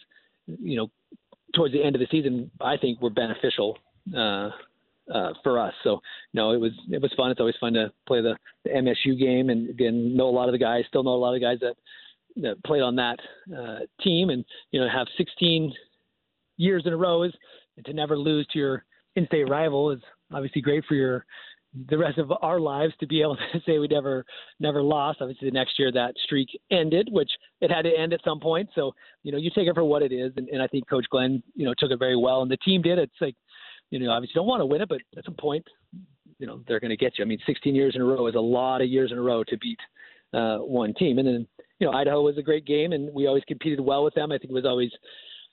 you 0.45 0.77
know, 0.77 0.87
towards 1.53 1.73
the 1.73 1.83
end 1.83 1.95
of 1.95 1.99
the 1.99 2.07
season, 2.11 2.51
I 2.59 2.77
think 2.77 3.01
were 3.01 3.09
beneficial 3.09 3.77
uh, 4.15 4.49
uh, 5.13 5.33
for 5.43 5.59
us. 5.59 5.73
So 5.83 5.99
no, 6.33 6.51
it 6.51 6.57
was 6.57 6.71
it 6.89 7.01
was 7.01 7.13
fun. 7.17 7.31
It's 7.31 7.39
always 7.39 7.55
fun 7.59 7.73
to 7.73 7.91
play 8.07 8.21
the, 8.21 8.35
the 8.63 8.69
MSU 8.69 9.19
game, 9.19 9.49
and 9.49 9.69
again, 9.69 10.15
know 10.15 10.29
a 10.29 10.31
lot 10.31 10.47
of 10.47 10.53
the 10.53 10.59
guys. 10.59 10.83
Still 10.87 11.03
know 11.03 11.11
a 11.11 11.15
lot 11.15 11.33
of 11.33 11.39
the 11.39 11.45
guys 11.45 11.59
that 11.61 11.75
that 12.41 12.63
played 12.63 12.81
on 12.81 12.95
that 12.95 13.19
uh, 13.55 13.79
team, 14.01 14.29
and 14.29 14.45
you 14.71 14.79
know, 14.79 14.87
have 14.89 15.07
16 15.17 15.73
years 16.57 16.83
in 16.85 16.93
a 16.93 16.97
row 16.97 17.23
is 17.23 17.33
to 17.85 17.93
never 17.93 18.17
lose 18.17 18.47
to 18.53 18.59
your 18.59 18.85
in-state 19.15 19.49
rival 19.49 19.91
is 19.91 19.99
obviously 20.31 20.61
great 20.61 20.85
for 20.85 20.95
your 20.95 21.25
the 21.87 21.97
rest 21.97 22.17
of 22.17 22.31
our 22.41 22.59
lives 22.59 22.93
to 22.99 23.07
be 23.07 23.21
able 23.21 23.37
to 23.53 23.61
say 23.65 23.79
we 23.79 23.87
never 23.87 24.25
never 24.59 24.81
lost. 24.81 25.19
Obviously, 25.21 25.49
the 25.49 25.53
next 25.53 25.79
year 25.79 25.91
that 25.91 26.13
streak 26.23 26.49
ended, 26.71 27.09
which 27.11 27.31
it 27.61 27.71
had 27.71 27.83
to 27.83 27.97
end 27.97 28.13
at 28.13 28.23
some 28.23 28.39
point. 28.39 28.69
So 28.75 28.93
you 29.23 29.31
know, 29.31 29.37
you 29.37 29.49
take 29.53 29.67
it 29.67 29.75
for 29.75 29.83
what 29.83 30.01
it 30.01 30.11
is, 30.11 30.33
and, 30.37 30.49
and 30.49 30.61
I 30.61 30.67
think 30.67 30.89
Coach 30.89 31.05
Glenn, 31.09 31.41
you 31.55 31.65
know, 31.65 31.73
took 31.77 31.91
it 31.91 31.99
very 31.99 32.17
well, 32.17 32.41
and 32.41 32.51
the 32.51 32.57
team 32.57 32.81
did. 32.81 32.99
It's 32.99 33.13
like, 33.21 33.35
you 33.89 33.99
know, 33.99 34.11
obviously 34.11 34.33
don't 34.35 34.47
want 34.47 34.61
to 34.61 34.65
win 34.65 34.81
it, 34.81 34.89
but 34.89 35.01
at 35.17 35.25
some 35.25 35.35
point, 35.35 35.65
you 36.39 36.47
know, 36.47 36.61
they're 36.67 36.79
going 36.79 36.89
to 36.89 36.97
get 36.97 37.17
you. 37.17 37.25
I 37.25 37.27
mean, 37.27 37.39
16 37.45 37.75
years 37.75 37.93
in 37.95 38.01
a 38.01 38.05
row 38.05 38.27
is 38.27 38.35
a 38.35 38.39
lot 38.39 38.81
of 38.81 38.87
years 38.87 39.11
in 39.11 39.17
a 39.17 39.21
row 39.21 39.43
to 39.43 39.57
beat 39.57 39.79
uh, 40.33 40.57
one 40.57 40.93
team, 40.93 41.19
and 41.19 41.27
then 41.27 41.47
you 41.79 41.87
know, 41.87 41.93
Idaho 41.93 42.21
was 42.21 42.37
a 42.37 42.43
great 42.43 42.65
game, 42.65 42.91
and 42.93 43.11
we 43.11 43.25
always 43.25 43.43
competed 43.47 43.79
well 43.79 44.03
with 44.03 44.13
them. 44.13 44.31
I 44.31 44.37
think 44.37 44.51
it 44.51 44.53
was 44.53 44.65
always 44.65 44.91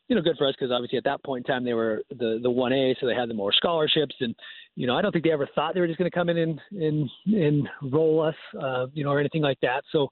you 0.09 0.17
know, 0.17 0.23
good 0.23 0.37
for 0.37 0.47
us 0.47 0.55
because 0.59 0.73
obviously 0.73 0.99
at 0.99 1.05
that 1.05 1.23
point 1.23 1.47
in 1.47 1.53
time 1.53 1.65
they 1.65 1.75
were 1.75 2.03
the 2.11 2.41
the 2.43 2.51
one 2.51 2.73
A, 2.73 2.97
so 3.01 3.07
they 3.07 3.15
had 3.15 3.29
the 3.29 3.35
more 3.35 3.53
scholarships, 3.53 4.15
and 4.21 4.35
you 4.75 4.87
know, 4.87 4.97
I 4.97 5.03
don't 5.03 5.13
think 5.13 5.25
they 5.25 5.33
ever 5.33 5.49
thought 5.55 5.75
they 5.75 5.81
were 5.81 5.87
just 5.87 5.99
going 5.99 6.11
to 6.11 6.17
come 6.17 6.29
in 6.29 6.39
and 6.39 6.61
and 6.73 7.11
and 7.27 7.69
roll 7.93 8.21
us, 8.23 8.35
uh, 8.61 8.87
you 8.95 9.05
know, 9.05 9.11
or 9.11 9.21
anything 9.21 9.43
like 9.43 9.61
that. 9.61 9.85
So 9.93 10.09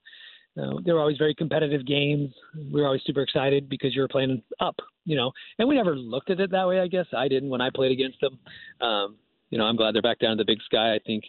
uh, 0.61 0.75
they 0.85 0.91
were 0.91 0.99
always 0.99 1.17
very 1.17 1.33
competitive 1.33 1.85
games. 1.85 2.33
We 2.71 2.81
were 2.81 2.87
always 2.87 3.01
super 3.05 3.21
excited 3.21 3.69
because 3.69 3.95
you 3.95 4.01
were 4.01 4.07
playing 4.07 4.41
up, 4.59 4.75
you 5.05 5.15
know, 5.15 5.31
and 5.59 5.67
we 5.67 5.75
never 5.75 5.95
looked 5.95 6.29
at 6.29 6.39
it 6.39 6.51
that 6.51 6.67
way. 6.67 6.79
I 6.79 6.87
guess 6.87 7.05
I 7.15 7.27
didn't 7.27 7.49
when 7.49 7.61
I 7.61 7.69
played 7.73 7.91
against 7.91 8.19
them. 8.21 8.39
Um, 8.81 9.17
you 9.49 9.57
know, 9.57 9.65
I'm 9.65 9.77
glad 9.77 9.95
they're 9.95 10.01
back 10.01 10.19
down 10.19 10.37
to 10.37 10.43
the 10.43 10.45
Big 10.45 10.61
Sky. 10.63 10.93
I 10.93 10.99
think, 11.05 11.23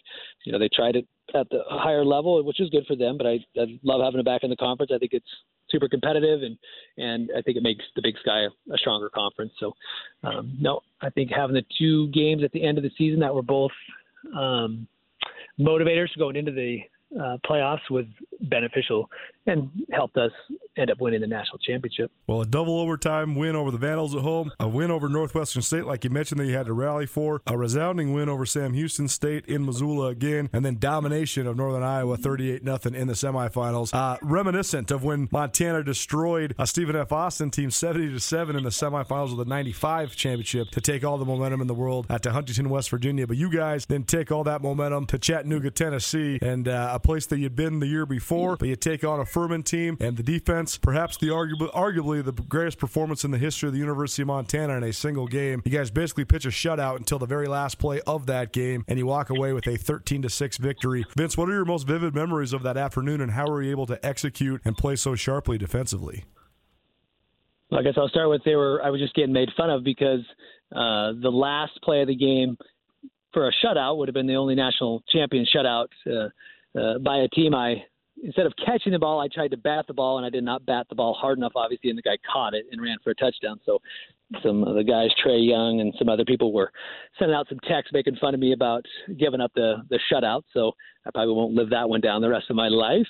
you 0.45 0.53
know, 0.53 0.59
they 0.59 0.69
tried 0.75 0.97
it 0.97 1.07
at 1.35 1.49
the 1.51 1.61
higher 1.69 2.05
level, 2.05 2.43
which 2.43 2.61
is 2.61 2.69
good 2.71 2.85
for 2.87 2.97
them. 2.97 3.17
But 3.17 3.27
I, 3.27 3.39
I 3.57 3.79
love 3.85 4.01
having 4.03 4.19
them 4.19 4.25
back 4.25 4.43
in 4.43 4.51
the 4.51 4.57
conference. 4.57 4.91
I 4.95 4.99
think 4.99 5.13
it's 5.13 5.27
super 5.71 5.89
competitive, 5.89 6.43
and 6.43 6.59
and 6.97 7.31
I 7.37 7.43
think 7.43 7.57
it 7.57 7.63
makes 7.63 7.85
the 7.95 8.03
Big 8.03 8.17
Sky 8.21 8.47
a, 8.73 8.79
stronger 8.79 9.11
conference. 9.11 9.53
So, 9.59 9.75
um, 10.25 10.57
no, 10.61 10.81
I 11.01 11.11
think 11.11 11.31
having 11.31 11.55
the 11.55 11.65
two 11.79 12.09
games 12.09 12.43
at 12.43 12.53
the 12.53 12.63
end 12.63 12.79
of 12.79 12.85
the 12.85 12.91
season 12.97 13.21
that 13.21 13.35
were 13.35 13.43
both 13.43 13.73
um, 14.37 14.87
motivators 15.59 16.09
going 16.19 16.37
into 16.37 16.53
the 16.53 16.79
uh, 17.19 17.39
playoffs 17.49 17.91
was 17.91 18.05
beneficial 18.43 19.09
and 19.49 19.71
helped 19.93 20.17
us 20.17 20.31
end 20.77 20.91
up 20.91 21.01
winning 21.01 21.21
the 21.21 21.27
national 21.27 21.59
championship. 21.59 22.11
Well, 22.27 22.43
a 22.43 22.47
double 22.47 22.79
overtime 22.79 23.35
win 23.35 23.57
over 23.57 23.71
the 23.71 23.79
Vandals 23.79 24.15
at 24.15 24.21
home, 24.21 24.53
a 24.61 24.69
win 24.69 24.91
over 24.91 25.09
Northwestern 25.09 25.63
State, 25.63 25.85
like 25.85 26.05
you 26.05 26.11
mentioned, 26.11 26.41
that 26.41 26.47
you 26.47 26.55
had 26.55 26.67
to 26.67 26.73
rally 26.73 27.07
for, 27.07 27.43
a 27.47 27.57
resounding 27.57 28.13
win 28.13 28.29
over 28.29 28.47
Sam 28.47 28.75
Houston 28.75 29.09
State 29.09 29.47
in 29.47 29.65
Missoula 29.65 30.09
again, 30.09 30.51
and 30.53 30.65
then 30.65 30.79
domination 30.79 31.47
of 31.47 31.57
Northern 31.57 31.83
Iowa 31.83 32.17
38 32.17 32.63
0 32.63 32.79
in 32.95 33.09
the 33.09 33.15
semifinals. 33.15 33.93
Uh, 33.93 34.19
reminiscent 34.23 34.91
of 34.91 35.03
when 35.03 35.29
Montana 35.33 35.83
destroyed 35.83 36.55
a 36.59 36.67
Stephen 36.67 36.95
F. 36.95 37.11
Austin 37.11 37.51
team 37.51 37.71
70 37.71 38.11
to 38.11 38.21
7 38.21 38.55
in 38.55 38.65
the 38.65 38.71
semifinals 38.71 39.33
of 39.33 39.39
the 39.39 39.45
95 39.47 40.15
championship 40.15 40.69
to 40.71 40.81
take 40.81 41.05
all 41.05 41.17
the 41.17 41.25
momentum 41.25 41.61
in 41.61 41.67
the 41.67 41.75
world 41.75 42.07
at 42.11 42.25
Huntington, 42.25 42.69
West 42.69 42.91
Virginia. 42.91 43.27
But 43.27 43.39
you 43.39 43.51
guys 43.51 43.87
then 43.87 44.05
take 44.05 44.31
all 44.31 44.45
that 44.45 44.63
momentum 44.63 45.07
to 45.07 45.19
Chattanooga, 45.19 45.71
Tennessee, 45.71 46.39
and 46.43 46.69
uh, 46.69 46.91
a 46.93 47.01
place 47.01 47.27
that 47.27 47.39
you'd 47.39 47.57
been 47.57 47.81
the 47.81 47.87
year 47.87 48.05
before, 48.05 48.57
but 48.57 48.69
you 48.69 48.77
take 48.77 49.03
on 49.05 49.21
a 49.21 49.25
Furman 49.39 49.63
team 49.63 49.97
and 50.01 50.17
the 50.17 50.23
defense, 50.25 50.77
perhaps 50.79 51.17
the 51.17 51.29
arguably, 51.29 51.73
arguably 51.73 52.25
the 52.25 52.33
greatest 52.33 52.77
performance 52.77 53.23
in 53.23 53.31
the 53.31 53.39
history 53.39 53.69
of 53.69 53.73
the 53.73 53.79
University 53.79 54.23
of 54.23 54.27
Montana 54.27 54.77
in 54.77 54.83
a 54.83 54.93
single 54.93 55.29
game. 55.29 55.63
You 55.65 55.71
guys 55.71 55.93
basically 55.93 56.25
pitch 56.25 56.45
a 56.45 56.49
shutout 56.49 56.97
until 56.97 57.21
the 57.21 57.27
very 57.27 57.47
last 57.47 57.79
play 57.79 58.01
of 58.05 58.27
that 58.27 58.53
game, 58.53 58.85
and 58.89 58.99
you 58.99 59.07
walk 59.07 59.31
away 59.31 59.53
with 59.53 59.69
a 59.69 59.77
13 59.77 60.23
to 60.23 60.29
six 60.29 60.57
victory. 60.57 61.07
Vince, 61.17 61.37
what 61.37 61.49
are 61.49 61.53
your 61.53 61.65
most 61.65 61.87
vivid 61.87 62.17
memories 62.17 62.53
of 62.53 62.65
that 62.65 62.77
afternoon, 62.77 63.21
and 63.21 63.31
how 63.31 63.49
were 63.49 63.63
you 63.63 63.71
able 63.71 63.87
to 63.87 64.05
execute 64.05 64.61
and 64.65 64.77
play 64.77 64.97
so 64.97 65.15
sharply 65.15 65.57
defensively? 65.57 66.25
Well, 67.71 67.79
I 67.79 67.85
guess 67.85 67.95
I'll 67.97 68.09
start 68.09 68.29
with 68.29 68.43
they 68.45 68.57
were. 68.57 68.83
I 68.83 68.91
was 68.91 69.01
just 69.01 69.15
getting 69.15 69.33
made 69.33 69.51
fun 69.57 69.71
of 69.71 69.85
because 69.85 70.25
uh, 70.73 71.13
the 71.23 71.31
last 71.31 71.79
play 71.85 72.01
of 72.01 72.09
the 72.09 72.17
game 72.17 72.59
for 73.33 73.47
a 73.47 73.53
shutout 73.65 73.99
would 73.99 74.09
have 74.09 74.15
been 74.15 74.27
the 74.27 74.35
only 74.35 74.57
national 74.57 75.05
champion 75.09 75.47
shutout 75.55 75.87
uh, 76.09 76.29
uh, 76.77 76.99
by 76.99 77.19
a 77.19 77.29
team 77.29 77.55
I 77.55 77.85
instead 78.23 78.47
of 78.47 78.53
catching 78.65 78.93
the 78.93 78.99
ball, 78.99 79.21
I 79.21 79.29
tried 79.29 79.51
to 79.53 79.57
bat 79.57 79.87
the 79.87 79.95
ball, 79.95 80.19
and 80.19 80.27
I 80.27 80.31
did 80.31 80.45
not 80.45 80.65
bat 80.67 80.87
the 80.89 80.95
ball 80.95 81.15
hard 81.15 81.39
enough, 81.39 81.53
obviously, 81.57 81.91
and 81.91 81.99
the 81.99 82.03
guy 82.03 82.17
caught 82.31 82.55
it 82.55 82.67
and 82.71 82.81
ran 82.81 82.97
for 83.03 83.11
a 83.11 83.15
touchdown. 83.15 83.61
So 83.65 83.79
some 84.43 84.65
of 84.65 84.75
the 84.75 84.85
guys, 84.85 85.09
Trey 85.23 85.39
Young 85.39 85.81
and 85.81 85.95
some 85.99 86.09
other 86.09 86.25
people, 86.25 86.53
were 86.53 86.71
sending 87.19 87.35
out 87.35 87.49
some 87.49 87.59
texts 87.61 87.93
making 87.93 88.17
fun 88.17 88.35
of 88.35 88.41
me 88.41 88.53
about 88.53 88.85
giving 89.19 89.41
up 89.41 89.53
the 89.55 89.77
the 89.91 89.99
shutout. 90.13 90.43
So 90.53 90.73
I 91.07 91.11
probably 91.11 91.35
won't 91.35 91.55
live 91.55 91.71
that 91.71 91.89
one 91.89 92.01
down 92.01 92.21
the 92.21 92.29
rest 92.29 92.51
of 92.51 92.57
my 92.57 92.69
life. 92.69 93.07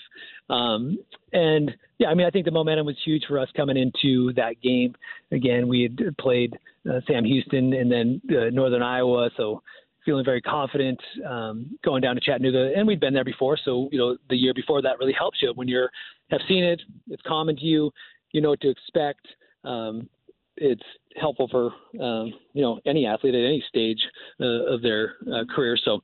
Um, 0.50 0.98
and 1.32 1.72
yeah, 1.98 2.08
I 2.08 2.14
mean, 2.14 2.26
I 2.26 2.30
think 2.30 2.44
the 2.44 2.52
momentum 2.52 2.86
was 2.86 2.96
huge 3.04 3.24
for 3.26 3.38
us 3.38 3.48
coming 3.56 3.76
into 3.76 4.32
that 4.34 4.60
game. 4.62 4.94
Again, 5.32 5.68
we 5.68 5.82
had 5.82 6.16
played 6.18 6.56
uh, 6.88 7.00
Sam 7.06 7.24
Houston 7.24 7.72
and 7.72 7.90
then 7.90 8.20
uh, 8.30 8.50
Northern 8.50 8.82
Iowa, 8.82 9.30
so 9.36 9.62
feeling 10.08 10.24
very 10.24 10.40
confident 10.40 10.98
um, 11.28 11.78
going 11.84 12.00
down 12.00 12.14
to 12.14 12.20
Chattanooga, 12.22 12.72
and 12.74 12.86
we'd 12.86 12.98
been 12.98 13.12
there 13.12 13.24
before. 13.24 13.58
So 13.62 13.90
you 13.92 13.98
know, 13.98 14.16
the 14.30 14.36
year 14.36 14.54
before 14.54 14.80
that 14.80 14.98
really 14.98 15.12
helps 15.12 15.42
you 15.42 15.52
when 15.54 15.68
you're 15.68 15.90
have 16.30 16.40
seen 16.48 16.64
it. 16.64 16.80
It's 17.10 17.22
common 17.26 17.56
to 17.56 17.62
you. 17.62 17.90
You 18.32 18.40
know 18.40 18.48
what 18.50 18.60
to 18.62 18.70
expect. 18.70 19.26
Um, 19.64 20.08
it's 20.56 20.82
helpful 21.20 21.46
for 21.50 21.66
um, 22.02 22.32
you 22.54 22.62
know 22.62 22.80
any 22.86 23.04
athlete 23.04 23.34
at 23.34 23.44
any 23.44 23.62
stage 23.68 23.98
uh, 24.40 24.72
of 24.72 24.80
their 24.80 25.16
uh, 25.30 25.44
career. 25.54 25.76
So 25.84 26.00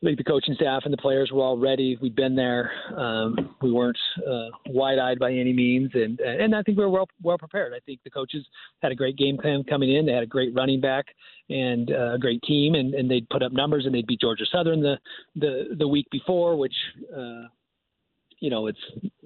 I 0.00 0.06
think 0.06 0.18
the 0.18 0.24
coaching 0.24 0.54
staff 0.54 0.82
and 0.84 0.92
the 0.92 0.98
players 0.98 1.32
were 1.32 1.42
all 1.42 1.58
ready. 1.58 1.98
We'd 2.00 2.14
been 2.14 2.36
there. 2.36 2.70
Um, 2.96 3.56
we 3.60 3.72
weren't 3.72 3.98
uh, 4.24 4.46
wide-eyed 4.68 5.18
by 5.18 5.32
any 5.32 5.52
means, 5.52 5.90
and 5.94 6.20
and 6.20 6.54
I 6.54 6.62
think 6.62 6.78
we 6.78 6.84
were 6.84 6.90
well 6.90 7.08
well 7.20 7.36
prepared. 7.36 7.72
I 7.74 7.80
think 7.84 8.00
the 8.04 8.10
coaches 8.10 8.46
had 8.80 8.92
a 8.92 8.94
great 8.94 9.16
game 9.16 9.36
plan 9.36 9.64
coming 9.64 9.92
in. 9.92 10.06
They 10.06 10.12
had 10.12 10.22
a 10.22 10.26
great 10.26 10.54
running 10.54 10.80
back 10.80 11.06
and 11.50 11.90
uh, 11.90 12.14
a 12.14 12.18
great 12.18 12.40
team, 12.42 12.76
and, 12.76 12.94
and 12.94 13.10
they'd 13.10 13.28
put 13.28 13.42
up 13.42 13.50
numbers, 13.50 13.86
and 13.86 13.94
they'd 13.94 14.06
beat 14.06 14.20
Georgia 14.20 14.44
Southern 14.52 14.80
the 14.80 14.98
the 15.34 15.74
the 15.76 15.88
week 15.88 16.06
before, 16.10 16.56
which. 16.56 16.74
Uh, 17.14 17.48
you 18.40 18.50
know, 18.50 18.68
it's 18.68 18.78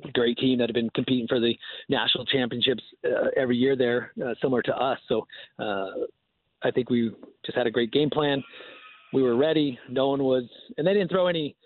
a 0.07 0.11
great 0.12 0.39
team 0.39 0.57
that 0.57 0.70
have 0.70 0.75
been 0.75 0.89
competing 0.95 1.27
for 1.29 1.39
the 1.39 1.55
national 1.91 2.25
championships 2.25 2.83
uh, 3.05 3.29
every 3.37 3.59
year 3.59 3.77
there, 3.77 4.11
uh, 4.25 4.33
similar 4.41 4.62
to 4.62 4.75
us. 4.75 4.99
So 5.07 5.27
uh, 5.59 5.91
I 6.62 6.70
think 6.70 6.89
we 6.89 7.11
just 7.45 7.55
had 7.55 7.66
a 7.66 7.70
great 7.70 7.93
game 7.93 8.09
plan 8.09 8.43
we 9.13 9.23
were 9.23 9.37
ready. 9.37 9.79
No 9.89 10.09
one 10.09 10.23
was, 10.23 10.45
and 10.77 10.87
they 10.87 10.93
didn't 10.93 11.11
throw 11.11 11.27
any, 11.27 11.57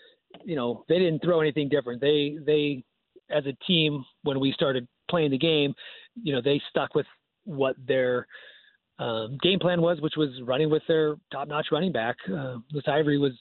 you 0.44 0.56
know, 0.56 0.84
they 0.88 0.98
didn't 0.98 1.22
throw 1.22 1.40
anything 1.40 1.68
different. 1.68 2.00
They 2.00 2.38
they 2.44 2.84
as 3.30 3.44
a 3.46 3.52
team 3.64 4.04
when 4.22 4.40
we 4.40 4.52
started 4.52 4.86
playing 5.10 5.30
the 5.30 5.38
game, 5.38 5.74
you 6.22 6.32
know, 6.32 6.40
they 6.42 6.60
stuck 6.70 6.94
with 6.94 7.06
what 7.44 7.76
their 7.86 8.26
um, 8.98 9.38
game 9.42 9.58
plan 9.58 9.80
was, 9.80 10.00
which 10.00 10.14
was 10.16 10.30
running 10.42 10.70
with 10.70 10.82
their 10.88 11.16
top-notch 11.32 11.66
running 11.70 11.92
back. 11.92 12.16
Uh, 12.32 12.56
Ivory 12.86 13.18
was 13.18 13.32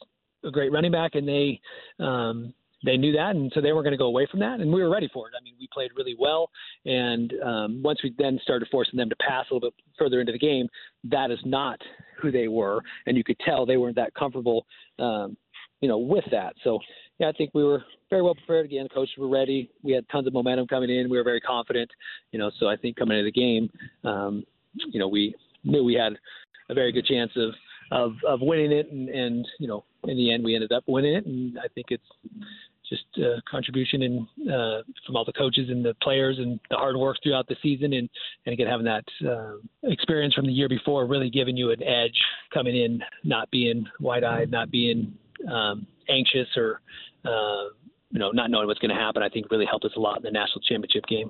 a 0.44 0.52
great 0.52 0.72
running 0.72 0.92
back, 0.92 1.16
and 1.16 1.28
they 1.28 1.60
um, 2.00 2.54
they 2.86 2.98
knew 2.98 3.12
that, 3.14 3.36
and 3.36 3.52
so 3.54 3.62
they 3.62 3.74
weren't 3.74 3.86
going 3.86 3.92
to 3.92 3.98
go 3.98 4.06
away 4.06 4.28
from 4.30 4.40
that, 4.42 4.60
and 4.60 4.72
we 4.72 4.82
were 4.82 4.90
ready 4.90 5.10
for 5.14 5.28
it. 5.28 5.34
I 5.40 5.44
mean, 5.44 5.56
we 5.60 5.68
played 5.74 5.92
really 5.96 6.16
well, 6.18 6.50
and 6.86 7.34
um, 7.44 7.84
once 7.84 8.00
we 8.04 8.14
then 8.18 8.40
started 8.44 8.68
forcing 8.72 8.98
them 8.98 9.10
to 9.10 9.16
pass 9.18 9.46
a 9.50 9.54
little 9.54 9.70
bit 9.70 9.74
further 9.98 10.20
into 10.20 10.32
the 10.32 10.40
game, 10.40 10.68
that 11.06 11.32
is 11.32 11.40
not 11.46 11.80
who 12.22 12.32
they 12.32 12.48
were, 12.48 12.82
and 13.06 13.18
you 13.18 13.24
could 13.24 13.40
tell 13.40 13.66
they 13.66 13.78
weren't 13.78 13.96
that 13.96 14.14
comfortable, 14.14 14.66
um, 15.00 15.36
you 15.82 15.90
know, 15.90 15.98
with 15.98 16.26
that. 16.32 16.54
So, 16.64 16.80
yeah, 17.20 17.30
I 17.30 17.32
think 17.32 17.52
we 17.54 17.64
were 17.64 17.84
very 18.10 18.22
well 18.22 18.36
prepared. 18.36 18.66
Again, 18.66 18.84
the 18.84 18.90
coaches 18.90 19.16
were 19.18 19.30
ready. 19.30 19.70
We 19.84 19.92
had 19.94 20.08
tons 20.10 20.28
of 20.28 20.34
momentum 20.34 20.68
coming 20.68 20.90
in. 20.90 21.10
We 21.10 21.18
were 21.18 21.24
very 21.24 21.42
confident, 21.42 21.90
you 22.32 22.40
know. 22.40 22.52
So 22.60 22.68
I 22.68 22.76
think 22.76 22.98
coming 22.98 23.18
into 23.18 23.32
the 23.32 23.40
game, 23.40 23.70
um, 24.04 24.44
you 24.74 25.00
know, 25.00 25.08
we 25.08 25.34
knew 25.64 25.84
we 25.84 25.96
had 25.96 26.14
a 26.70 26.74
very 26.74 26.92
good 26.92 27.06
chance 27.06 27.32
of 27.36 27.54
of 27.92 28.14
of 28.28 28.42
winning 28.42 28.72
it, 28.72 28.92
and, 28.92 29.10
and 29.10 29.48
you 29.60 29.68
know, 29.68 29.86
in 30.06 30.18
the 30.18 30.34
end, 30.34 30.44
we 30.44 30.56
ended 30.56 30.72
up 30.72 30.84
winning 30.88 31.14
it. 31.14 31.26
And 31.26 31.58
I 31.60 31.68
think 31.74 31.88
it's 31.90 32.04
just 32.90 33.04
uh, 33.18 33.40
contribution 33.50 34.28
uh, 34.44 34.82
from 35.06 35.16
all 35.16 35.26
the 35.26 35.34
coaches 35.34 35.70
and 35.70 35.84
the 35.84 35.94
players 36.02 36.38
and 36.38 36.60
the 36.70 36.76
hard 36.76 36.96
work 36.96 37.18
throughout 37.24 37.48
the 37.48 37.56
season 37.62 37.94
and 37.94 38.10
and 38.46 38.54
again 38.54 38.68
having 38.68 38.86
that 38.86 39.06
uh, 39.28 39.54
experience 39.84 40.34
from 40.34 40.46
the 40.46 40.52
year 40.52 40.70
before 40.70 41.06
really 41.06 41.30
giving 41.30 41.58
you 41.58 41.72
an 41.72 41.82
edge 41.84 42.20
coming 42.54 42.76
in 42.76 43.02
not 43.24 43.50
being 43.52 43.86
wide-eyed 44.00 44.52
not 44.52 44.70
being 44.72 45.14
um, 45.52 45.86
anxious 46.10 46.48
or 46.56 46.82
uh, 47.26 47.70
you 48.12 48.20
know 48.20 48.32
not 48.32 48.50
knowing 48.50 48.68
what's 48.68 48.80
going 48.80 48.96
to 48.96 49.02
happen 49.02 49.24
I 49.24 49.30
think 49.30 49.50
really 49.52 49.66
helped 49.66 49.86
us 49.86 49.92
a 49.96 50.00
lot 50.00 50.18
in 50.18 50.24
the 50.24 50.32
national 50.32 50.62
championship 50.62 51.06
game. 51.08 51.30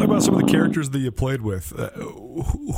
talk 0.00 0.08
about 0.08 0.22
some 0.22 0.34
of 0.34 0.40
the 0.40 0.50
characters 0.50 0.88
that 0.90 0.98
you 0.98 1.10
played 1.10 1.42
with. 1.42 1.78
Uh, 1.78 1.90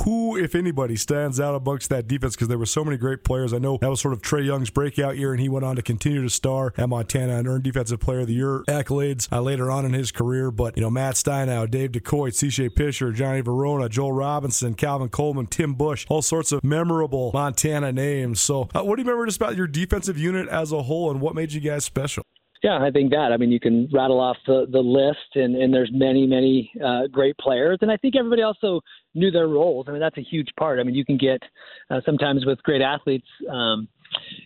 who, 0.03 0.35
if 0.35 0.55
anybody, 0.55 0.97
stands 0.97 1.39
out 1.39 1.55
amongst 1.55 1.89
that 1.89 2.05
defense? 2.05 2.35
Because 2.35 2.49
there 2.49 2.57
were 2.57 2.65
so 2.65 2.83
many 2.83 2.97
great 2.97 3.23
players. 3.23 3.53
I 3.53 3.59
know 3.59 3.77
that 3.77 3.89
was 3.89 4.01
sort 4.01 4.13
of 4.13 4.21
Trey 4.21 4.41
Young's 4.41 4.69
breakout 4.69 5.15
year, 5.15 5.31
and 5.31 5.39
he 5.39 5.47
went 5.47 5.63
on 5.63 5.77
to 5.77 5.81
continue 5.81 6.21
to 6.21 6.29
star 6.29 6.73
at 6.77 6.89
Montana 6.89 7.37
and 7.37 7.47
earn 7.47 7.61
Defensive 7.61 8.01
Player 8.01 8.21
of 8.21 8.27
the 8.27 8.33
Year 8.33 8.63
accolades 8.67 9.31
uh, 9.31 9.39
later 9.39 9.71
on 9.71 9.85
in 9.85 9.93
his 9.93 10.11
career. 10.11 10.51
But 10.51 10.75
you 10.75 10.81
know, 10.81 10.89
Matt 10.89 11.15
Steinow, 11.15 11.69
Dave 11.69 11.93
DeCoy, 11.93 12.33
C.J. 12.33 12.69
Pisher, 12.69 13.13
Johnny 13.13 13.41
Verona, 13.41 13.87
Joel 13.87 14.11
Robinson, 14.11 14.73
Calvin 14.73 15.09
Coleman, 15.09 15.47
Tim 15.47 15.75
Bush, 15.75 16.05
all 16.09 16.21
sorts 16.21 16.51
of 16.51 16.61
memorable 16.63 17.31
Montana 17.33 17.93
names. 17.93 18.41
So, 18.41 18.67
uh, 18.75 18.83
what 18.83 18.97
do 18.97 19.01
you 19.01 19.07
remember 19.07 19.25
just 19.27 19.37
about 19.37 19.55
your 19.55 19.67
defensive 19.67 20.17
unit 20.17 20.49
as 20.49 20.73
a 20.73 20.83
whole, 20.83 21.09
and 21.09 21.21
what 21.21 21.35
made 21.35 21.53
you 21.53 21.61
guys 21.61 21.85
special? 21.85 22.23
Yeah, 22.63 22.81
I 22.81 22.91
think 22.91 23.11
that. 23.11 23.33
I 23.33 23.37
mean, 23.37 23.51
you 23.51 23.59
can 23.59 23.89
rattle 23.91 24.21
off 24.21 24.37
the, 24.47 24.65
the 24.71 24.79
list, 24.79 25.35
and, 25.35 25.53
and 25.57 25.73
there's 25.73 25.91
many, 25.93 26.25
many 26.25 26.71
uh, 26.83 27.07
great 27.11 27.37
players. 27.37 27.77
And 27.81 27.91
I 27.91 27.97
think 27.97 28.15
everybody 28.15 28.41
also 28.41 28.79
knew 29.13 29.31
their 29.31 29.49
roles. 29.49 29.87
I 29.89 29.91
mean, 29.91 29.99
that's 29.99 30.17
a 30.17 30.21
huge 30.21 30.47
part. 30.57 30.79
I 30.79 30.83
mean, 30.83 30.95
you 30.95 31.03
can 31.03 31.17
get 31.17 31.43
uh, 31.89 31.99
sometimes 32.05 32.45
with 32.45 32.63
great 32.63 32.81
athletes, 32.81 33.27
um, 33.51 33.89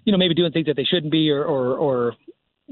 you 0.03 0.11
know, 0.11 0.18
maybe 0.18 0.34
doing 0.34 0.51
things 0.51 0.65
that 0.65 0.76
they 0.76 0.84
shouldn't 0.84 1.11
be 1.11 1.30
or, 1.30 1.43
or, 1.43 1.78
or 1.78 2.13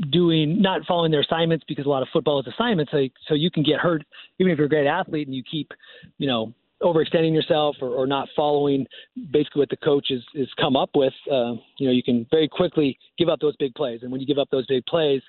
doing 0.10 0.62
not 0.64 0.82
following 0.88 1.12
their 1.12 1.22
assignments 1.22 1.64
because 1.68 1.86
a 1.86 1.90
lot 1.90 2.02
of 2.02 2.08
football 2.12 2.40
is 2.40 2.48
assignments. 2.48 2.92
Like, 2.92 3.14
so 3.28 3.36
you 3.36 3.52
can 3.52 3.62
get 3.62 3.80
hurt 3.80 4.04
even 4.40 4.52
if 4.52 4.58
you're 4.58 4.66
a 4.66 4.70
great 4.70 4.88
athlete 4.88 5.28
and 5.28 5.36
you 5.36 5.44
keep, 5.50 5.72
you 6.18 6.26
know, 6.28 6.54
overextending 6.82 7.34
yourself 7.34 7.76
or, 7.82 7.90
or 7.90 8.08
not 8.08 8.28
following 8.36 8.86
basically 9.32 9.60
what 9.60 9.70
the 9.70 9.78
coach 9.78 10.08
is, 10.10 10.24
is 10.34 10.48
come 10.60 10.76
up 10.76 10.90
with. 10.96 11.14
Uh, 11.32 11.54
you 11.78 11.88
know, 11.88 11.92
you 11.92 12.04
can 12.04 12.26
very 12.32 12.48
quickly 12.48 12.98
give 13.18 13.30
up 13.30 13.40
those 13.40 13.56
big 13.58 13.74
plays, 13.76 14.02
and 14.04 14.12
when 14.12 14.22
you 14.22 14.28
give 14.28 14.38
up 14.38 14.50
those 14.52 14.66
big 14.68 14.86
plays, 14.86 15.22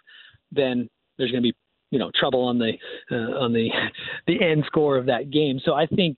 then 0.53 0.89
there's 1.19 1.31
going 1.31 1.43
to 1.43 1.49
be 1.49 1.57
you 1.91 1.99
know 1.99 2.11
trouble 2.19 2.43
on 2.43 2.59
the 2.59 2.73
uh, 3.11 3.39
on 3.39 3.53
the 3.53 3.69
the 4.27 4.43
end 4.43 4.65
score 4.67 4.97
of 4.97 5.07
that 5.07 5.31
game. 5.31 5.61
So 5.65 5.75
I 5.75 5.87
think 5.87 6.17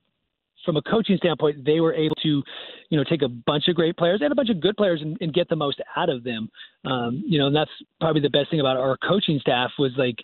from 0.65 0.77
a 0.77 0.83
coaching 0.83 1.17
standpoint, 1.17 1.65
they 1.65 1.81
were 1.81 1.95
able 1.95 2.17
to, 2.17 2.43
you 2.91 2.99
know, 2.99 3.05
take 3.05 3.23
a 3.23 3.29
bunch 3.29 3.69
of 3.69 3.75
great 3.75 3.97
players 3.97 4.21
and 4.23 4.31
a 4.31 4.35
bunch 4.35 4.51
of 4.51 4.61
good 4.61 4.77
players 4.77 5.01
and, 5.01 5.17
and 5.21 5.33
get 5.33 5.49
the 5.49 5.57
most 5.57 5.81
out 5.97 6.11
of 6.11 6.25
them. 6.25 6.51
Um, 6.85 7.23
you 7.27 7.39
know, 7.39 7.47
and 7.47 7.57
that's 7.57 7.71
probably 8.01 8.21
the 8.21 8.29
best 8.29 8.51
thing 8.51 8.61
about 8.61 8.77
our 8.77 8.99
coaching 8.99 9.39
staff 9.41 9.71
was 9.79 9.93
like 9.97 10.17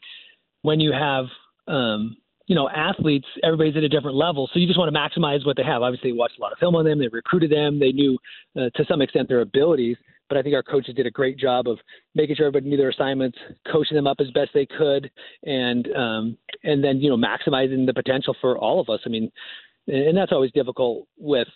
when 0.63 0.81
you 0.81 0.93
have, 0.93 1.27
um, 1.67 2.17
you 2.47 2.55
know, 2.55 2.69
athletes, 2.69 3.27
everybody's 3.43 3.77
at 3.77 3.83
a 3.85 3.89
different 3.89 4.17
level. 4.17 4.49
So 4.53 4.59
you 4.59 4.67
just 4.67 4.79
want 4.79 4.93
to 4.93 4.99
maximize 4.99 5.47
what 5.47 5.57
they 5.57 5.63
have. 5.63 5.83
Obviously, 5.83 6.11
they 6.11 6.17
watched 6.17 6.39
a 6.39 6.43
lot 6.43 6.53
of 6.53 6.59
film 6.59 6.77
on 6.77 6.85
them. 6.85 6.99
They 6.99 7.09
recruited 7.09 7.51
them. 7.51 7.81
They 7.81 7.93
knew 7.93 8.19
uh, 8.57 8.71
to 8.75 8.85
some 8.89 9.01
extent 9.01 9.29
their 9.29 9.41
abilities. 9.41 9.97
But 10.29 10.39
I 10.39 10.43
think 10.43 10.55
our 10.55 10.63
coaches 10.63 10.95
did 10.95 11.07
a 11.07 11.11
great 11.11 11.39
job 11.39 11.69
of 11.69 11.79
making 12.15 12.37
sure 12.37 12.47
everybody 12.47 12.71
knew 12.71 12.77
their 12.77 12.89
assignments, 12.89 13.39
coaching 13.71 13.95
them 13.95 14.07
up 14.07 14.17
as 14.21 14.31
best 14.31 14.51
they 14.55 14.67
could, 14.67 15.11
and 15.45 15.87
um, 15.95 16.39
and 16.63 16.83
then 16.83 16.99
you 16.99 17.11
know 17.11 17.17
maximizing 17.17 17.85
the 17.87 17.93
potential 17.95 18.35
for 18.41 18.59
all 18.59 18.81
of 18.81 18.89
us. 18.89 19.01
I 19.05 19.11
mean, 19.11 19.31
and 19.87 20.17
that's 20.17 20.33
always 20.33 20.51
difficult 20.53 21.07
with 21.19 21.49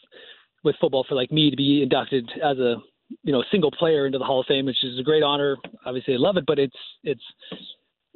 with 0.65 0.77
football 0.81 1.05
for 1.09 1.15
like 1.15 1.33
me 1.33 1.51
to 1.51 1.57
be 1.57 1.83
inducted 1.83 2.29
as 2.45 2.59
a 2.59 2.77
you 3.23 3.33
know 3.33 3.43
single 3.51 3.71
player 3.71 4.07
into 4.07 4.19
the 4.19 4.25
Hall 4.25 4.41
of 4.41 4.47
Fame, 4.47 4.67
which 4.67 4.85
is 4.85 4.99
a 4.99 5.03
great 5.03 5.23
honor. 5.23 5.57
Obviously, 5.87 6.15
I 6.15 6.19
love 6.19 6.37
it, 6.37 6.45
but 6.47 6.59
it's 6.59 6.77
it's 7.05 7.23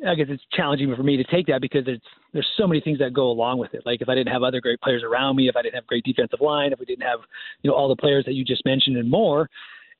I 0.06 0.14
guess 0.14 0.26
it's 0.28 0.42
challenging 0.52 0.94
for 0.94 1.02
me 1.02 1.16
to 1.16 1.24
take 1.24 1.46
that 1.46 1.60
because 1.60 1.84
it's 1.86 2.04
there's 2.32 2.48
so 2.56 2.66
many 2.66 2.80
things 2.80 2.98
that 2.98 3.12
go 3.12 3.30
along 3.30 3.58
with 3.58 3.74
it. 3.74 3.82
Like 3.84 4.00
if 4.00 4.08
I 4.08 4.14
didn't 4.14 4.32
have 4.32 4.42
other 4.42 4.60
great 4.60 4.80
players 4.80 5.02
around 5.02 5.36
me, 5.36 5.48
if 5.48 5.56
I 5.56 5.62
didn't 5.62 5.74
have 5.74 5.86
great 5.86 6.04
defensive 6.04 6.40
line, 6.40 6.72
if 6.72 6.78
we 6.78 6.86
didn't 6.86 7.06
have 7.06 7.20
you 7.62 7.70
know 7.70 7.76
all 7.76 7.88
the 7.88 7.96
players 7.96 8.24
that 8.24 8.32
you 8.34 8.44
just 8.44 8.64
mentioned 8.64 8.96
and 8.96 9.10
more, 9.10 9.48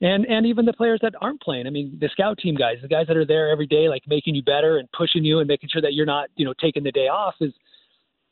and 0.01 0.25
and 0.25 0.45
even 0.45 0.65
the 0.65 0.73
players 0.73 0.99
that 1.01 1.13
aren't 1.21 1.41
playing. 1.41 1.67
I 1.67 1.69
mean, 1.69 1.97
the 1.99 2.09
scout 2.09 2.37
team 2.37 2.55
guys, 2.55 2.77
the 2.81 2.87
guys 2.87 3.07
that 3.07 3.17
are 3.17 3.25
there 3.25 3.49
every 3.49 3.67
day, 3.67 3.87
like 3.87 4.03
making 4.07 4.35
you 4.35 4.43
better 4.43 4.77
and 4.77 4.91
pushing 4.91 5.23
you 5.23 5.39
and 5.39 5.47
making 5.47 5.69
sure 5.71 5.81
that 5.81 5.93
you're 5.93 6.05
not 6.05 6.29
you 6.35 6.45
know 6.45 6.53
taking 6.59 6.83
the 6.83 6.91
day 6.91 7.07
off 7.07 7.35
is 7.39 7.53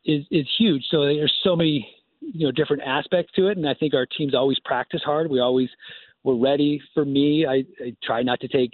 is 0.05 0.25
is 0.31 0.47
huge. 0.57 0.83
So 0.91 1.05
there's 1.05 1.33
so 1.43 1.55
many 1.55 1.87
you 2.21 2.45
know 2.45 2.51
different 2.51 2.83
aspects 2.83 3.31
to 3.35 3.47
it, 3.47 3.57
and 3.57 3.67
I 3.67 3.73
think 3.73 3.93
our 3.93 4.05
teams 4.05 4.35
always 4.35 4.59
practice 4.65 5.01
hard. 5.03 5.29
We 5.29 5.39
always 5.39 5.69
were 6.23 6.37
ready. 6.37 6.81
For 6.93 7.05
me, 7.05 7.45
I, 7.47 7.63
I 7.83 7.95
try 8.03 8.21
not 8.23 8.39
to 8.41 8.47
take 8.47 8.71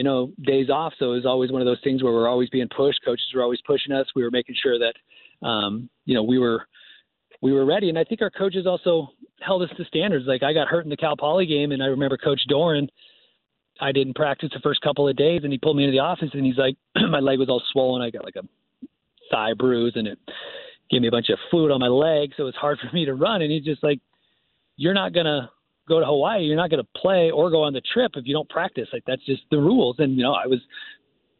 you 0.00 0.04
know 0.04 0.32
days 0.42 0.70
off, 0.70 0.94
so 0.98 1.12
it 1.12 1.16
was 1.16 1.26
always 1.26 1.52
one 1.52 1.60
of 1.60 1.66
those 1.66 1.80
things 1.84 2.02
where 2.02 2.10
we're 2.10 2.26
always 2.26 2.48
being 2.48 2.68
pushed. 2.74 3.04
Coaches 3.04 3.26
were 3.34 3.42
always 3.42 3.60
pushing 3.66 3.92
us. 3.92 4.06
We 4.16 4.22
were 4.22 4.30
making 4.30 4.54
sure 4.62 4.78
that 4.78 5.46
um, 5.46 5.90
you 6.06 6.14
know 6.14 6.22
we 6.22 6.38
were 6.38 6.66
we 7.42 7.52
were 7.52 7.66
ready, 7.66 7.90
and 7.90 7.98
I 7.98 8.04
think 8.04 8.22
our 8.22 8.30
coaches 8.30 8.66
also 8.66 9.10
held 9.42 9.60
us 9.60 9.68
to 9.76 9.84
standards. 9.84 10.24
Like 10.26 10.42
I 10.42 10.54
got 10.54 10.68
hurt 10.68 10.84
in 10.84 10.90
the 10.90 10.96
Cal 10.96 11.18
Poly 11.18 11.44
game, 11.44 11.72
and 11.72 11.82
I 11.82 11.86
remember 11.88 12.16
Coach 12.16 12.40
Doeren. 12.50 12.88
I 13.78 13.92
didn't 13.92 14.16
practice 14.16 14.48
the 14.54 14.60
first 14.60 14.80
couple 14.80 15.06
of 15.06 15.16
days, 15.16 15.42
and 15.44 15.52
he 15.52 15.58
pulled 15.58 15.76
me 15.76 15.84
into 15.84 15.92
the 15.92 15.98
office, 15.98 16.30
and 16.32 16.46
he's 16.46 16.56
like, 16.56 16.76
my 17.10 17.20
leg 17.20 17.38
was 17.38 17.50
all 17.50 17.62
swollen. 17.70 18.00
I 18.00 18.08
got 18.08 18.24
like 18.24 18.36
a 18.36 18.88
thigh 19.30 19.52
bruise, 19.52 19.92
and 19.96 20.08
it 20.08 20.18
gave 20.90 21.02
me 21.02 21.08
a 21.08 21.10
bunch 21.10 21.28
of 21.28 21.38
fluid 21.50 21.72
on 21.72 21.80
my 21.80 21.88
leg, 21.88 22.30
so 22.38 22.44
it 22.44 22.46
was 22.46 22.54
hard 22.54 22.78
for 22.82 22.94
me 22.96 23.04
to 23.04 23.12
run. 23.12 23.42
And 23.42 23.52
he's 23.52 23.66
just 23.66 23.82
like, 23.82 24.00
"You're 24.78 24.94
not 24.94 25.12
gonna 25.12 25.50
go 25.90 26.00
to 26.00 26.06
Hawaii. 26.06 26.44
You're 26.44 26.56
not 26.56 26.70
gonna 26.70 26.88
play 26.96 27.30
or 27.30 27.50
go 27.50 27.64
on 27.64 27.74
the 27.74 27.82
trip 27.92 28.12
if 28.14 28.26
you 28.26 28.32
don't 28.32 28.48
practice. 28.48 28.88
Like 28.92 29.02
that's 29.06 29.24
just 29.26 29.42
the 29.50 29.58
rules." 29.58 29.96
And 29.98 30.16
you 30.16 30.22
know, 30.22 30.32
I 30.32 30.46
was 30.46 30.60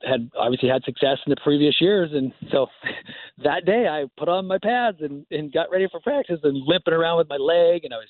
had 0.03 0.31
obviously 0.39 0.69
had 0.69 0.83
success 0.85 1.19
in 1.27 1.31
the 1.31 1.37
previous 1.43 1.81
years, 1.81 2.11
and 2.13 2.33
so 2.51 2.67
that 3.45 3.65
day 3.65 3.87
I 3.89 4.05
put 4.19 4.29
on 4.29 4.47
my 4.47 4.59
pads 4.59 4.99
and 5.01 5.25
and 5.31 5.53
got 5.53 5.71
ready 5.71 5.87
for 5.91 6.01
practice 6.01 6.41
and 6.43 6.63
limping 6.67 6.95
around 6.95 7.19
with 7.19 7.29
my 7.29 7.37
leg, 7.37 7.85
and 7.85 7.95
I 7.95 7.99
was 7.99 8.09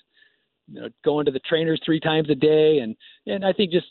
you 0.66 0.80
know 0.80 0.88
going 1.04 1.26
to 1.26 1.32
the 1.32 1.40
trainers 1.40 1.80
three 1.84 2.00
times 2.00 2.30
a 2.30 2.34
day, 2.34 2.78
and 2.78 2.96
and 3.26 3.44
I 3.44 3.52
think 3.52 3.70
just 3.70 3.88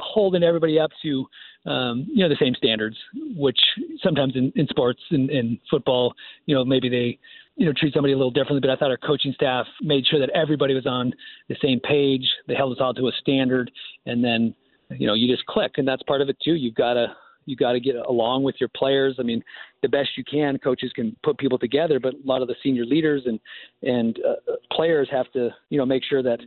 holding 0.00 0.42
everybody 0.42 0.78
up 0.78 0.90
to 1.02 1.26
um, 1.66 2.06
you 2.08 2.22
know 2.22 2.28
the 2.28 2.36
same 2.40 2.54
standards, 2.54 2.96
which 3.36 3.58
sometimes 4.02 4.34
in, 4.36 4.52
in 4.56 4.66
sports 4.68 5.00
and 5.10 5.30
in, 5.30 5.36
in 5.36 5.58
football, 5.70 6.14
you 6.46 6.54
know 6.54 6.64
maybe 6.64 6.88
they 6.88 7.18
you 7.56 7.66
know 7.66 7.72
treat 7.76 7.94
somebody 7.94 8.12
a 8.12 8.16
little 8.16 8.30
differently. 8.30 8.60
But 8.60 8.70
I 8.70 8.76
thought 8.76 8.90
our 8.90 8.96
coaching 8.96 9.32
staff 9.34 9.66
made 9.80 10.06
sure 10.06 10.20
that 10.20 10.30
everybody 10.30 10.74
was 10.74 10.86
on 10.86 11.12
the 11.48 11.56
same 11.62 11.80
page. 11.80 12.26
They 12.48 12.54
held 12.54 12.72
us 12.72 12.78
all 12.80 12.94
to 12.94 13.08
a 13.08 13.12
standard, 13.20 13.70
and 14.06 14.24
then 14.24 14.54
you 14.90 15.06
know 15.06 15.14
you 15.14 15.32
just 15.32 15.46
click, 15.46 15.72
and 15.76 15.86
that's 15.86 16.02
part 16.04 16.20
of 16.20 16.28
it 16.28 16.36
too. 16.44 16.54
You've 16.54 16.74
got 16.74 16.94
to 16.94 17.14
you 17.46 17.56
got 17.56 17.72
to 17.72 17.80
get 17.80 17.96
along 17.96 18.42
with 18.42 18.56
your 18.58 18.70
players. 18.74 19.16
I 19.18 19.22
mean, 19.22 19.42
the 19.82 19.88
best 19.88 20.10
you 20.16 20.24
can, 20.24 20.58
coaches 20.58 20.92
can 20.94 21.14
put 21.22 21.38
people 21.38 21.58
together, 21.58 22.00
but 22.00 22.14
a 22.14 22.26
lot 22.26 22.42
of 22.42 22.48
the 22.48 22.56
senior 22.62 22.84
leaders 22.84 23.22
and 23.26 23.38
and 23.82 24.18
uh, 24.26 24.52
players 24.72 25.08
have 25.10 25.30
to 25.32 25.50
you 25.70 25.78
know 25.78 25.86
make 25.86 26.02
sure 26.04 26.22
that 26.22 26.40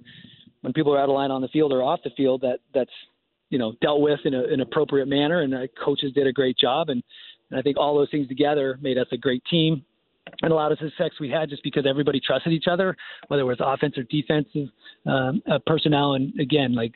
when 0.62 0.74
people 0.74 0.94
are 0.94 1.00
out 1.00 1.10
of 1.10 1.16
line 1.16 1.32
on 1.32 1.42
the 1.42 1.48
field 1.50 1.72
or 1.72 1.84
off 1.84 2.00
the 2.04 2.12
field, 2.18 2.42
that 2.42 2.60
that's 2.74 2.92
you 3.50 3.60
know 3.60 3.74
dealt 3.82 4.02
with 4.02 4.20
in 4.26 4.34
a, 4.34 4.44
an 4.46 4.60
appropriate 4.60 5.08
manner. 5.08 5.42
And 5.42 5.54
uh, 5.54 5.68
coaches 5.84 6.12
did 6.14 6.28
a 6.28 6.34
great 6.34 6.58
job, 6.58 6.90
and, 6.90 7.02
and 7.50 7.60
I 7.60 7.62
think 7.62 7.78
all 7.78 7.96
those 7.96 8.12
things 8.12 8.28
together 8.28 8.78
made 8.82 8.98
us 8.98 9.08
a 9.14 9.18
great 9.18 9.44
team 9.50 9.86
and 10.42 10.52
allowed 10.52 10.72
us 10.72 10.78
the 10.82 10.90
success 10.90 11.20
we 11.20 11.30
had 11.30 11.50
just 11.50 11.64
because 11.64 11.86
everybody 11.88 12.20
trusted 12.20 12.54
each 12.54 12.68
other, 12.70 12.96
whether 13.28 13.42
it 13.42 13.46
was 13.46 13.58
offense 13.60 13.98
or 13.98 14.04
defensive 14.04 14.70
um, 15.06 15.42
uh, 15.52 15.60
personnel. 15.66 16.14
And 16.14 16.38
again, 16.40 16.74
like 16.74 16.94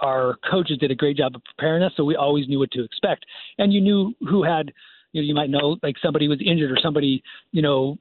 our 0.00 0.36
coaches 0.50 0.78
did 0.78 0.90
a 0.90 0.94
great 0.94 1.16
job 1.16 1.34
of 1.34 1.42
preparing 1.44 1.82
us, 1.82 1.92
so 1.96 2.04
we 2.04 2.16
always 2.16 2.48
knew 2.48 2.58
what 2.58 2.70
to 2.72 2.84
expect. 2.84 3.24
And 3.58 3.72
you 3.72 3.80
knew 3.80 4.14
who 4.28 4.42
had, 4.42 4.72
you 5.12 5.22
know, 5.22 5.26
you 5.26 5.34
might 5.34 5.50
know 5.50 5.76
like 5.82 5.96
somebody 6.02 6.28
was 6.28 6.40
injured 6.44 6.70
or 6.70 6.78
somebody, 6.82 7.22
you 7.52 7.62
know, 7.62 7.98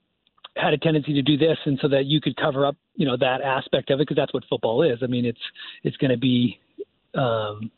had 0.58 0.74
a 0.74 0.78
tendency 0.78 1.14
to 1.14 1.22
do 1.22 1.38
this, 1.38 1.58
and 1.66 1.78
so 1.82 1.88
that 1.90 2.06
you 2.06 2.22
could 2.22 2.36
cover 2.38 2.66
up, 2.66 2.76
you 2.96 3.06
know, 3.06 3.18
that 3.18 3.42
aspect 3.42 3.90
of 3.90 4.00
it 4.00 4.04
because 4.04 4.16
that's 4.16 4.34
what 4.34 4.44
football 4.50 4.84
is. 4.84 5.00
I 5.02 5.08
mean, 5.08 5.26
it's 5.26 5.40
it's 5.84 5.98
going 5.98 6.12
to 6.12 6.18
be 6.18 6.60
um, 7.14 7.72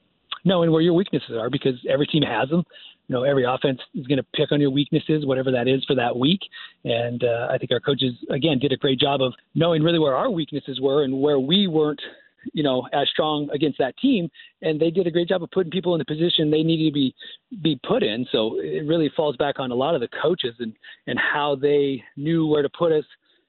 knowing 0.47 0.71
where 0.71 0.81
your 0.81 0.93
weaknesses 0.93 1.35
are 1.37 1.49
because 1.49 1.75
every 1.89 2.07
team 2.07 2.23
has 2.23 2.49
them. 2.49 2.63
You 3.07 3.15
know, 3.15 3.23
every 3.23 3.45
offense 3.45 3.79
is 3.93 4.07
going 4.07 4.17
to 4.17 4.25
pick 4.35 4.51
on 4.51 4.59
your 4.59 4.71
weaknesses, 4.71 5.25
whatever 5.25 5.51
that 5.51 5.67
is 5.67 5.83
for 5.85 5.95
that 5.95 6.17
week. 6.17 6.41
And 6.83 7.23
uh, 7.23 7.47
I 7.49 7.57
think 7.57 7.71
our 7.71 7.79
coaches 7.79 8.13
again 8.29 8.59
did 8.59 8.71
a 8.71 8.77
great 8.77 8.99
job 8.99 9.21
of 9.21 9.33
knowing 9.55 9.83
really 9.83 9.99
where 9.99 10.15
our 10.15 10.29
weaknesses 10.29 10.79
were 10.81 11.03
and 11.03 11.21
where 11.21 11.39
we 11.39 11.67
weren't, 11.67 12.01
you 12.53 12.63
know, 12.63 12.87
as 12.93 13.07
strong 13.09 13.49
against 13.53 13.77
that 13.77 13.97
team. 13.97 14.29
And 14.61 14.79
they 14.79 14.89
did 14.89 15.07
a 15.07 15.11
great 15.11 15.29
job 15.29 15.43
of 15.43 15.51
putting 15.51 15.71
people 15.71 15.95
in 15.95 15.99
the 15.99 16.05
position 16.05 16.51
they 16.51 16.63
needed 16.63 16.89
to 16.89 16.93
be 16.93 17.15
be 17.61 17.79
put 17.87 18.03
in. 18.03 18.25
So 18.31 18.59
it 18.59 18.85
really 18.85 19.11
falls 19.15 19.37
back 19.37 19.59
on 19.59 19.71
a 19.71 19.75
lot 19.75 19.95
of 19.95 20.01
the 20.01 20.09
coaches 20.21 20.55
and 20.59 20.73
and 21.07 21.17
how 21.17 21.55
they 21.55 22.03
knew 22.17 22.45
where 22.45 22.61
to 22.61 22.69
put 22.69 22.91
us, 22.91 23.05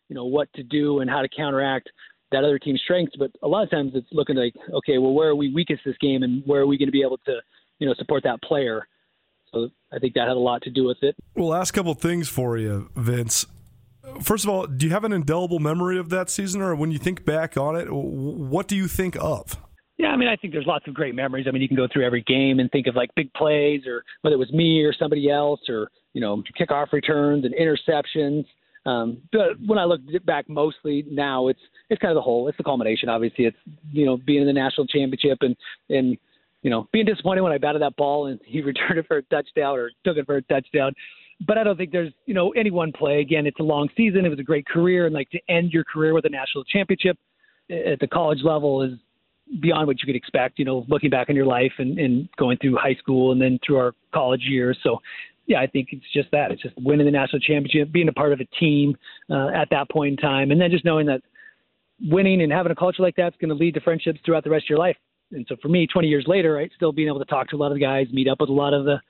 you 0.09 0.14
know, 0.14 0.24
what 0.24 0.53
to 0.55 0.62
do 0.62 1.01
and 1.01 1.11
how 1.11 1.22
to 1.22 1.28
counteract 1.28 1.88
that 2.33 2.45
other 2.45 2.59
team's 2.59 2.81
strengths. 2.83 3.16
But 3.18 3.31
a 3.43 3.49
lot 3.49 3.62
of 3.62 3.70
times 3.70 3.93
it's 3.95 4.09
looking 4.12 4.37
like, 4.37 4.55
okay, 4.74 4.99
well, 4.99 5.12
where 5.12 5.29
are 5.29 5.37
we 5.37 5.53
weakest 5.53 5.83
this 5.85 5.97
game, 6.01 6.22
and 6.22 6.43
where 6.47 6.62
are 6.62 6.66
we 6.66 6.79
going 6.79 6.89
to 6.89 6.93
be 6.93 7.03
able 7.03 7.18
to, 7.26 7.41
you 7.79 7.87
know, 7.87 7.95
support 7.95 8.22
that 8.24 8.43
player? 8.43 8.87
So 9.53 9.70
I 9.93 9.99
think 9.99 10.14
that 10.14 10.29
had 10.29 10.37
a 10.37 10.41
lot 10.41 10.62
to 10.62 10.70
do 10.70 10.85
with 10.85 10.99
it. 11.03 11.16
Well, 11.35 11.49
last 11.49 11.70
couple 11.70 11.95
things 11.95 12.29
for 12.29 12.59
you, 12.59 12.91
Vince. 12.95 13.47
First 14.22 14.45
of 14.45 14.51
all, 14.51 14.66
do 14.66 14.87
you 14.87 14.93
have 14.93 15.05
an 15.05 15.12
indelible 15.12 15.59
memory 15.59 15.99
of 15.99 16.09
that 16.11 16.31
season, 16.31 16.61
or 16.62 16.74
when 16.74 16.91
you 16.91 16.99
think 16.99 17.24
back 17.24 17.57
on 17.57 17.76
it, 17.76 17.89
what 17.91 18.68
do 18.68 18.76
you 18.76 18.89
think 18.89 19.16
of? 19.20 19.57
Yeah, 19.99 20.09
I 20.09 20.16
mean, 20.16 20.29
I 20.29 20.37
think 20.37 20.53
there's 20.53 20.66
lots 20.66 20.87
of 20.87 20.95
great 20.95 21.14
memories. 21.14 21.47
I 21.49 21.51
mean, 21.51 21.61
you 21.61 21.68
can 21.68 21.76
go 21.76 21.89
through 21.93 22.07
every 22.07 22.22
game 22.22 22.61
and 22.61 22.70
think 22.70 22.87
of 22.87 22.95
like 22.95 23.11
big 23.16 23.33
plays, 23.35 23.83
or 23.87 24.05
whether 24.22 24.35
it 24.35 24.39
was 24.39 24.53
me 24.53 24.83
or 24.83 24.93
somebody 24.93 25.31
else, 25.31 25.61
or 25.68 25.91
you 26.12 26.20
know, 26.20 26.43
kickoff 26.59 26.93
returns 26.93 27.45
and 27.45 27.55
interceptions. 27.55 28.45
Um, 28.87 29.18
but 29.33 29.61
when 29.66 29.79
I 29.79 29.85
look 29.85 30.01
back, 30.24 30.49
mostly 30.49 31.05
now 31.11 31.49
it's 31.49 31.61
it's 31.91 32.01
kind 32.01 32.11
of 32.11 32.16
the 32.16 32.22
whole. 32.22 32.49
It's 32.49 32.59
the 32.59 32.64
culmination. 32.64 33.09
Obviously, 33.09 33.47
it's 33.47 33.57
you 33.93 34.07
know 34.07 34.16
being 34.16 34.41
in 34.41 34.47
the 34.47 34.53
national 34.53 34.86
championship 34.86 35.39
and 35.41 35.57
and 35.89 36.16
you 36.62 36.70
know 36.70 36.89
being 36.93 37.07
disappointed 37.07 37.43
when 37.43 37.53
I 37.53 37.59
batted 37.59 37.82
that 37.82 37.97
ball 37.97 38.26
and 38.26 38.41
he 38.45 38.61
returned 38.62 38.99
it 38.99 39.07
for 39.07 39.18
a 39.18 39.22
touchdown 39.24 39.76
or 39.76 39.91
took 40.05 40.16
it 40.16 40.26
for 40.26 40.36
a 40.36 40.43
touchdown. 40.43 40.93
But 41.47 41.57
I 41.57 41.64
don't 41.64 41.76
think 41.76 41.93
there's 41.93 42.12
you 42.26 42.34
know 42.34 42.51
any 42.51 42.70
one 42.70 42.93
play. 42.93 43.20
Again, 43.20 43.47
it's 43.47 43.61
a 43.61 43.64
long 43.64 43.89
season. 43.97 44.24
It 44.24 44.28
was 44.28 44.39
a 44.39 44.45
great 44.45 44.66
career, 44.66 45.07
and 45.07 45.14
like 45.14 45.30
to 45.30 45.41
end 45.49 45.72
your 45.72 45.84
career 45.84 46.14
with 46.14 46.24
a 46.24 46.30
national 46.30 46.64
championship 46.64 47.16
at 47.70 48.01
the 48.01 48.07
college 48.07 48.41
level 48.43 48.82
is 48.82 48.93
beyond 49.61 49.86
what 49.86 50.03
you 50.03 50.07
could 50.07 50.16
expect. 50.16 50.59
You 50.59 50.64
know, 50.64 50.84
looking 50.89 51.11
back 51.11 51.30
on 51.30 51.36
your 51.36 51.47
life 51.47 51.72
and, 51.78 51.99
and 51.99 52.28
going 52.36 52.59
through 52.59 52.76
high 52.76 52.97
school 52.97 53.32
and 53.32 53.41
then 53.41 53.59
through 53.64 53.78
our 53.78 53.93
college 54.12 54.43
years. 54.43 54.78
So 54.82 55.01
yeah, 55.49 55.61
I 55.61 55.66
think 55.66 55.89
it's 55.93 56.05
just 56.12 56.30
that. 56.32 56.53
It's 56.53 56.62
just 56.62 56.74
winning 56.78 57.07
the 57.07 57.12
national 57.12 57.41
championship, 57.41 57.91
being 57.91 58.09
a 58.09 58.12
part 58.12 58.34
of 58.34 58.41
a 58.41 58.45
team 58.61 58.97
uh, 59.30 59.49
at 59.49 59.68
that 59.70 59.91
point 59.91 60.12
in 60.12 60.16
time, 60.18 60.51
and 60.51 60.61
then 60.61 60.70
just 60.70 60.84
knowing 60.84 61.07
that 61.07 61.22
winning 62.01 62.42
and 62.42 62.53
having 62.53 62.72
a 62.72 62.76
culture 62.76 63.03
like 63.03 63.16
that's 63.16 63.36
going 63.36 63.49
to 63.49 63.55
lead 63.55 63.74
to 63.74 63.80
friendships 63.80 64.20
throughout 64.24 64.44
the 64.44 64.51
rest 64.51 64.66
of 64.66 64.70
your 64.70 64.78
life. 64.78 64.96
And 65.32 65.44
so 65.49 65.57
for 65.61 65.68
me, 65.68 65.86
20 65.86 66.09
years 66.09 66.24
later, 66.26 66.55
right, 66.55 66.70
still 66.74 66.92
being 66.92 67.09
able 67.09 67.18
to 67.18 67.24
talk 67.24 67.49
to 67.51 67.57
a 67.57 67.59
lot 67.59 67.72
of 67.72 67.74
the 67.74 67.80
guys, 67.80 68.07
meet 68.12 68.28
up 68.28 68.40
with 68.40 68.51
a 68.51 68.53
lot 68.53 68.74
of 68.74 68.84
the 68.84 69.01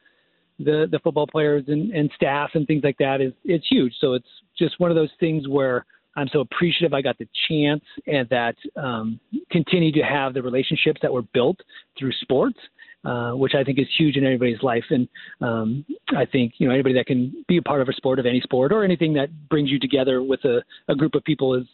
the, 0.60 0.88
the 0.90 0.98
football 0.98 1.26
players 1.28 1.62
and, 1.68 1.92
and 1.92 2.10
staff 2.16 2.50
and 2.54 2.66
things 2.66 2.82
like 2.82 2.98
that 2.98 3.20
is 3.20 3.32
it's 3.44 3.64
huge. 3.70 3.94
So 4.00 4.14
it's 4.14 4.26
just 4.58 4.80
one 4.80 4.90
of 4.90 4.96
those 4.96 5.10
things 5.20 5.46
where 5.46 5.86
I'm 6.16 6.26
so 6.32 6.40
appreciative 6.40 6.92
I 6.92 7.00
got 7.00 7.16
the 7.16 7.28
chance 7.48 7.84
and 8.08 8.28
that 8.30 8.56
um, 8.76 9.20
continue 9.52 9.92
to 9.92 10.02
have 10.02 10.34
the 10.34 10.42
relationships 10.42 10.98
that 11.02 11.12
were 11.12 11.22
built 11.22 11.58
through 11.98 12.12
sports. 12.22 12.58
Uh, 13.04 13.30
which 13.30 13.54
I 13.54 13.62
think 13.62 13.78
is 13.78 13.86
huge 13.96 14.16
in 14.16 14.24
everybody's 14.24 14.60
life. 14.60 14.82
And 14.90 15.08
um, 15.40 15.84
I 16.16 16.26
think 16.26 16.54
you 16.58 16.66
know 16.66 16.74
anybody 16.74 16.96
that 16.96 17.06
can 17.06 17.44
be 17.46 17.56
a 17.56 17.62
part 17.62 17.80
of 17.80 17.88
a 17.88 17.92
sport 17.92 18.18
of 18.18 18.26
any 18.26 18.40
sport 18.40 18.72
or 18.72 18.82
anything 18.82 19.14
that 19.14 19.28
brings 19.48 19.70
you 19.70 19.78
together 19.78 20.20
with 20.20 20.44
a, 20.44 20.64
a 20.88 20.96
group 20.96 21.14
of 21.14 21.22
people 21.22 21.54
is 21.54 21.64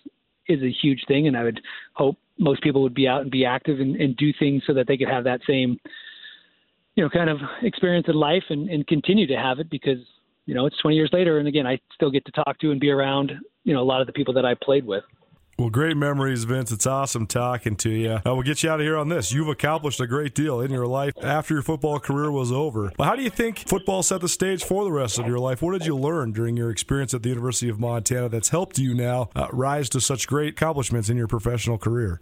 is 0.49 0.63
a 0.63 0.71
huge 0.71 1.05
thing. 1.07 1.27
And 1.27 1.37
I 1.37 1.45
would 1.45 1.61
hope 1.95 2.17
most 2.39 2.63
people 2.63 2.83
would 2.83 2.95
be 2.95 3.07
out 3.07 3.23
and 3.23 3.31
be 3.31 3.45
active 3.45 3.81
and, 3.81 3.97
and 3.97 4.17
do 4.17 4.33
things 4.39 4.63
so 4.67 4.75
that 4.75 4.87
they 4.87 4.97
could 4.97 5.09
have 5.09 5.25
that 5.25 5.41
same 5.47 5.79
you 6.95 7.03
know 7.03 7.11
kind 7.11 7.31
of 7.31 7.39
experience 7.63 8.07
in 8.09 8.15
life 8.15 8.45
and, 8.51 8.69
and 8.69 8.87
continue 8.87 9.27
to 9.27 9.37
have 9.37 9.59
it 9.59 9.71
because 9.71 9.99
you 10.47 10.55
know 10.55 10.67
it's 10.67 10.79
20 10.81 10.97
years 10.97 11.11
later 11.13 11.39
and 11.39 11.49
again 11.49 11.67
I 11.67 11.79
still 11.95 12.11
get 12.11 12.25
to 12.27 12.33
talk 12.33 12.59
to 12.61 12.71
and 12.71 12.81
be 12.81 12.91
around 12.91 13.33
you 13.65 13.75
know 13.75 13.83
a 13.83 13.85
lot 13.85 14.01
of 14.01 14.07
the 14.07 14.13
people 14.13 14.35
that 14.35 14.45
I 14.45 14.55
played 14.63 14.87
with. 14.87 15.05
Well, 15.57 15.71
great 15.71 15.97
memories, 15.97 16.43
Vince. 16.43 16.73
It's 16.73 16.87
awesome 16.87 17.29
talking 17.29 17.77
to 17.77 17.89
you. 17.89 18.11
Uh, 18.11 18.21
we'll 18.27 18.43
get 18.43 18.65
you 18.65 18.71
out 18.71 18.81
of 18.81 18.85
here 18.85 18.97
on 18.97 19.09
this. 19.09 19.33
You've 19.33 19.49
accomplished 19.49 20.01
a 20.01 20.07
great 20.07 20.35
deal 20.35 20.61
in 20.61 20.73
your 20.73 20.87
life 20.87 21.15
after 21.23 21.55
your 21.55 21.63
football 21.63 22.01
career 22.01 22.33
was 22.33 22.51
over. 22.51 22.93
But 22.97 23.05
how 23.05 23.15
do 23.15 23.23
you 23.23 23.31
think 23.31 23.61
football 23.69 24.03
set 24.03 24.21
the 24.21 24.29
stage 24.29 24.65
for 24.65 24.83
the 24.83 24.91
rest 24.91 25.17
of 25.19 25.29
your 25.29 25.39
life? 25.39 25.63
What 25.63 25.79
did 25.79 25.87
you 25.87 25.97
learn 25.97 26.33
during 26.33 26.57
your 26.57 26.71
experience 26.71 27.15
at 27.15 27.23
the 27.23 27.29
University 27.29 27.69
of 27.69 27.79
Montana 27.79 28.29
that's 28.29 28.49
helped 28.49 28.79
you 28.79 28.95
now 28.95 29.29
uh, 29.37 29.47
rise 29.53 29.89
to 29.91 30.01
such 30.01 30.27
great 30.27 30.55
accomplishments 30.55 31.09
in 31.09 31.17
your 31.17 31.29
professional 31.29 31.79
career? 31.79 32.21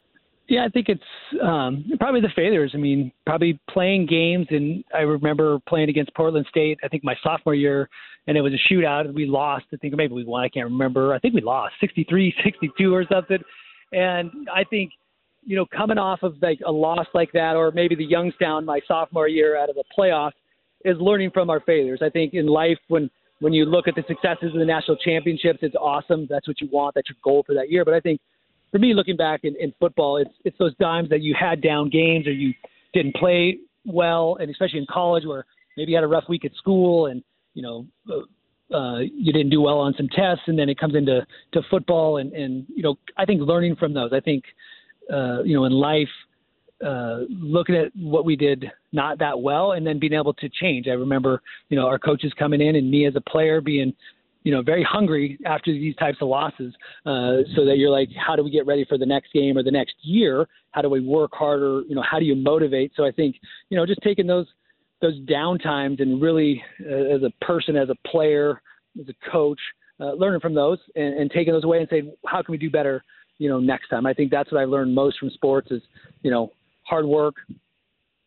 Yeah, 0.53 0.67
I 0.67 0.69
think 0.69 0.91
it's 0.91 1.01
um, 1.43 1.91
probably 1.99 2.21
the 2.21 2.29
failures. 2.37 2.73
I 2.75 2.77
mean, 2.77 3.11
probably 3.25 3.59
playing 3.71 4.05
games, 4.05 4.47
and 4.51 4.85
I 4.95 4.99
remember 4.99 5.59
playing 5.67 5.89
against 5.89 6.15
Portland 6.15 6.45
State. 6.51 6.79
I 6.85 6.89
think 6.89 7.03
my 7.05 7.15
sophomore 7.23 7.55
year 7.55 7.89
and 8.27 8.37
it 8.37 8.41
was 8.43 8.53
a 8.53 8.73
shootout. 8.73 9.13
We 9.15 9.27
lost. 9.27 9.65
I 9.73 9.77
think 9.77 9.95
maybe 9.97 10.13
we 10.13 10.25
won. 10.25 10.45
I 10.45 10.51
can't 10.51 10.67
remember. 10.67 11.15
I 11.15 11.19
think 11.19 11.35
we 11.35 11.41
lost 11.41 11.75
63, 11.81 12.35
62 12.45 12.95
or 12.95 13.07
something. 13.11 13.39
And 13.93 14.31
I 14.55 14.65
think, 14.65 14.93
you 15.45 15.57
know, 15.57 15.65
coming 15.67 15.99
off 15.99 16.23
of 16.23 16.35
like 16.41 16.61
a 16.67 16.71
loss 16.71 17.07
like 17.15 17.33
that, 17.33 17.57
or 17.57 17.71
maybe 17.73 17.95
the 17.95 18.05
Youngstown 18.05 18.65
my 18.65 18.81
sophomore 18.87 19.29
year 19.29 19.57
out 19.57 19.71
of 19.71 19.77
the 19.77 19.85
playoffs, 19.99 20.33
is 20.85 20.97
learning 21.01 21.31
from 21.33 21.49
our 21.49 21.61
failures. 21.61 22.01
I 22.03 22.11
think 22.11 22.35
in 22.35 22.47
life 22.47 22.79
when 22.89 23.11
when 23.41 23.53
you 23.53 23.65
look 23.65 23.89
at 23.89 23.97
the 23.97 24.05
successes 24.07 24.53
of 24.53 24.59
the 24.59 24.65
national 24.65 24.97
championships, 24.99 25.61
it's 25.63 25.75
awesome. 25.75 26.29
That's 26.31 26.47
what 26.47 26.61
you 26.61 26.69
want. 26.71 26.95
That's 26.95 27.09
your 27.09 27.17
goal 27.25 27.43
for 27.45 27.55
that 27.55 27.71
year. 27.71 27.85
But 27.85 27.95
I 27.95 28.01
think 28.01 28.21
for 28.73 28.79
me, 28.79 28.95
looking 28.95 29.17
back 29.17 29.41
in, 29.45 29.55
in 29.61 29.73
football, 29.79 30.17
it's 30.17 30.35
it's 30.45 30.59
those 30.59 30.77
times 30.79 31.09
that 31.11 31.21
you 31.21 31.37
had 31.39 31.61
down 31.61 31.91
games 31.91 32.27
or 32.27 32.33
you 32.33 32.53
didn't 32.93 33.15
play 33.15 33.59
well, 33.85 34.39
and 34.41 34.51
especially 34.51 34.79
in 34.81 34.87
college 34.91 35.25
where 35.25 35.45
maybe 35.77 35.93
you 35.93 35.97
had 35.97 36.05
a 36.05 36.09
rough 36.09 36.25
week 36.29 36.45
at 36.45 36.53
school 36.55 37.07
and 37.07 37.23
you 37.55 37.63
know, 37.63 37.87
uh, 38.75 38.99
you 38.99 39.33
didn't 39.33 39.51
do 39.51 39.61
well 39.61 39.79
on 39.79 39.95
some 39.97 40.09
tests, 40.09 40.45
and 40.47 40.59
then 40.59 40.69
it 40.69 40.79
comes 40.79 40.95
into 40.95 41.25
to 41.53 41.63
football, 41.71 42.17
and 42.17 42.33
and 42.33 42.67
you 42.75 42.83
know, 42.83 42.97
I 43.17 43.25
think 43.25 43.43
learning 43.43 43.77
from 43.77 43.93
those. 43.93 44.11
I 44.13 44.21
think, 44.21 44.45
uh, 45.13 45.43
you 45.43 45.55
know, 45.55 45.65
in 45.65 45.73
life, 45.73 46.09
uh, 46.85 47.21
looking 47.29 47.77
at 47.77 47.93
what 47.95 48.25
we 48.25 48.37
did 48.37 48.71
not 48.93 49.19
that 49.19 49.39
well, 49.39 49.73
and 49.73 49.87
then 49.87 49.99
being 49.99 50.15
able 50.15 50.35
to 50.35 50.49
change. 50.49 50.89
I 50.89 50.93
remember, 50.93 51.43
you 51.69 51.77
know, 51.77 51.87
our 51.87 51.99
coaches 51.99 52.33
coming 52.39 52.61
in, 52.61 52.77
and 52.77 52.91
me 52.91 53.07
as 53.07 53.15
a 53.17 53.21
player 53.21 53.61
being 53.61 53.93
you 54.45 54.53
know, 54.53 54.63
very 54.63 54.83
hungry 54.83 55.39
after 55.47 55.73
these 55.73 55.95
types 55.97 56.19
of 56.21 56.29
losses, 56.29 56.75
uh, 57.07 57.47
so 57.55 57.65
that 57.65 57.77
you're 57.77 57.91
like, 57.91 58.09
how 58.17 58.35
do 58.35 58.43
we 58.43 58.51
get 58.51 58.67
ready 58.67 58.85
for 58.85 58.99
the 58.99 59.07
next 59.07 59.33
game 59.33 59.57
or 59.57 59.63
the 59.63 59.71
next 59.71 59.95
year? 60.03 60.49
How 60.73 60.83
do 60.83 60.89
we 60.89 61.01
work 61.01 61.31
harder? 61.33 61.83
You 61.89 61.95
know, 61.95 62.03
how 62.09 62.19
do 62.19 62.25
you 62.25 62.35
motivate? 62.35 62.93
So 62.97 63.05
I 63.05 63.13
think, 63.13 63.37
you 63.71 63.77
know, 63.77 63.87
just 63.87 64.01
taking 64.03 64.27
those 64.27 64.47
those 65.01 65.19
downtimes 65.23 66.01
and 66.01 66.23
really 66.23 66.63
uh, 66.81 67.17
as 67.17 67.23
a 67.25 67.45
person, 67.45 67.77
as 67.77 67.89
a 67.91 68.09
player, 68.09 68.63
as 69.01 69.09
a 69.09 69.31
coach, 69.31 69.59
uh, 70.01 70.13
learning 70.13 70.39
from 70.39 70.55
those 70.55 70.79
and, 70.95 71.15
and 71.15 71.31
taking 71.31 71.53
those 71.53 71.65
away 71.65 71.79
and 71.81 71.89
saying, 71.91 72.13
how 72.25 72.41
can 72.41 72.53
we 72.53 72.59
do 72.59 72.71
better, 72.71 73.03
you 73.39 73.49
know, 73.49 73.59
next 73.59 73.89
time? 73.89 74.07
I 74.07 74.15
think 74.15 74.31
that's 74.31 74.53
what 74.53 74.61
I 74.61 74.65
learned 74.65 74.95
most 74.95 75.19
from 75.19 75.31
sports 75.31 75.73
is, 75.73 75.83
you 76.23 76.31
know, 76.31 76.53
hard 76.83 77.05
work, 77.05 77.35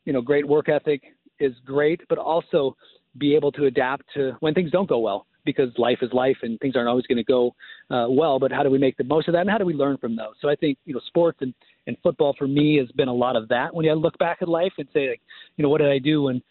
you 0.03 0.11
know, 0.11 0.21
great 0.21 0.45
work 0.45 0.67
ethic 0.67 1.01
is 1.39 1.53
great, 1.65 2.01
but 2.09 2.17
also 2.17 2.75
be 3.17 3.35
able 3.35 3.53
to 3.53 3.65
adapt 3.65 4.03
to 4.13 4.33
when 4.41 4.53
things 4.53 4.69
don't 4.69 4.89
go 4.89 4.99
well 4.99 5.25
because 5.45 5.69
life 5.77 5.99
is 6.01 6.11
life 6.13 6.37
and 6.41 6.59
things 6.59 6.75
aren't 6.75 6.89
always 6.89 7.05
going 7.05 7.17
to 7.17 7.23
go 7.23 7.55
uh, 7.89 8.07
well. 8.09 8.39
But 8.39 8.51
how 8.51 8.63
do 8.63 8.69
we 8.69 8.77
make 8.77 8.97
the 8.97 9.03
most 9.03 9.27
of 9.27 9.33
that 9.33 9.41
and 9.41 9.49
how 9.49 9.57
do 9.57 9.65
we 9.65 9.73
learn 9.73 9.97
from 9.97 10.15
those? 10.15 10.33
So 10.41 10.49
I 10.49 10.55
think 10.55 10.77
you 10.85 10.93
know 10.93 11.01
sports 11.07 11.37
and, 11.41 11.53
and 11.87 11.97
football 12.03 12.35
for 12.37 12.47
me 12.47 12.77
has 12.77 12.91
been 12.91 13.07
a 13.07 13.13
lot 13.13 13.35
of 13.35 13.47
that. 13.49 13.73
When 13.73 13.85
you 13.85 13.93
look 13.93 14.17
back 14.17 14.39
at 14.41 14.47
life 14.47 14.73
and 14.77 14.87
say 14.93 15.09
like, 15.09 15.21
you 15.57 15.63
know, 15.63 15.69
what 15.69 15.79
did 15.79 15.91
I 15.91 15.99
do 15.99 16.23
when 16.23 16.41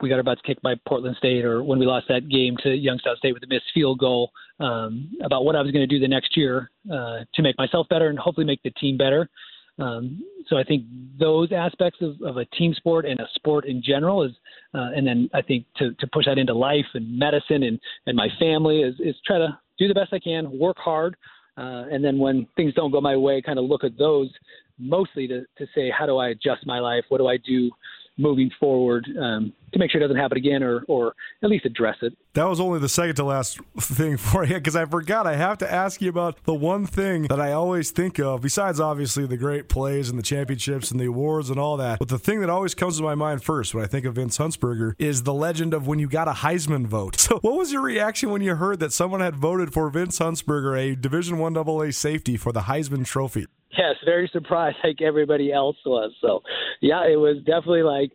we 0.00 0.08
got 0.08 0.16
our 0.16 0.22
butts 0.24 0.40
kicked 0.44 0.62
by 0.62 0.74
Portland 0.86 1.16
State, 1.16 1.44
or 1.44 1.62
when 1.62 1.78
we 1.78 1.86
lost 1.86 2.06
that 2.08 2.28
game 2.28 2.56
to 2.64 2.74
Youngstown 2.74 3.16
State 3.16 3.34
with 3.34 3.44
a 3.44 3.46
missed 3.46 3.66
field 3.72 4.00
goal, 4.00 4.32
um, 4.58 5.10
about 5.22 5.44
what 5.44 5.54
I 5.54 5.62
was 5.62 5.70
going 5.70 5.88
to 5.88 5.92
do 5.92 6.00
the 6.00 6.08
next 6.08 6.36
year 6.36 6.70
uh, 6.92 7.20
to 7.34 7.42
make 7.42 7.56
myself 7.56 7.88
better 7.88 8.08
and 8.08 8.18
hopefully 8.18 8.44
make 8.44 8.62
the 8.62 8.70
team 8.70 8.96
better. 8.96 9.30
Um, 9.78 10.22
so 10.48 10.56
I 10.58 10.64
think 10.64 10.84
those 11.18 11.50
aspects 11.50 12.00
of, 12.02 12.20
of, 12.22 12.36
a 12.36 12.44
team 12.46 12.74
sport 12.74 13.06
and 13.06 13.18
a 13.20 13.26
sport 13.34 13.64
in 13.64 13.82
general 13.82 14.22
is, 14.22 14.32
uh, 14.74 14.90
and 14.94 15.06
then 15.06 15.30
I 15.32 15.40
think 15.40 15.64
to, 15.78 15.94
to 15.94 16.06
push 16.12 16.26
that 16.26 16.38
into 16.38 16.52
life 16.52 16.84
and 16.94 17.18
medicine 17.18 17.62
and, 17.62 17.80
and 18.06 18.16
my 18.16 18.28
family 18.38 18.82
is, 18.82 18.94
is 19.00 19.14
try 19.26 19.38
to 19.38 19.58
do 19.78 19.88
the 19.88 19.94
best 19.94 20.12
I 20.12 20.18
can, 20.18 20.58
work 20.58 20.76
hard, 20.78 21.16
uh, 21.56 21.84
and 21.90 22.04
then 22.04 22.18
when 22.18 22.46
things 22.56 22.74
don't 22.74 22.90
go 22.90 23.00
my 23.00 23.16
way, 23.16 23.40
kind 23.40 23.58
of 23.58 23.64
look 23.64 23.82
at 23.84 23.96
those 23.98 24.30
mostly 24.78 25.26
to, 25.28 25.40
to 25.58 25.66
say, 25.74 25.90
how 25.96 26.06
do 26.06 26.18
I 26.18 26.28
adjust 26.28 26.66
my 26.66 26.78
life? 26.78 27.04
What 27.08 27.18
do 27.18 27.28
I 27.28 27.36
do 27.36 27.70
moving 28.18 28.50
forward 28.60 29.06
um, 29.20 29.52
to 29.72 29.78
make 29.78 29.90
sure 29.90 30.00
it 30.00 30.04
doesn't 30.04 30.20
happen 30.20 30.36
again 30.36 30.62
or, 30.62 30.84
or 30.86 31.14
at 31.42 31.48
least 31.48 31.64
address 31.64 31.96
it. 32.02 32.12
That 32.34 32.44
was 32.44 32.60
only 32.60 32.78
the 32.78 32.88
second 32.88 33.16
to 33.16 33.24
last 33.24 33.58
thing 33.78 34.16
for 34.18 34.44
you 34.44 34.54
because 34.54 34.76
I 34.76 34.84
forgot. 34.84 35.26
I 35.26 35.36
have 35.36 35.58
to 35.58 35.72
ask 35.72 36.00
you 36.02 36.10
about 36.10 36.44
the 36.44 36.54
one 36.54 36.86
thing 36.86 37.22
that 37.24 37.40
I 37.40 37.52
always 37.52 37.90
think 37.90 38.18
of, 38.18 38.42
besides 38.42 38.80
obviously 38.80 39.26
the 39.26 39.36
great 39.36 39.68
plays 39.68 40.10
and 40.10 40.18
the 40.18 40.22
championships 40.22 40.90
and 40.90 41.00
the 41.00 41.06
awards 41.06 41.50
and 41.50 41.58
all 41.58 41.76
that. 41.78 41.98
But 41.98 42.08
the 42.08 42.18
thing 42.18 42.40
that 42.40 42.50
always 42.50 42.74
comes 42.74 42.98
to 42.98 43.02
my 43.02 43.14
mind 43.14 43.42
first 43.42 43.74
when 43.74 43.84
I 43.84 43.86
think 43.86 44.04
of 44.04 44.14
Vince 44.14 44.38
Huntsberger 44.38 44.94
is 44.98 45.22
the 45.22 45.34
legend 45.34 45.74
of 45.74 45.86
when 45.86 45.98
you 45.98 46.08
got 46.08 46.28
a 46.28 46.32
Heisman 46.32 46.86
vote. 46.86 47.16
So, 47.22 47.38
what 47.38 47.56
was 47.56 47.70
your 47.70 47.82
reaction 47.82 48.30
when 48.30 48.42
you 48.42 48.56
heard 48.56 48.80
that 48.80 48.92
someone 48.92 49.20
had 49.20 49.36
voted 49.36 49.72
for 49.72 49.88
Vince 49.90 50.18
Huntsberger, 50.18 50.76
a 50.76 50.96
Division 50.96 51.38
One 51.38 51.56
AA 51.56 51.92
safety, 51.92 52.36
for 52.36 52.50
the 52.50 52.62
Heisman 52.62 53.06
Trophy? 53.06 53.46
Yes, 53.76 53.96
very 54.04 54.28
surprised 54.32 54.76
like 54.84 55.02
everybody 55.02 55.52
else 55.52 55.76
was. 55.84 56.12
So, 56.20 56.42
yeah, 56.80 57.04
it 57.06 57.16
was 57.16 57.38
definitely 57.38 57.82
like, 57.82 58.12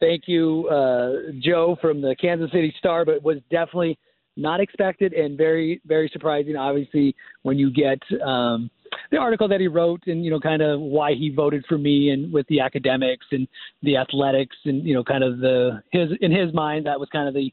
thank 0.00 0.24
you, 0.26 0.68
uh, 0.68 1.32
Joe 1.40 1.76
from 1.80 2.00
the 2.00 2.14
Kansas 2.20 2.50
City 2.52 2.74
Star, 2.78 3.04
but 3.04 3.22
was 3.22 3.38
definitely 3.50 3.98
not 4.36 4.60
expected 4.60 5.12
and 5.14 5.38
very, 5.38 5.80
very 5.86 6.10
surprising. 6.12 6.56
Obviously, 6.56 7.14
when 7.42 7.58
you 7.58 7.72
get 7.72 8.00
um, 8.20 8.70
the 9.10 9.16
article 9.16 9.48
that 9.48 9.60
he 9.60 9.68
wrote 9.68 10.02
and 10.06 10.24
you 10.24 10.30
know 10.30 10.40
kind 10.40 10.62
of 10.62 10.80
why 10.80 11.14
he 11.14 11.30
voted 11.30 11.64
for 11.68 11.78
me 11.78 12.10
and 12.10 12.32
with 12.32 12.46
the 12.48 12.60
academics 12.60 13.26
and 13.32 13.46
the 13.82 13.96
athletics 13.96 14.56
and 14.64 14.84
you 14.84 14.94
know 14.94 15.04
kind 15.04 15.24
of 15.24 15.38
the 15.38 15.82
his 15.92 16.10
in 16.20 16.30
his 16.30 16.52
mind 16.52 16.86
that 16.86 16.98
was 16.98 17.08
kind 17.10 17.28
of 17.28 17.34
the 17.34 17.52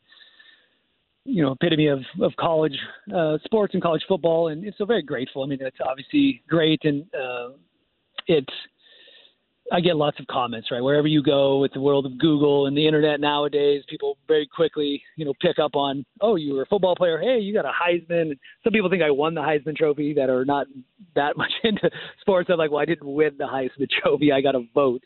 you 1.25 1.41
know 1.41 1.53
epitome 1.53 1.87
of 1.87 1.99
of 2.21 2.33
college 2.37 2.77
uh, 3.15 3.37
sports 3.45 3.73
and 3.73 3.83
college 3.83 4.03
football, 4.07 4.49
and, 4.49 4.63
and 4.63 4.73
so 4.77 4.85
very 4.85 5.01
grateful. 5.01 5.43
I 5.43 5.47
mean, 5.47 5.59
it's 5.61 5.77
obviously 5.85 6.41
great, 6.47 6.81
and 6.83 7.03
uh, 7.13 7.49
it's 8.27 8.53
I 9.71 9.79
get 9.79 9.95
lots 9.95 10.19
of 10.19 10.27
comments 10.27 10.69
right 10.71 10.81
wherever 10.81 11.07
you 11.07 11.23
go 11.23 11.59
with 11.59 11.71
the 11.71 11.79
world 11.79 12.05
of 12.05 12.17
Google 12.17 12.67
and 12.67 12.75
the 12.75 12.85
internet 12.85 13.21
nowadays. 13.21 13.83
People 13.87 14.17
very 14.27 14.45
quickly 14.45 15.01
you 15.15 15.23
know 15.23 15.33
pick 15.41 15.59
up 15.59 15.75
on 15.75 16.05
oh 16.21 16.35
you 16.35 16.55
were 16.55 16.63
a 16.63 16.65
football 16.65 16.95
player, 16.95 17.17
hey 17.19 17.39
you 17.39 17.53
got 17.53 17.65
a 17.65 17.71
Heisman. 17.71 18.37
Some 18.63 18.73
people 18.73 18.89
think 18.89 19.03
I 19.03 19.11
won 19.11 19.33
the 19.33 19.41
Heisman 19.41 19.77
Trophy 19.77 20.13
that 20.15 20.29
are 20.29 20.43
not 20.43 20.67
that 21.15 21.37
much 21.37 21.51
into 21.63 21.89
sports. 22.19 22.49
I'm 22.51 22.57
like, 22.57 22.71
well 22.71 22.81
I 22.81 22.85
didn't 22.85 23.07
win 23.07 23.35
the 23.37 23.45
Heisman 23.45 23.89
Trophy, 23.89 24.31
I 24.33 24.41
got 24.41 24.55
a 24.55 24.65
vote 24.73 25.03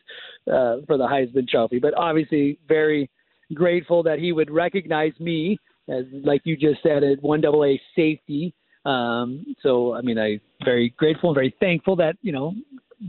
uh, 0.48 0.78
for 0.88 0.98
the 0.98 1.08
Heisman 1.08 1.48
Trophy, 1.48 1.78
but 1.80 1.94
obviously 1.96 2.58
very 2.68 3.10
grateful 3.54 4.04
that 4.04 4.20
he 4.20 4.32
would 4.32 4.50
recognize 4.50 5.14
me 5.20 5.58
as 5.90 6.06
like 6.24 6.42
you 6.44 6.58
just 6.58 6.82
said, 6.84 7.04
at 7.04 7.22
one 7.22 7.42
double 7.42 7.64
A 7.64 7.80
safety. 7.96 8.54
Um, 8.86 9.46
so 9.62 9.94
I 9.94 10.02
mean, 10.02 10.18
I 10.18 10.40
very 10.64 10.94
grateful 10.98 11.30
and 11.30 11.36
very 11.36 11.54
thankful 11.60 11.96
that 11.98 12.18
you 12.22 12.32
know 12.32 12.54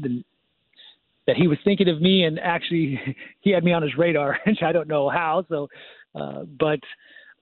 the, 0.02 0.22
that 1.26 1.36
he 1.36 1.46
was 1.46 1.58
thinking 1.64 1.88
of 1.88 2.00
me 2.00 2.24
and 2.24 2.38
actually 2.40 3.00
he 3.40 3.50
had 3.50 3.64
me 3.64 3.72
on 3.72 3.82
his 3.82 3.96
radar, 3.96 4.38
which 4.46 4.62
I 4.62 4.72
don't 4.72 4.88
know 4.88 5.08
how. 5.08 5.44
So, 5.48 5.68
uh, 6.14 6.44
but 6.58 6.80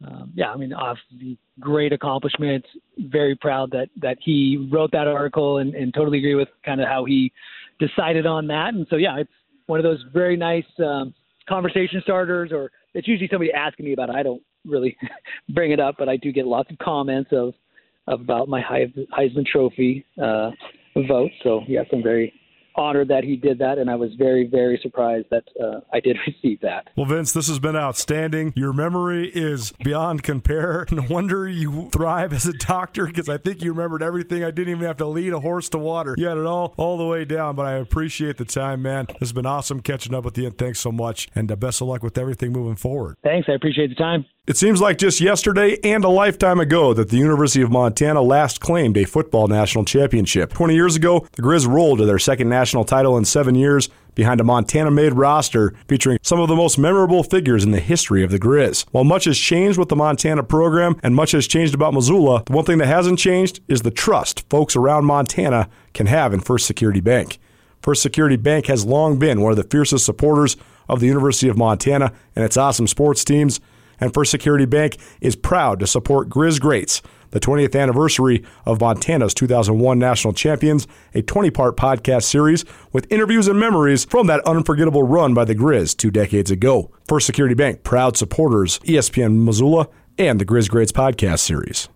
um, 0.07 0.33
yeah, 0.35 0.51
I 0.51 0.57
mean, 0.57 0.73
obviously 0.73 1.39
great 1.61 1.93
accomplishment. 1.93 2.65
Very 2.99 3.35
proud 3.37 3.71
that 3.71 3.89
that 4.03 4.19
he 4.21 4.69
wrote 4.71 4.93
that 4.93 5.07
article 5.07 5.59
and, 5.59 5.75
and 5.75 5.95
totally 5.95 6.19
agree 6.19 6.35
with 6.35 6.49
kind 6.65 6.81
of 6.81 6.89
how 6.89 7.05
he 7.05 7.33
decided 7.79 8.27
on 8.27 8.47
that. 8.49 8.75
And 8.75 8.87
so 8.91 8.97
yeah, 8.97 9.19
it's 9.19 9.31
one 9.67 9.79
of 9.79 9.85
those 9.85 10.03
very 10.13 10.37
nice 10.37 10.65
um, 10.79 11.15
conversation 11.49 12.01
starters, 12.03 12.53
or 12.53 12.71
it's 12.95 13.09
usually 13.09 13.29
somebody 13.31 13.53
asking 13.53 13.87
me 13.87 13.93
about 13.93 14.11
it. 14.11 14.15
I 14.15 14.23
don't 14.23 14.43
really 14.67 14.97
bring 15.51 15.73
it 15.73 15.81
up, 15.81 15.97
but 15.99 16.09
I 16.09 16.17
do 16.17 16.33
get 16.33 16.47
lots 16.47 16.71
of 16.71 16.79
comments 16.79 17.31
of, 17.33 17.55
about 18.09 18.49
my 18.49 18.63
Heisman 18.63 19.45
Trophy 19.45 20.05
uh, 20.23 20.51
vote. 21.09 21.31
So 21.43 21.63
yes, 21.67 21.87
I'm 21.93 22.03
very 22.03 22.33
honored 22.77 23.09
that 23.09 23.25
he 23.25 23.37
did 23.37 23.59
that, 23.59 23.79
and 23.79 23.91
I 23.91 23.95
was 23.95 24.11
very, 24.19 24.47
very 24.47 24.79
surprised 24.83 25.27
that 25.31 25.45
uh, 25.63 25.81
I 25.93 26.01
did 26.01 26.17
receive 26.27 26.61
that. 26.61 26.89
Well, 26.97 27.07
Vince, 27.07 27.33
this 27.33 27.49
has 27.49 27.59
been 27.59 27.77
outstanding. 27.77 28.53
Your 28.57 28.73
memory 28.73 29.31
is 29.35 29.73
beyond 29.83 30.23
compare. 30.23 30.87
No 30.97 31.05
wonder 31.11 31.47
you 31.47 31.91
thrive 31.93 32.33
as 32.33 32.47
a 32.47 32.55
doctor 32.55 33.05
because 33.05 33.29
I 33.29 33.37
think 33.37 33.63
you 33.63 33.73
remembered 33.73 34.03
everything. 34.03 34.43
I 34.43 34.51
didn't 34.51 34.71
even 34.71 34.87
have 34.87 34.97
to 34.99 35.07
lead 35.07 35.35
a 35.35 35.41
horse 35.41 35.69
to 35.71 35.79
water. 35.79 36.15
You 36.17 36.27
had 36.27 36.39
it 36.39 36.47
all 36.47 36.73
all 36.79 36.97
the 36.97 37.05
way 37.05 37.27
down. 37.27 37.55
But 37.55 37.67
I 37.67 37.73
appreciate 37.75 38.39
the 38.39 38.47
time, 38.47 38.81
man. 38.81 39.07
This 39.09 39.19
has 39.21 39.33
been 39.35 39.45
awesome 39.45 39.81
catching 39.81 40.15
up 40.15 40.25
with 40.25 40.39
you, 40.39 40.47
and 40.47 40.57
thanks 40.57 40.81
so 40.81 40.91
much. 40.91 41.29
And 41.35 41.53
uh, 41.53 41.57
best 41.57 41.83
of 41.83 41.89
luck 41.89 42.03
with 42.03 42.17
everything 42.17 42.53
moving 42.53 42.77
forward. 42.77 43.17
Thanks. 43.23 43.47
I 43.49 43.53
appreciate 43.53 43.89
the 43.89 43.95
time. 43.95 44.25
It 44.47 44.57
seems 44.57 44.81
like 44.81 44.99
just 44.99 45.21
yesterday 45.21 45.77
and 45.83 46.05
a 46.05 46.09
lifetime 46.09 46.61
ago 46.61 46.95
that 46.95 47.09
the 47.09 47.17
University 47.17 47.63
of 47.63 47.73
Montana 47.73 48.23
last 48.23 48.61
claimed 48.61 48.97
a 48.97 49.05
football 49.05 49.49
national 49.49 49.85
championship. 49.85 50.53
20 50.53 50.73
years 50.73 50.95
ago, 50.95 51.27
the 51.33 51.43
Grizz 51.43 51.67
rolled 51.67 51.99
to 51.99 52.05
their 52.05 52.21
second 52.21 52.49
national 52.49 52.66
title 52.85 53.17
in 53.17 53.25
seven 53.25 53.55
years 53.55 53.89
behind 54.15 54.41
a 54.41 54.45
Montana 54.45 54.91
made 54.91 55.13
roster 55.13 55.75
featuring 55.89 56.19
some 56.23 56.41
of 56.41 56.49
the 56.49 56.57
most 56.57 56.79
memorable 56.79 57.23
figures 57.23 57.65
in 57.65 57.71
the 57.71 57.81
history 57.81 58.25
of 58.25 58.31
the 58.31 58.39
Grizz. 58.39 58.87
While 58.91 59.05
much 59.05 59.25
has 59.25 59.39
changed 59.39 59.79
with 59.79 59.89
the 59.89 59.97
Montana 59.97 60.43
program 60.43 60.99
and 61.03 61.15
much 61.15 61.33
has 61.33 61.47
changed 61.47 61.75
about 61.75 61.95
Missoula, 61.95 62.43
the 62.47 62.53
one 62.53 62.65
thing 62.65 62.79
that 62.79 62.87
hasn't 62.87 63.19
changed 63.19 63.61
is 63.69 63.83
the 63.83 63.91
trust 63.91 64.49
folks 64.49 64.75
around 64.75 65.05
Montana 65.05 65.69
can 65.93 66.07
have 66.07 66.33
in 66.33 66.41
First 66.41 66.67
Security 66.67 67.01
Bank. 67.01 67.39
First 67.83 68.03
Security 68.03 68.37
Bank 68.37 68.67
has 68.67 68.85
long 68.85 69.19
been 69.19 69.43
one 69.43 69.53
of 69.53 69.57
the 69.57 69.65
fiercest 69.65 70.05
supporters 70.05 70.57
of 70.89 71.01
the 71.01 71.07
University 71.07 71.49
of 71.49 71.57
Montana 71.57 72.13
and 72.35 72.45
its 72.45 72.57
awesome 72.57 72.87
sports 72.87 73.25
teams 73.25 73.61
and 74.01 74.13
First 74.13 74.31
Security 74.31 74.67
Bank 74.67 74.97
is 75.21 75.37
proud 75.37 75.81
to 75.81 75.87
support 75.87 76.29
Griz 76.29 76.59
Greats, 76.59 77.03
the 77.31 77.41
20th 77.41 77.81
anniversary 77.81 78.45
of 78.65 78.81
Montana's 78.81 79.35
2001 79.35 79.99
national 79.99 80.33
champions, 80.33 80.87
a 81.15 81.23
20 81.23 81.51
part 81.51 81.77
podcast 81.77 82.25
series 82.25 82.65
with 82.93 83.11
interviews 83.11 83.49
and 83.49 83.59
memories 83.59 84.05
from 84.05 84.27
that 84.27 84.45
unforgettable 84.47 85.03
run 85.03 85.35
by 85.35 85.45
the 85.45 85.55
Griz 85.55 85.95
two 85.95 86.11
decades 86.11 86.51
ago. 86.51 86.91
First 87.09 87.27
Security 87.27 87.55
Bank, 87.55 87.83
proud 87.83 88.17
supporters, 88.17 88.79
ESPN 88.81 89.45
Missoula, 89.45 89.89
and 90.19 90.41
the 90.41 90.45
Griz 90.45 90.69
Greats 90.69 90.93
podcast 90.93 91.41
series. 91.41 91.89